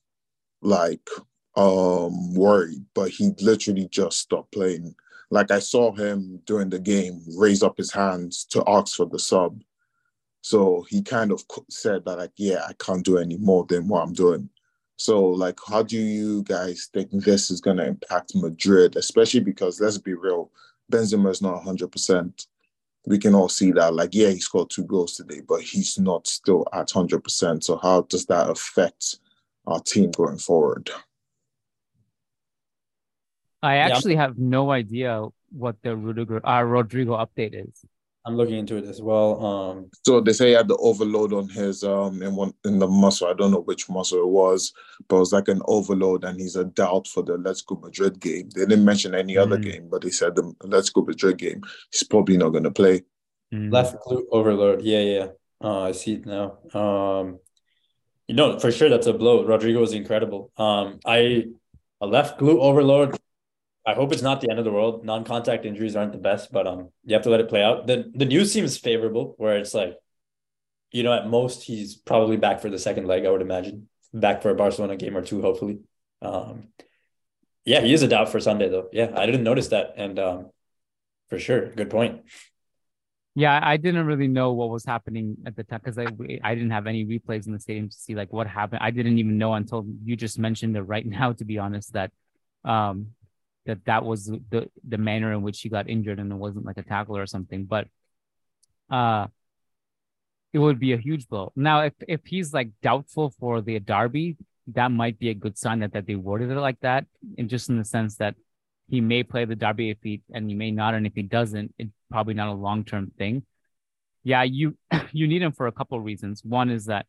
like 0.62 1.08
um 1.56 2.34
worried, 2.34 2.84
but 2.94 3.10
he 3.10 3.32
literally 3.40 3.88
just 3.88 4.18
stopped 4.18 4.52
playing. 4.52 4.94
Like 5.30 5.50
I 5.50 5.60
saw 5.60 5.92
him 5.92 6.40
during 6.44 6.70
the 6.70 6.78
game 6.78 7.22
raise 7.36 7.62
up 7.62 7.76
his 7.76 7.92
hands 7.92 8.44
to 8.46 8.64
ask 8.66 8.96
for 8.96 9.06
the 9.06 9.18
sub. 9.18 9.62
So 10.40 10.84
he 10.88 11.02
kind 11.02 11.30
of 11.30 11.44
said 11.70 12.04
that 12.04 12.18
like, 12.18 12.32
yeah, 12.36 12.64
I 12.68 12.72
can't 12.74 13.04
do 13.04 13.18
any 13.18 13.36
more 13.38 13.64
than 13.68 13.86
what 13.86 14.02
I'm 14.02 14.12
doing. 14.12 14.50
So 15.02 15.20
like 15.20 15.58
how 15.66 15.82
do 15.82 15.98
you 15.98 16.44
guys 16.44 16.88
think 16.92 17.10
this 17.10 17.50
is 17.50 17.60
gonna 17.60 17.84
impact 17.84 18.36
Madrid, 18.36 18.94
especially 18.94 19.40
because 19.40 19.80
let's 19.80 19.98
be 19.98 20.14
real, 20.14 20.52
Benzema 20.92 21.28
is 21.30 21.42
not 21.42 21.60
100%. 21.64 22.46
We 23.06 23.18
can 23.18 23.34
all 23.34 23.48
see 23.48 23.72
that. 23.72 23.94
Like, 23.94 24.10
yeah, 24.12 24.28
he 24.28 24.38
scored 24.38 24.70
two 24.70 24.84
goals 24.84 25.16
today, 25.16 25.40
but 25.40 25.60
he's 25.60 25.98
not 25.98 26.28
still 26.28 26.68
at 26.72 26.86
100%. 26.90 27.64
So 27.64 27.78
how 27.78 28.02
does 28.02 28.26
that 28.26 28.48
affect 28.48 29.18
our 29.66 29.80
team 29.80 30.12
going 30.12 30.38
forward? 30.38 30.88
I 33.60 33.78
I'm- 33.78 33.90
actually 33.90 34.14
have 34.16 34.38
no 34.38 34.70
idea 34.70 35.26
what 35.50 35.82
the 35.82 35.96
Rudiger, 35.96 36.46
uh, 36.46 36.62
Rodrigo 36.62 37.16
update 37.16 37.54
is. 37.54 37.84
I'm 38.24 38.36
looking 38.36 38.58
into 38.58 38.76
it 38.76 38.84
as 38.84 39.02
well. 39.02 39.44
Um, 39.44 39.90
So 40.06 40.20
they 40.20 40.32
say 40.32 40.48
he 40.48 40.52
had 40.54 40.68
the 40.68 40.76
overload 40.76 41.32
on 41.32 41.48
his 41.48 41.82
um 41.82 42.22
in 42.22 42.36
one 42.36 42.52
in 42.64 42.78
the 42.78 42.86
muscle. 42.86 43.26
I 43.28 43.34
don't 43.34 43.50
know 43.50 43.60
which 43.62 43.88
muscle 43.88 44.20
it 44.20 44.28
was, 44.28 44.72
but 45.08 45.16
it 45.16 45.18
was 45.20 45.32
like 45.32 45.48
an 45.48 45.60
overload, 45.66 46.24
and 46.24 46.38
he's 46.40 46.54
a 46.56 46.64
doubt 46.64 47.08
for 47.08 47.22
the 47.24 47.36
Atletico 47.36 47.80
Madrid 47.82 48.20
game. 48.20 48.48
They 48.54 48.64
didn't 48.66 48.84
mention 48.84 49.14
any 49.14 49.36
other 49.36 49.58
Mm. 49.58 49.62
game, 49.62 49.88
but 49.90 50.02
they 50.02 50.10
said 50.10 50.36
the 50.36 50.42
Atletico 50.62 51.06
Madrid 51.06 51.36
game. 51.38 51.62
He's 51.90 52.04
probably 52.04 52.36
not 52.36 52.50
going 52.50 52.64
to 52.64 52.70
play. 52.70 53.02
Mm. 53.52 53.72
left 53.72 53.96
glute 54.06 54.24
overload. 54.30 54.82
Yeah, 54.82 55.00
yeah. 55.00 55.26
Uh, 55.62 55.82
I 55.82 55.92
see 55.92 56.14
it 56.14 56.24
now. 56.26 56.58
Um, 56.72 57.38
you 58.28 58.34
know, 58.34 58.58
for 58.58 58.70
sure 58.72 58.88
that's 58.88 59.06
a 59.08 59.12
blow. 59.12 59.44
Rodrigo 59.44 59.80
was 59.80 59.92
incredible. 59.92 60.50
Um, 60.56 61.00
I 61.04 61.46
a 62.00 62.06
left 62.06 62.38
glute 62.40 62.58
overload. 62.60 63.18
I 63.84 63.94
hope 63.94 64.12
it's 64.12 64.22
not 64.22 64.40
the 64.40 64.50
end 64.50 64.58
of 64.58 64.64
the 64.64 64.70
world. 64.72 65.04
Non-contact 65.04 65.64
injuries 65.64 65.96
aren't 65.96 66.12
the 66.12 66.18
best, 66.18 66.52
but 66.52 66.66
um, 66.66 66.90
you 67.04 67.14
have 67.14 67.24
to 67.24 67.30
let 67.30 67.40
it 67.40 67.48
play 67.48 67.62
out. 67.62 67.86
the 67.86 68.10
The 68.14 68.24
news 68.24 68.52
seems 68.52 68.78
favorable, 68.78 69.34
where 69.38 69.58
it's 69.58 69.74
like, 69.74 69.96
you 70.92 71.02
know, 71.02 71.12
at 71.12 71.28
most 71.28 71.64
he's 71.64 71.96
probably 71.96 72.36
back 72.36 72.60
for 72.60 72.70
the 72.70 72.78
second 72.78 73.06
leg. 73.06 73.26
I 73.26 73.30
would 73.30 73.42
imagine 73.42 73.88
back 74.14 74.42
for 74.42 74.50
a 74.50 74.54
Barcelona 74.54 74.96
game 74.96 75.16
or 75.16 75.22
two, 75.22 75.42
hopefully. 75.42 75.80
Um, 76.20 76.68
yeah, 77.64 77.80
he 77.80 77.92
is 77.92 78.02
a 78.02 78.08
doubt 78.08 78.28
for 78.28 78.40
Sunday 78.40 78.68
though. 78.68 78.88
Yeah, 78.92 79.12
I 79.16 79.26
didn't 79.26 79.44
notice 79.44 79.68
that, 79.68 79.94
and 79.96 80.18
um, 80.18 80.50
for 81.28 81.38
sure, 81.38 81.66
good 81.70 81.90
point. 81.90 82.22
Yeah, 83.34 83.58
I 83.62 83.78
didn't 83.78 84.04
really 84.04 84.28
know 84.28 84.52
what 84.52 84.68
was 84.68 84.84
happening 84.84 85.38
at 85.46 85.56
the 85.56 85.64
time 85.64 85.80
because 85.82 85.96
I 85.96 86.06
I 86.44 86.54
didn't 86.54 86.70
have 86.70 86.86
any 86.86 87.06
replays 87.06 87.46
in 87.46 87.52
the 87.52 87.58
stadium 87.58 87.88
to 87.88 87.96
see 87.96 88.14
like 88.14 88.32
what 88.32 88.46
happened. 88.46 88.80
I 88.82 88.90
didn't 88.90 89.18
even 89.18 89.38
know 89.38 89.54
until 89.54 89.86
you 90.04 90.16
just 90.16 90.38
mentioned 90.38 90.76
it 90.76 90.82
right 90.82 91.06
now. 91.18 91.32
To 91.32 91.44
be 91.44 91.58
honest, 91.58 91.94
that 91.94 92.12
um 92.64 93.08
that 93.66 93.84
that 93.84 94.04
was 94.04 94.26
the 94.26 94.68
the 94.86 94.98
manner 94.98 95.32
in 95.32 95.42
which 95.42 95.60
he 95.60 95.68
got 95.68 95.88
injured 95.88 96.18
and 96.18 96.32
it 96.32 96.36
wasn't 96.36 96.64
like 96.64 96.78
a 96.78 96.82
tackle 96.82 97.16
or 97.16 97.26
something. 97.26 97.64
But 97.64 97.88
uh, 98.90 99.26
it 100.52 100.58
would 100.58 100.78
be 100.78 100.92
a 100.92 100.98
huge 100.98 101.28
blow. 101.28 101.52
Now, 101.56 101.82
if 101.82 101.94
if 102.06 102.20
he's 102.26 102.52
like 102.52 102.70
doubtful 102.82 103.34
for 103.38 103.60
the 103.60 103.78
derby, 103.78 104.36
that 104.68 104.90
might 104.90 105.18
be 105.18 105.30
a 105.30 105.34
good 105.34 105.56
sign 105.56 105.80
that 105.80 105.92
that 105.94 106.06
they 106.06 106.14
worded 106.14 106.50
it 106.50 106.60
like 106.60 106.80
that, 106.80 107.06
and 107.38 107.48
just 107.48 107.68
in 107.70 107.78
the 107.78 107.84
sense 107.84 108.16
that 108.16 108.34
he 108.88 109.00
may 109.00 109.22
play 109.22 109.44
the 109.44 109.56
derby 109.56 109.90
if 109.90 109.98
he 110.02 110.22
and 110.32 110.48
he 110.48 110.54
may 110.54 110.70
not, 110.70 110.94
and 110.94 111.06
if 111.06 111.14
he 111.14 111.22
doesn't, 111.22 111.74
it's 111.78 111.92
probably 112.10 112.34
not 112.34 112.48
a 112.48 112.52
long 112.52 112.84
term 112.84 113.12
thing. 113.16 113.44
Yeah, 114.24 114.42
you 114.42 114.76
you 115.12 115.26
need 115.26 115.42
him 115.42 115.52
for 115.52 115.66
a 115.66 115.72
couple 115.72 115.98
of 115.98 116.04
reasons. 116.04 116.44
One 116.44 116.70
is 116.70 116.86
that 116.86 117.06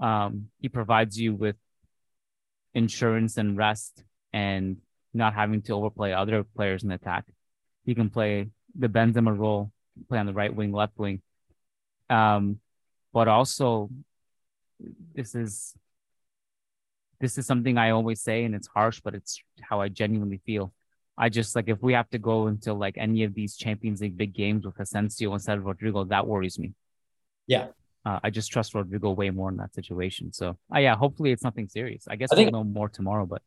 um, 0.00 0.48
he 0.60 0.68
provides 0.68 1.20
you 1.20 1.34
with 1.34 1.56
insurance 2.72 3.36
and 3.36 3.56
rest, 3.56 4.02
and 4.32 4.78
not 5.14 5.34
having 5.34 5.62
to 5.62 5.72
overplay 5.74 6.12
other 6.12 6.44
players 6.44 6.82
in 6.82 6.88
the 6.88 6.96
attack. 6.96 7.24
He 7.84 7.94
can 7.94 8.10
play 8.10 8.48
the 8.78 8.88
Benzema 8.88 9.36
role, 9.36 9.70
play 10.08 10.18
on 10.18 10.26
the 10.26 10.32
right 10.32 10.54
wing, 10.54 10.72
left 10.72 10.98
wing. 10.98 11.22
Um, 12.10 12.58
but 13.12 13.28
also, 13.28 13.90
this 15.14 15.34
is 15.34 15.74
this 17.20 17.38
is 17.38 17.46
something 17.46 17.78
I 17.78 17.90
always 17.90 18.20
say, 18.20 18.44
and 18.44 18.54
it's 18.54 18.66
harsh, 18.66 19.00
but 19.02 19.14
it's 19.14 19.40
how 19.62 19.80
I 19.80 19.88
genuinely 19.88 20.40
feel. 20.44 20.72
I 21.16 21.28
just 21.28 21.54
like 21.54 21.68
if 21.68 21.80
we 21.80 21.92
have 21.92 22.10
to 22.10 22.18
go 22.18 22.48
into 22.48 22.74
like 22.74 22.96
any 22.98 23.22
of 23.22 23.34
these 23.34 23.56
Champions 23.56 24.00
League 24.00 24.16
big 24.16 24.34
games 24.34 24.66
with 24.66 24.78
Asensio 24.80 25.32
instead 25.32 25.58
of 25.58 25.64
Rodrigo, 25.64 26.04
that 26.04 26.26
worries 26.26 26.58
me. 26.58 26.74
Yeah. 27.46 27.68
Uh, 28.04 28.18
I 28.22 28.30
just 28.30 28.50
trust 28.50 28.74
Rodrigo 28.74 29.12
way 29.12 29.30
more 29.30 29.48
in 29.48 29.56
that 29.58 29.74
situation. 29.74 30.32
So, 30.32 30.58
uh, 30.74 30.78
yeah, 30.80 30.96
hopefully 30.96 31.30
it's 31.30 31.44
nothing 31.44 31.68
serious. 31.68 32.06
I 32.08 32.16
guess 32.16 32.32
I 32.32 32.36
think- 32.36 32.52
we'll 32.52 32.64
know 32.64 32.68
more 32.70 32.88
tomorrow, 32.88 33.26
but 33.26 33.42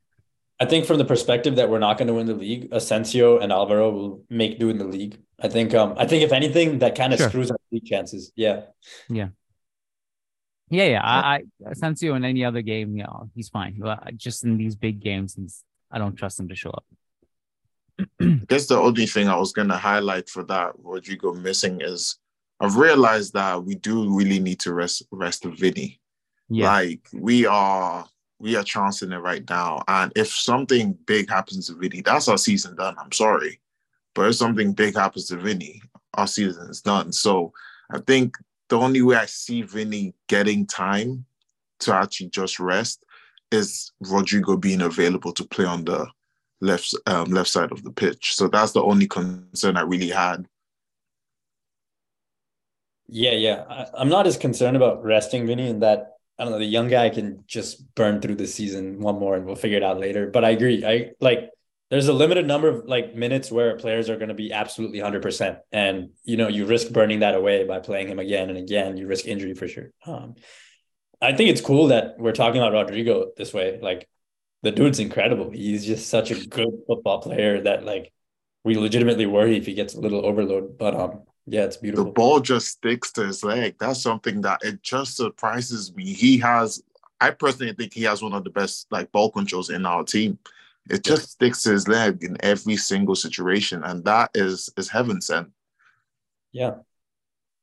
I 0.59 0.65
think 0.65 0.85
from 0.85 0.97
the 0.97 1.05
perspective 1.05 1.55
that 1.57 1.69
we're 1.69 1.79
not 1.79 1.97
going 1.97 2.07
to 2.07 2.13
win 2.15 2.25
the 2.25 2.33
league, 2.33 2.69
Asensio 2.71 3.37
and 3.39 3.51
Alvaro 3.51 3.91
will 3.91 4.23
make 4.29 4.57
do 4.59 4.69
in 4.69 4.77
the 4.79 4.85
league. 4.85 5.19
I 5.39 5.49
think 5.49 5.73
um 5.75 5.93
I 5.97 6.07
think 6.07 6.23
if 6.23 6.31
anything 6.31 6.79
that 6.79 6.95
kind 6.95 7.13
of 7.13 7.19
Sure. 7.19 7.29
screws 7.29 7.51
our 7.51 7.57
league 7.71 7.85
chances. 7.85 8.31
Yeah. 8.35 8.61
yeah, 9.07 9.29
yeah, 10.69 10.85
yeah. 10.85 11.01
I, 11.03 11.35
I 11.65 11.71
Asensio 11.71 12.15
in 12.15 12.25
any 12.25 12.43
other 12.43 12.61
game, 12.61 12.97
yeah, 12.97 13.05
he's 13.35 13.49
fine. 13.49 13.75
But 13.79 14.17
just 14.17 14.43
in 14.43 14.57
these 14.57 14.75
big 14.75 14.99
games, 14.99 15.35
he's, 15.35 15.63
I 15.91 15.99
don't 15.99 16.15
trust 16.15 16.39
him 16.39 16.47
to 16.49 16.55
show 16.55 16.71
up. 16.71 16.85
I 18.21 18.41
guess 18.47 18.67
the 18.67 18.77
only 18.77 19.05
thing 19.07 19.27
I 19.27 19.35
was 19.37 19.53
going 19.53 19.69
to 19.69 19.77
highlight 19.77 20.29
for 20.29 20.43
that 20.45 20.73
Rodrigo 20.77 21.33
missing 21.33 21.81
is 21.81 22.17
I've 22.59 22.75
realized 22.77 23.33
that 23.33 23.63
we 23.63 23.75
do 23.75 24.15
really 24.15 24.39
need 24.39 24.59
to 24.61 24.73
rest 24.73 25.03
rest 25.11 25.45
Vinny. 25.45 25.99
Yeah, 26.49 26.71
Like 26.71 27.01
we 27.13 27.45
are 27.45 28.07
we 28.39 28.55
are 28.55 28.63
chancing 28.63 29.11
it 29.11 29.17
right 29.17 29.47
now. 29.49 29.83
And 29.87 30.11
if 30.15 30.29
something 30.29 30.97
big 31.05 31.29
happens 31.29 31.67
to 31.67 31.75
Vinny, 31.75 32.01
that's 32.01 32.27
our 32.27 32.37
season 32.37 32.75
done. 32.75 32.95
I'm 32.97 33.11
sorry. 33.11 33.59
But 34.13 34.29
if 34.29 34.35
something 34.35 34.73
big 34.73 34.95
happens 34.95 35.27
to 35.27 35.37
Vinny, 35.37 35.81
our 36.13 36.27
season 36.27 36.69
is 36.69 36.81
done. 36.81 37.11
So 37.11 37.53
I 37.91 37.99
think 37.99 38.35
the 38.69 38.77
only 38.77 39.01
way 39.01 39.15
I 39.15 39.25
see 39.25 39.61
Vinny 39.61 40.13
getting 40.27 40.65
time 40.65 41.25
to 41.79 41.93
actually 41.93 42.29
just 42.29 42.59
rest 42.59 43.03
is 43.51 43.91
Rodrigo 44.01 44.57
being 44.57 44.81
available 44.81 45.31
to 45.33 45.45
play 45.45 45.65
on 45.65 45.85
the 45.85 46.07
left 46.59 46.95
um, 47.05 47.29
left 47.31 47.49
side 47.49 47.71
of 47.71 47.83
the 47.83 47.91
pitch. 47.91 48.35
So 48.35 48.47
that's 48.47 48.71
the 48.71 48.81
only 48.81 49.07
concern 49.07 49.77
I 49.77 49.81
really 49.81 50.09
had. 50.09 50.47
Yeah, 53.07 53.31
yeah. 53.31 53.63
I, 53.69 53.85
I'm 53.93 54.09
not 54.09 54.27
as 54.27 54.37
concerned 54.37 54.75
about 54.75 55.03
resting 55.03 55.47
Vinny 55.47 55.69
in 55.69 55.79
that 55.79 56.16
I 56.37 56.43
don't 56.43 56.53
know, 56.53 56.59
the 56.59 56.65
young 56.65 56.87
guy 56.87 57.09
can 57.09 57.43
just 57.47 57.93
burn 57.95 58.21
through 58.21 58.35
the 58.35 58.47
season 58.47 58.99
one 58.99 59.17
more 59.17 59.35
and 59.35 59.45
we'll 59.45 59.55
figure 59.55 59.77
it 59.77 59.83
out 59.83 59.99
later. 59.99 60.27
But 60.27 60.45
I 60.45 60.51
agree. 60.51 60.85
I 60.85 61.11
like 61.19 61.49
there's 61.89 62.07
a 62.07 62.13
limited 62.13 62.45
number 62.45 62.67
of 62.67 62.85
like 62.85 63.15
minutes 63.15 63.51
where 63.51 63.77
players 63.77 64.09
are 64.09 64.17
going 64.17 64.27
to 64.27 64.35
be 64.35 64.51
absolutely 64.51 64.99
100% 64.99 65.59
and 65.71 66.09
you 66.23 66.37
know, 66.37 66.47
you 66.47 66.65
risk 66.65 66.91
burning 66.91 67.19
that 67.19 67.35
away 67.35 67.63
by 67.63 67.79
playing 67.79 68.07
him 68.07 68.19
again 68.19 68.49
and 68.49 68.57
again. 68.57 68.97
You 68.97 69.07
risk 69.07 69.25
injury 69.25 69.53
for 69.53 69.67
sure. 69.67 69.91
Um 70.05 70.35
I 71.21 71.33
think 71.33 71.49
it's 71.49 71.61
cool 71.61 71.87
that 71.87 72.15
we're 72.19 72.31
talking 72.31 72.61
about 72.61 72.73
Rodrigo 72.73 73.31
this 73.35 73.53
way. 73.53 73.79
Like 73.81 74.07
the 74.61 74.71
dude's 74.71 74.99
incredible. 74.99 75.49
He's 75.49 75.85
just 75.85 76.09
such 76.09 76.31
a 76.31 76.47
good 76.47 76.69
football 76.87 77.21
player 77.21 77.61
that 77.61 77.83
like 77.83 78.11
we 78.63 78.75
legitimately 78.75 79.25
worry 79.25 79.57
if 79.57 79.65
he 79.65 79.73
gets 79.73 79.95
a 79.95 79.99
little 79.99 80.25
overload. 80.25 80.77
But 80.77 80.95
um, 80.95 81.23
yeah, 81.47 81.63
it's 81.63 81.77
beautiful. 81.77 82.05
The 82.05 82.11
ball 82.11 82.39
just 82.41 82.67
sticks 82.67 83.11
to 83.13 83.25
his 83.25 83.43
leg. 83.43 83.75
That's 83.79 84.01
something 84.01 84.41
that 84.41 84.59
it 84.63 84.83
just 84.83 85.15
surprises 85.17 85.95
me. 85.95 86.13
He 86.13 86.37
has, 86.39 86.83
I 87.21 87.31
personally 87.31 87.73
think 87.73 87.93
he 87.93 88.03
has 88.03 88.21
one 88.21 88.33
of 88.33 88.43
the 88.43 88.49
best 88.49 88.87
like 88.91 89.11
ball 89.13 89.31
controls 89.31 89.69
in 89.69 89.85
our 89.85 90.03
team. 90.03 90.39
It 90.89 91.03
just 91.03 91.31
sticks 91.31 91.63
to 91.63 91.71
his 91.71 91.87
leg 91.87 92.23
in 92.23 92.37
every 92.41 92.77
single 92.77 93.15
situation, 93.15 93.83
and 93.83 94.03
that 94.05 94.31
is 94.35 94.69
is 94.77 94.89
heaven 94.89 95.21
sent. 95.21 95.49
Yeah, 96.51 96.75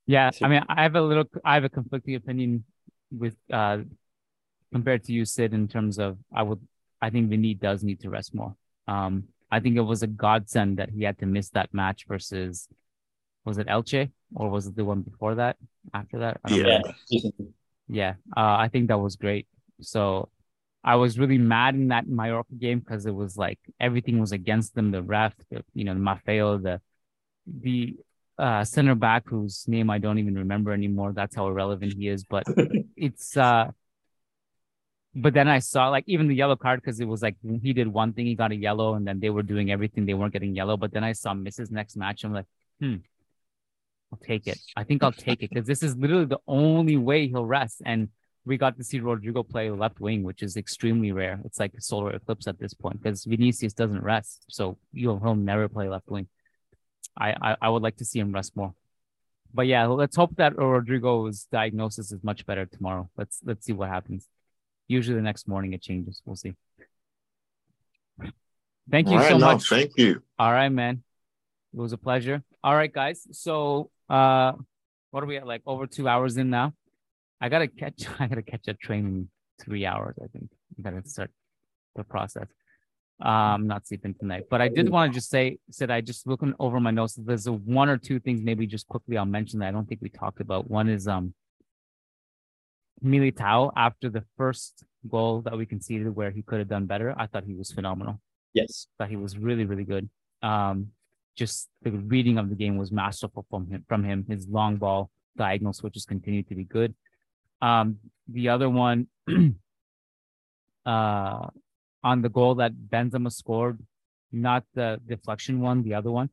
Yeah, 0.06 0.30
I 0.42 0.48
mean, 0.48 0.62
I 0.68 0.82
have 0.82 0.94
a 0.96 1.02
little, 1.02 1.24
I 1.44 1.54
have 1.54 1.64
a 1.64 1.68
conflicting 1.70 2.14
opinion 2.16 2.64
with 3.10 3.36
uh 3.52 3.78
compared 4.72 5.04
to 5.04 5.12
you, 5.12 5.24
Sid, 5.24 5.54
in 5.54 5.68
terms 5.68 5.98
of 5.98 6.18
I 6.34 6.42
would, 6.42 6.60
I 7.00 7.10
think 7.10 7.30
Vinny 7.30 7.54
does 7.54 7.84
need 7.84 8.00
to 8.00 8.10
rest 8.10 8.34
more. 8.34 8.56
Um, 8.88 9.28
I 9.50 9.60
think 9.60 9.76
it 9.76 9.82
was 9.82 10.02
a 10.02 10.06
godsend 10.08 10.78
that 10.78 10.90
he 10.90 11.04
had 11.04 11.18
to 11.20 11.26
miss 11.26 11.50
that 11.50 11.72
match 11.72 12.06
versus, 12.08 12.68
was 13.44 13.58
it 13.58 13.66
Elche 13.68 14.10
or 14.34 14.48
was 14.48 14.66
it 14.66 14.76
the 14.76 14.84
one 14.84 15.02
before 15.02 15.36
that? 15.36 15.56
After 15.92 16.18
that, 16.20 16.38
I 16.44 16.48
don't 16.50 16.58
Yeah. 16.58 16.66
remember. 16.66 16.94
Yeah, 17.88 18.14
uh, 18.36 18.56
I 18.64 18.68
think 18.68 18.88
that 18.88 18.98
was 18.98 19.16
great. 19.16 19.46
So 19.80 20.30
I 20.82 20.96
was 20.96 21.18
really 21.18 21.38
mad 21.38 21.74
in 21.74 21.88
that 21.88 22.08
Mallorca 22.08 22.54
game 22.54 22.80
because 22.80 23.06
it 23.06 23.14
was 23.14 23.36
like 23.36 23.58
everything 23.78 24.18
was 24.20 24.32
against 24.32 24.74
them. 24.74 24.90
The 24.90 25.02
ref, 25.02 25.34
the, 25.50 25.64
you 25.74 25.84
know, 25.84 25.94
the 25.94 26.00
Maffeo, 26.00 26.62
the 26.62 26.80
the 27.46 27.96
uh, 28.38 28.64
center 28.64 28.94
back 28.94 29.28
whose 29.28 29.64
name 29.68 29.90
I 29.90 29.98
don't 29.98 30.18
even 30.18 30.34
remember 30.34 30.72
anymore. 30.72 31.12
That's 31.12 31.36
how 31.36 31.46
irrelevant 31.48 31.94
he 31.94 32.08
is. 32.08 32.24
But 32.24 32.44
it's 32.96 33.36
uh 33.36 33.70
but 35.14 35.32
then 35.32 35.48
I 35.48 35.60
saw 35.60 35.88
like 35.88 36.04
even 36.06 36.26
the 36.26 36.34
yellow 36.34 36.56
card 36.56 36.80
because 36.80 36.98
it 37.00 37.06
was 37.06 37.22
like 37.22 37.36
he 37.62 37.72
did 37.72 37.86
one 37.86 38.12
thing, 38.12 38.26
he 38.26 38.34
got 38.34 38.50
a 38.50 38.56
yellow, 38.56 38.94
and 38.94 39.06
then 39.06 39.20
they 39.20 39.30
were 39.30 39.42
doing 39.44 39.70
everything, 39.70 40.06
they 40.06 40.14
weren't 40.14 40.32
getting 40.32 40.54
yellow. 40.56 40.76
But 40.76 40.92
then 40.92 41.04
I 41.04 41.12
saw 41.12 41.34
Mrs. 41.34 41.70
next 41.70 41.96
match. 41.96 42.24
I'm 42.24 42.32
like, 42.32 42.46
hmm, 42.80 42.96
I'll 44.14 44.26
take 44.26 44.46
it. 44.46 44.58
I 44.76 44.84
think 44.84 45.02
I'll 45.02 45.12
take 45.12 45.42
it 45.42 45.50
because 45.50 45.66
this 45.66 45.82
is 45.82 45.96
literally 45.96 46.26
the 46.26 46.38
only 46.46 46.96
way 46.96 47.26
he'll 47.26 47.44
rest. 47.44 47.82
And 47.84 48.08
we 48.44 48.56
got 48.56 48.76
to 48.76 48.84
see 48.84 49.00
Rodrigo 49.00 49.42
play 49.42 49.70
left 49.70 49.98
wing, 50.00 50.22
which 50.22 50.42
is 50.42 50.56
extremely 50.56 51.10
rare. 51.10 51.40
It's 51.44 51.58
like 51.58 51.74
a 51.74 51.80
solar 51.80 52.12
eclipse 52.12 52.46
at 52.46 52.58
this 52.60 52.74
point 52.74 53.02
because 53.02 53.24
Vinicius 53.24 53.72
doesn't 53.72 54.02
rest, 54.02 54.44
so 54.48 54.78
you'll 54.92 55.18
he'll 55.18 55.34
never 55.34 55.68
play 55.68 55.88
left 55.88 56.08
wing. 56.08 56.28
I, 57.18 57.34
I 57.40 57.56
I 57.62 57.68
would 57.70 57.82
like 57.82 57.96
to 57.96 58.04
see 58.04 58.20
him 58.20 58.32
rest 58.32 58.54
more. 58.54 58.74
But 59.52 59.66
yeah, 59.66 59.86
let's 59.86 60.16
hope 60.16 60.36
that 60.36 60.56
Rodrigo's 60.56 61.46
diagnosis 61.50 62.12
is 62.12 62.22
much 62.22 62.46
better 62.46 62.66
tomorrow. 62.66 63.10
Let's 63.16 63.40
let's 63.44 63.64
see 63.66 63.72
what 63.72 63.88
happens. 63.88 64.28
Usually 64.86 65.16
the 65.16 65.22
next 65.22 65.48
morning 65.48 65.72
it 65.72 65.82
changes. 65.82 66.22
We'll 66.24 66.36
see. 66.36 66.54
Thank 68.90 69.08
you 69.08 69.16
right, 69.16 69.30
so 69.30 69.38
no, 69.38 69.46
much. 69.46 69.68
Thank 69.68 69.92
you. 69.96 70.22
All 70.38 70.52
right, 70.52 70.68
man. 70.68 71.02
It 71.72 71.80
was 71.80 71.92
a 71.92 71.98
pleasure. 71.98 72.44
All 72.64 72.74
right, 72.74 72.90
guys. 72.90 73.26
So 73.32 73.90
uh 74.08 74.52
what 75.10 75.22
are 75.22 75.26
we 75.26 75.36
at? 75.36 75.46
Like 75.46 75.60
over 75.66 75.86
two 75.86 76.08
hours 76.08 76.38
in 76.38 76.48
now. 76.48 76.72
I 77.38 77.50
gotta 77.50 77.68
catch 77.68 78.06
I 78.18 78.26
gotta 78.26 78.42
catch 78.42 78.66
a 78.68 78.72
train 78.72 79.04
in 79.06 79.28
three 79.62 79.84
hours, 79.84 80.16
I 80.24 80.28
think. 80.28 80.48
I 80.78 80.90
gotta 80.90 81.06
start 81.06 81.30
the 81.94 82.04
process. 82.04 82.46
Um 83.20 83.66
not 83.66 83.86
sleeping 83.86 84.14
tonight. 84.14 84.44
But 84.48 84.62
I 84.62 84.68
did 84.68 84.88
want 84.88 85.12
to 85.12 85.14
just 85.14 85.28
say 85.28 85.58
said 85.70 85.90
I 85.90 86.00
just 86.00 86.26
looking 86.26 86.54
over 86.58 86.80
my 86.80 86.90
notes. 86.90 87.16
There's 87.16 87.46
a 87.46 87.52
one 87.52 87.90
or 87.90 87.98
two 87.98 88.18
things 88.18 88.40
maybe 88.40 88.66
just 88.66 88.88
quickly 88.88 89.18
I'll 89.18 89.26
mention 89.26 89.58
that 89.58 89.68
I 89.68 89.72
don't 89.72 89.86
think 89.86 90.00
we 90.00 90.08
talked 90.08 90.40
about. 90.40 90.70
One 90.70 90.88
is 90.88 91.06
um 91.06 91.34
Militao 93.04 93.72
after 93.76 94.08
the 94.08 94.24
first 94.38 94.84
goal 95.06 95.42
that 95.42 95.54
we 95.54 95.66
conceded 95.66 96.16
where 96.16 96.30
he 96.30 96.40
could 96.40 96.60
have 96.60 96.68
done 96.68 96.86
better. 96.86 97.14
I 97.14 97.26
thought 97.26 97.44
he 97.44 97.52
was 97.54 97.70
phenomenal. 97.70 98.22
Yes. 98.54 98.86
Thought 98.96 99.10
he 99.10 99.16
was 99.16 99.36
really, 99.36 99.66
really 99.66 99.84
good. 99.84 100.08
Um, 100.40 100.92
just 101.36 101.68
the 101.82 101.90
reading 101.90 102.38
of 102.38 102.48
the 102.48 102.54
game 102.54 102.76
was 102.76 102.92
masterful 102.92 103.46
from 103.50 103.66
him. 103.68 103.84
From 103.88 104.04
him, 104.04 104.24
his 104.28 104.48
long 104.48 104.76
ball 104.76 105.10
diagonal 105.36 105.72
switches 105.72 106.04
continued 106.04 106.48
to 106.48 106.54
be 106.54 106.64
good. 106.64 106.94
Um, 107.60 107.98
the 108.28 108.48
other 108.48 108.70
one, 108.70 109.08
uh, 110.86 111.46
on 112.02 112.22
the 112.22 112.28
goal 112.28 112.56
that 112.56 112.72
Benzema 112.74 113.32
scored, 113.32 113.78
not 114.32 114.64
the 114.74 115.00
deflection 115.06 115.60
one, 115.60 115.82
the 115.82 115.94
other 115.94 116.10
one, 116.10 116.30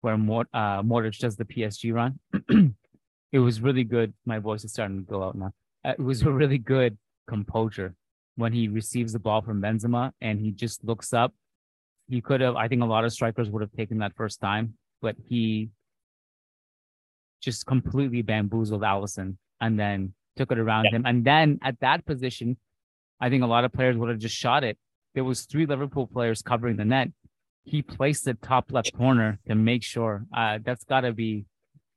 where 0.00 0.18
Mort, 0.18 0.48
uh, 0.52 0.82
Modric 0.82 1.18
does 1.18 1.36
the 1.36 1.44
PSG 1.44 1.92
run. 1.94 2.18
it 3.32 3.38
was 3.38 3.60
really 3.60 3.84
good. 3.84 4.12
My 4.26 4.38
voice 4.38 4.64
is 4.64 4.72
starting 4.72 5.04
to 5.04 5.10
go 5.10 5.22
out 5.22 5.36
now. 5.36 5.52
Uh, 5.84 5.90
It 5.98 6.00
was 6.00 6.22
a 6.22 6.30
really 6.30 6.58
good 6.58 6.98
composure 7.28 7.94
when 8.36 8.52
he 8.52 8.68
receives 8.68 9.12
the 9.12 9.18
ball 9.18 9.42
from 9.42 9.62
Benzema 9.62 10.12
and 10.20 10.40
he 10.40 10.50
just 10.50 10.84
looks 10.84 11.12
up. 11.12 11.32
He 12.08 12.20
could 12.20 12.40
have, 12.40 12.56
I 12.56 12.68
think 12.68 12.82
a 12.82 12.86
lot 12.86 13.04
of 13.04 13.12
strikers 13.12 13.48
would 13.50 13.62
have 13.62 13.72
taken 13.72 13.98
that 13.98 14.14
first 14.14 14.40
time, 14.40 14.74
but 15.00 15.16
he 15.28 15.70
just 17.40 17.66
completely 17.66 18.22
bamboozled 18.22 18.82
Alisson 18.82 19.36
and 19.60 19.78
then 19.78 20.14
took 20.36 20.50
it 20.50 20.58
around 20.58 20.86
him. 20.86 21.04
And 21.06 21.24
then 21.24 21.58
at 21.62 21.78
that 21.80 22.04
position, 22.04 22.56
I 23.20 23.30
think 23.30 23.42
a 23.42 23.46
lot 23.46 23.64
of 23.64 23.72
players 23.72 23.96
would 23.96 24.08
have 24.08 24.18
just 24.18 24.34
shot 24.34 24.64
it. 24.64 24.76
There 25.14 25.24
was 25.24 25.42
three 25.42 25.66
Liverpool 25.66 26.06
players 26.06 26.42
covering 26.42 26.76
the 26.76 26.84
net. 26.84 27.08
He 27.64 27.80
placed 27.82 28.26
it 28.28 28.42
top 28.42 28.72
left 28.72 28.92
corner 28.96 29.38
to 29.46 29.54
make 29.54 29.82
sure. 29.82 30.24
Uh, 30.36 30.58
that's 30.62 30.84
got 30.84 31.02
to 31.02 31.12
be. 31.12 31.46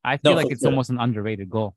I 0.03 0.17
feel 0.17 0.31
No, 0.31 0.37
like 0.37 0.51
it's 0.51 0.61
sure. 0.61 0.69
almost 0.69 0.89
an 0.89 0.99
underrated 0.99 1.49
goal. 1.49 1.75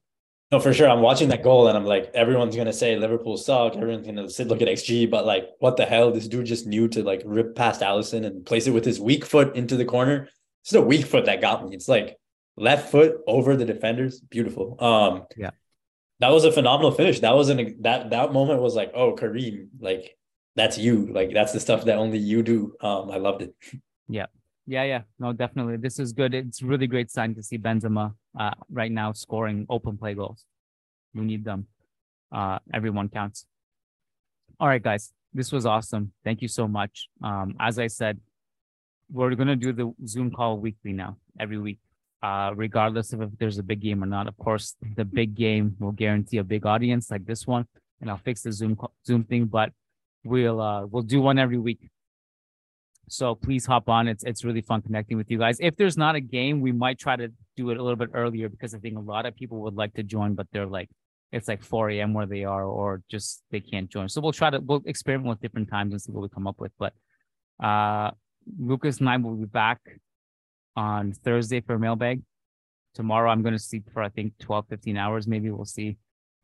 No, 0.53 0.59
for 0.59 0.75
sure. 0.75 0.89
I'm 0.89 1.01
watching 1.01 1.29
that 1.29 1.45
goal 1.45 1.69
and 1.69 1.77
I'm 1.79 1.85
like, 1.85 2.11
everyone's 2.13 2.57
gonna 2.57 2.73
say 2.73 2.97
Liverpool 2.97 3.37
suck. 3.37 3.77
Everyone's 3.77 4.05
gonna 4.07 4.29
sit 4.29 4.49
look 4.49 4.61
at 4.61 4.69
XG, 4.69 5.09
but 5.09 5.25
like, 5.25 5.49
what 5.61 5.77
the 5.77 5.87
hell? 5.87 6.11
This 6.11 6.27
dude 6.27 6.47
just 6.47 6.67
knew 6.67 6.89
to 6.89 7.05
like 7.05 7.23
rip 7.25 7.55
past 7.55 7.83
Alisson 7.83 8.27
and 8.27 8.45
place 8.45 8.67
it 8.67 8.73
with 8.73 8.85
his 8.85 9.01
weak 9.01 9.25
foot 9.25 9.55
into 9.55 9.77
the 9.77 9.85
corner. 9.85 10.29
It's 10.63 10.73
the 10.73 10.81
weak 10.81 11.07
foot 11.07 11.27
that 11.27 11.41
got 11.41 11.65
me. 11.65 11.75
It's 11.75 11.89
like 11.89 12.17
left 12.57 12.91
foot 12.91 13.19
over 13.29 13.57
the 13.57 13.65
defenders. 13.65 14.21
Beautiful. 14.21 14.77
Um, 14.83 15.27
Yeah. 15.37 15.51
that 16.19 16.31
was 16.31 16.45
a 16.45 16.51
phenomenal 16.53 16.91
finish. 16.91 17.21
That 17.21 17.37
was 17.37 17.49
an 17.49 17.77
that 17.83 18.11
that 18.11 18.33
moment 18.33 18.61
was 18.61 18.75
like, 18.75 18.91
oh, 18.95 19.13
Karim, 19.13 19.71
like 19.79 20.17
that's 20.57 20.77
you. 20.79 21.07
Like 21.13 21.33
that's 21.33 21.53
the 21.53 21.61
stuff 21.61 21.85
that 21.85 21.97
only 21.97 22.19
you 22.19 22.43
do. 22.43 22.75
Um, 22.81 23.09
I 23.13 23.19
loved 23.19 23.43
it. 23.43 23.55
Yeah. 24.09 24.27
Yeah, 24.71 24.85
yeah. 24.85 25.03
No, 25.19 25.33
definitely. 25.33 25.79
This 25.79 25.99
is 25.99 26.13
good. 26.13 26.33
It's 26.33 26.63
really 26.63 26.87
great 26.87 27.11
sign 27.11 27.35
to 27.35 27.43
see 27.43 27.59
Benzema 27.59 28.15
uh, 28.39 28.53
right 28.71 28.93
now 28.93 29.11
scoring 29.11 29.67
open 29.69 29.99
play 29.99 30.15
goals. 30.15 30.45
We 31.13 31.23
need 31.23 31.45
them. 31.45 31.67
Uh, 32.31 32.61
everyone 32.73 33.09
counts. 33.09 33.47
All 34.61 34.69
right, 34.69 34.81
guys. 34.81 35.13
This 35.35 35.51
was 35.51 35.67
awesome. 35.67 36.13
Thank 36.23 36.41
you 36.41 36.47
so 36.47 36.69
much. 36.69 37.09
Um, 37.21 37.57
as 37.59 37.81
I 37.81 37.89
said, 37.89 38.21
we're 39.11 39.35
gonna 39.35 39.57
do 39.57 39.73
the 39.73 39.93
Zoom 40.07 40.31
call 40.31 40.59
weekly 40.59 40.93
now, 40.93 41.17
every 41.41 41.59
week. 41.59 41.81
Uh, 42.23 42.53
regardless 42.55 43.13
of 43.13 43.23
if 43.23 43.31
there's 43.41 43.59
a 43.59 43.65
big 43.65 43.81
game 43.81 44.05
or 44.05 44.07
not. 44.07 44.29
Of 44.29 44.37
course, 44.39 44.77
the 44.95 45.05
big 45.05 45.35
game 45.35 45.75
will 45.81 45.91
guarantee 45.91 46.37
a 46.37 46.45
big 46.45 46.65
audience 46.65 47.11
like 47.11 47.25
this 47.27 47.45
one, 47.45 47.67
and 48.01 48.09
I'll 48.09 48.19
fix 48.19 48.43
the 48.43 48.53
Zoom 48.53 48.79
Zoom 49.05 49.25
thing. 49.25 49.47
But 49.47 49.73
we'll 50.23 50.61
uh, 50.61 50.87
we'll 50.87 51.03
do 51.03 51.21
one 51.21 51.41
every 51.41 51.59
week. 51.59 51.91
So 53.11 53.35
please 53.35 53.67
hop 53.67 53.89
on. 53.89 54.07
It's 54.07 54.23
it's 54.23 54.45
really 54.45 54.61
fun 54.61 54.83
connecting 54.83 55.17
with 55.17 55.31
you 55.31 55.39
guys. 55.39 55.59
If 55.61 55.77
there's 55.77 55.97
not 55.97 56.15
a 56.15 56.21
game, 56.21 56.61
we 56.61 56.71
might 56.71 56.97
try 56.97 57.17
to 57.17 57.29
do 57.57 57.71
it 57.71 57.77
a 57.77 57.83
little 57.83 57.97
bit 57.97 58.11
earlier 58.15 58.49
because 58.49 58.73
I 58.73 58.79
think 58.79 58.97
a 58.97 59.01
lot 59.01 59.27
of 59.27 59.35
people 59.35 59.59
would 59.63 59.75
like 59.75 59.95
to 59.95 60.05
join, 60.05 60.35
but 60.35 60.47
they're 60.53 60.67
like 60.67 60.89
it's 61.33 61.49
like 61.49 61.63
4 61.63 61.91
a.m. 61.91 62.15
where 62.15 62.27
they 62.27 62.45
are, 62.45 62.65
or 62.65 63.03
just 63.11 63.43
they 63.51 63.61
can't 63.61 63.89
join. 63.91 64.09
So 64.09 64.21
we'll 64.21 64.33
try 64.33 64.51
to 64.51 64.61
we'll 64.61 64.83
experiment 64.87 65.29
with 65.29 65.41
different 65.41 65.69
times 65.69 65.93
and 65.93 66.01
see 66.01 66.13
what 66.13 66.23
we 66.23 66.29
come 66.29 66.47
up 66.47 66.61
with. 66.61 66.71
But 66.79 66.93
uh 67.63 68.13
Lucas 68.59 69.01
and 69.01 69.09
I 69.09 69.17
will 69.17 69.35
be 69.35 69.45
back 69.45 69.81
on 70.77 71.13
Thursday 71.13 71.61
for 71.61 71.81
mailbag. 71.81 72.23
Tomorrow 72.95 73.29
I'm 73.29 73.43
gonna 73.43 73.59
sleep 73.59 73.85
for 73.93 74.05
I 74.05 74.09
think 74.09 74.35
12, 74.39 74.67
15 74.69 74.97
hours, 74.97 75.27
maybe 75.27 75.51
we'll 75.51 75.65
see. 75.65 75.97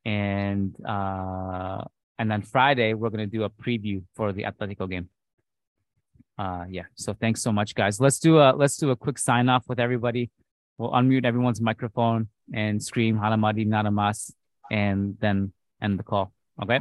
And 0.04 0.74
uh 0.84 1.84
and 2.18 2.28
then 2.28 2.42
Friday 2.42 2.94
we're 2.94 3.10
gonna 3.10 3.28
do 3.28 3.44
a 3.44 3.50
preview 3.50 4.02
for 4.16 4.32
the 4.32 4.42
Atletico 4.42 4.90
game 4.90 5.10
uh 6.38 6.64
yeah. 6.68 6.84
So 6.94 7.12
thanks 7.14 7.42
so 7.42 7.52
much 7.52 7.74
guys. 7.74 8.00
Let's 8.00 8.18
do 8.18 8.38
a 8.38 8.52
let's 8.56 8.76
do 8.76 8.90
a 8.90 8.96
quick 8.96 9.18
sign 9.18 9.48
off 9.48 9.64
with 9.68 9.80
everybody. 9.80 10.30
We'll 10.78 10.90
unmute 10.90 11.24
everyone's 11.24 11.60
microphone 11.60 12.28
and 12.52 12.82
scream 12.82 13.16
Hala 13.16 13.36
Madrid 13.36 13.68
nada 13.68 13.90
más 13.90 14.32
and 14.70 15.16
then 15.20 15.52
end 15.80 15.98
the 15.98 16.02
call. 16.02 16.32
Okay? 16.62 16.80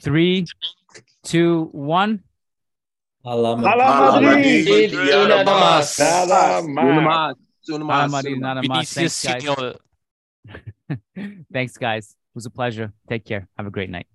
Three 0.00 0.46
two 1.24 1.68
one. 1.72 2.22
Hala 3.24 3.56
Madrid. 3.56 4.92
Una 4.94 5.44
más. 5.44 7.36
Hala 7.68 8.08
Madrid 8.08 8.40
nada 8.40 8.62
más 8.62 8.92
thanks 8.92 9.24
guys. 9.24 9.76
Thanks 11.52 11.76
guys. 11.76 12.10
It 12.10 12.34
was 12.34 12.46
a 12.46 12.50
pleasure. 12.50 12.92
Take 13.08 13.24
care. 13.24 13.48
Have 13.56 13.66
a 13.66 13.70
great 13.70 13.90
night. 13.90 14.06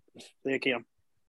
Thank 0.43 0.65
you. 0.65 0.83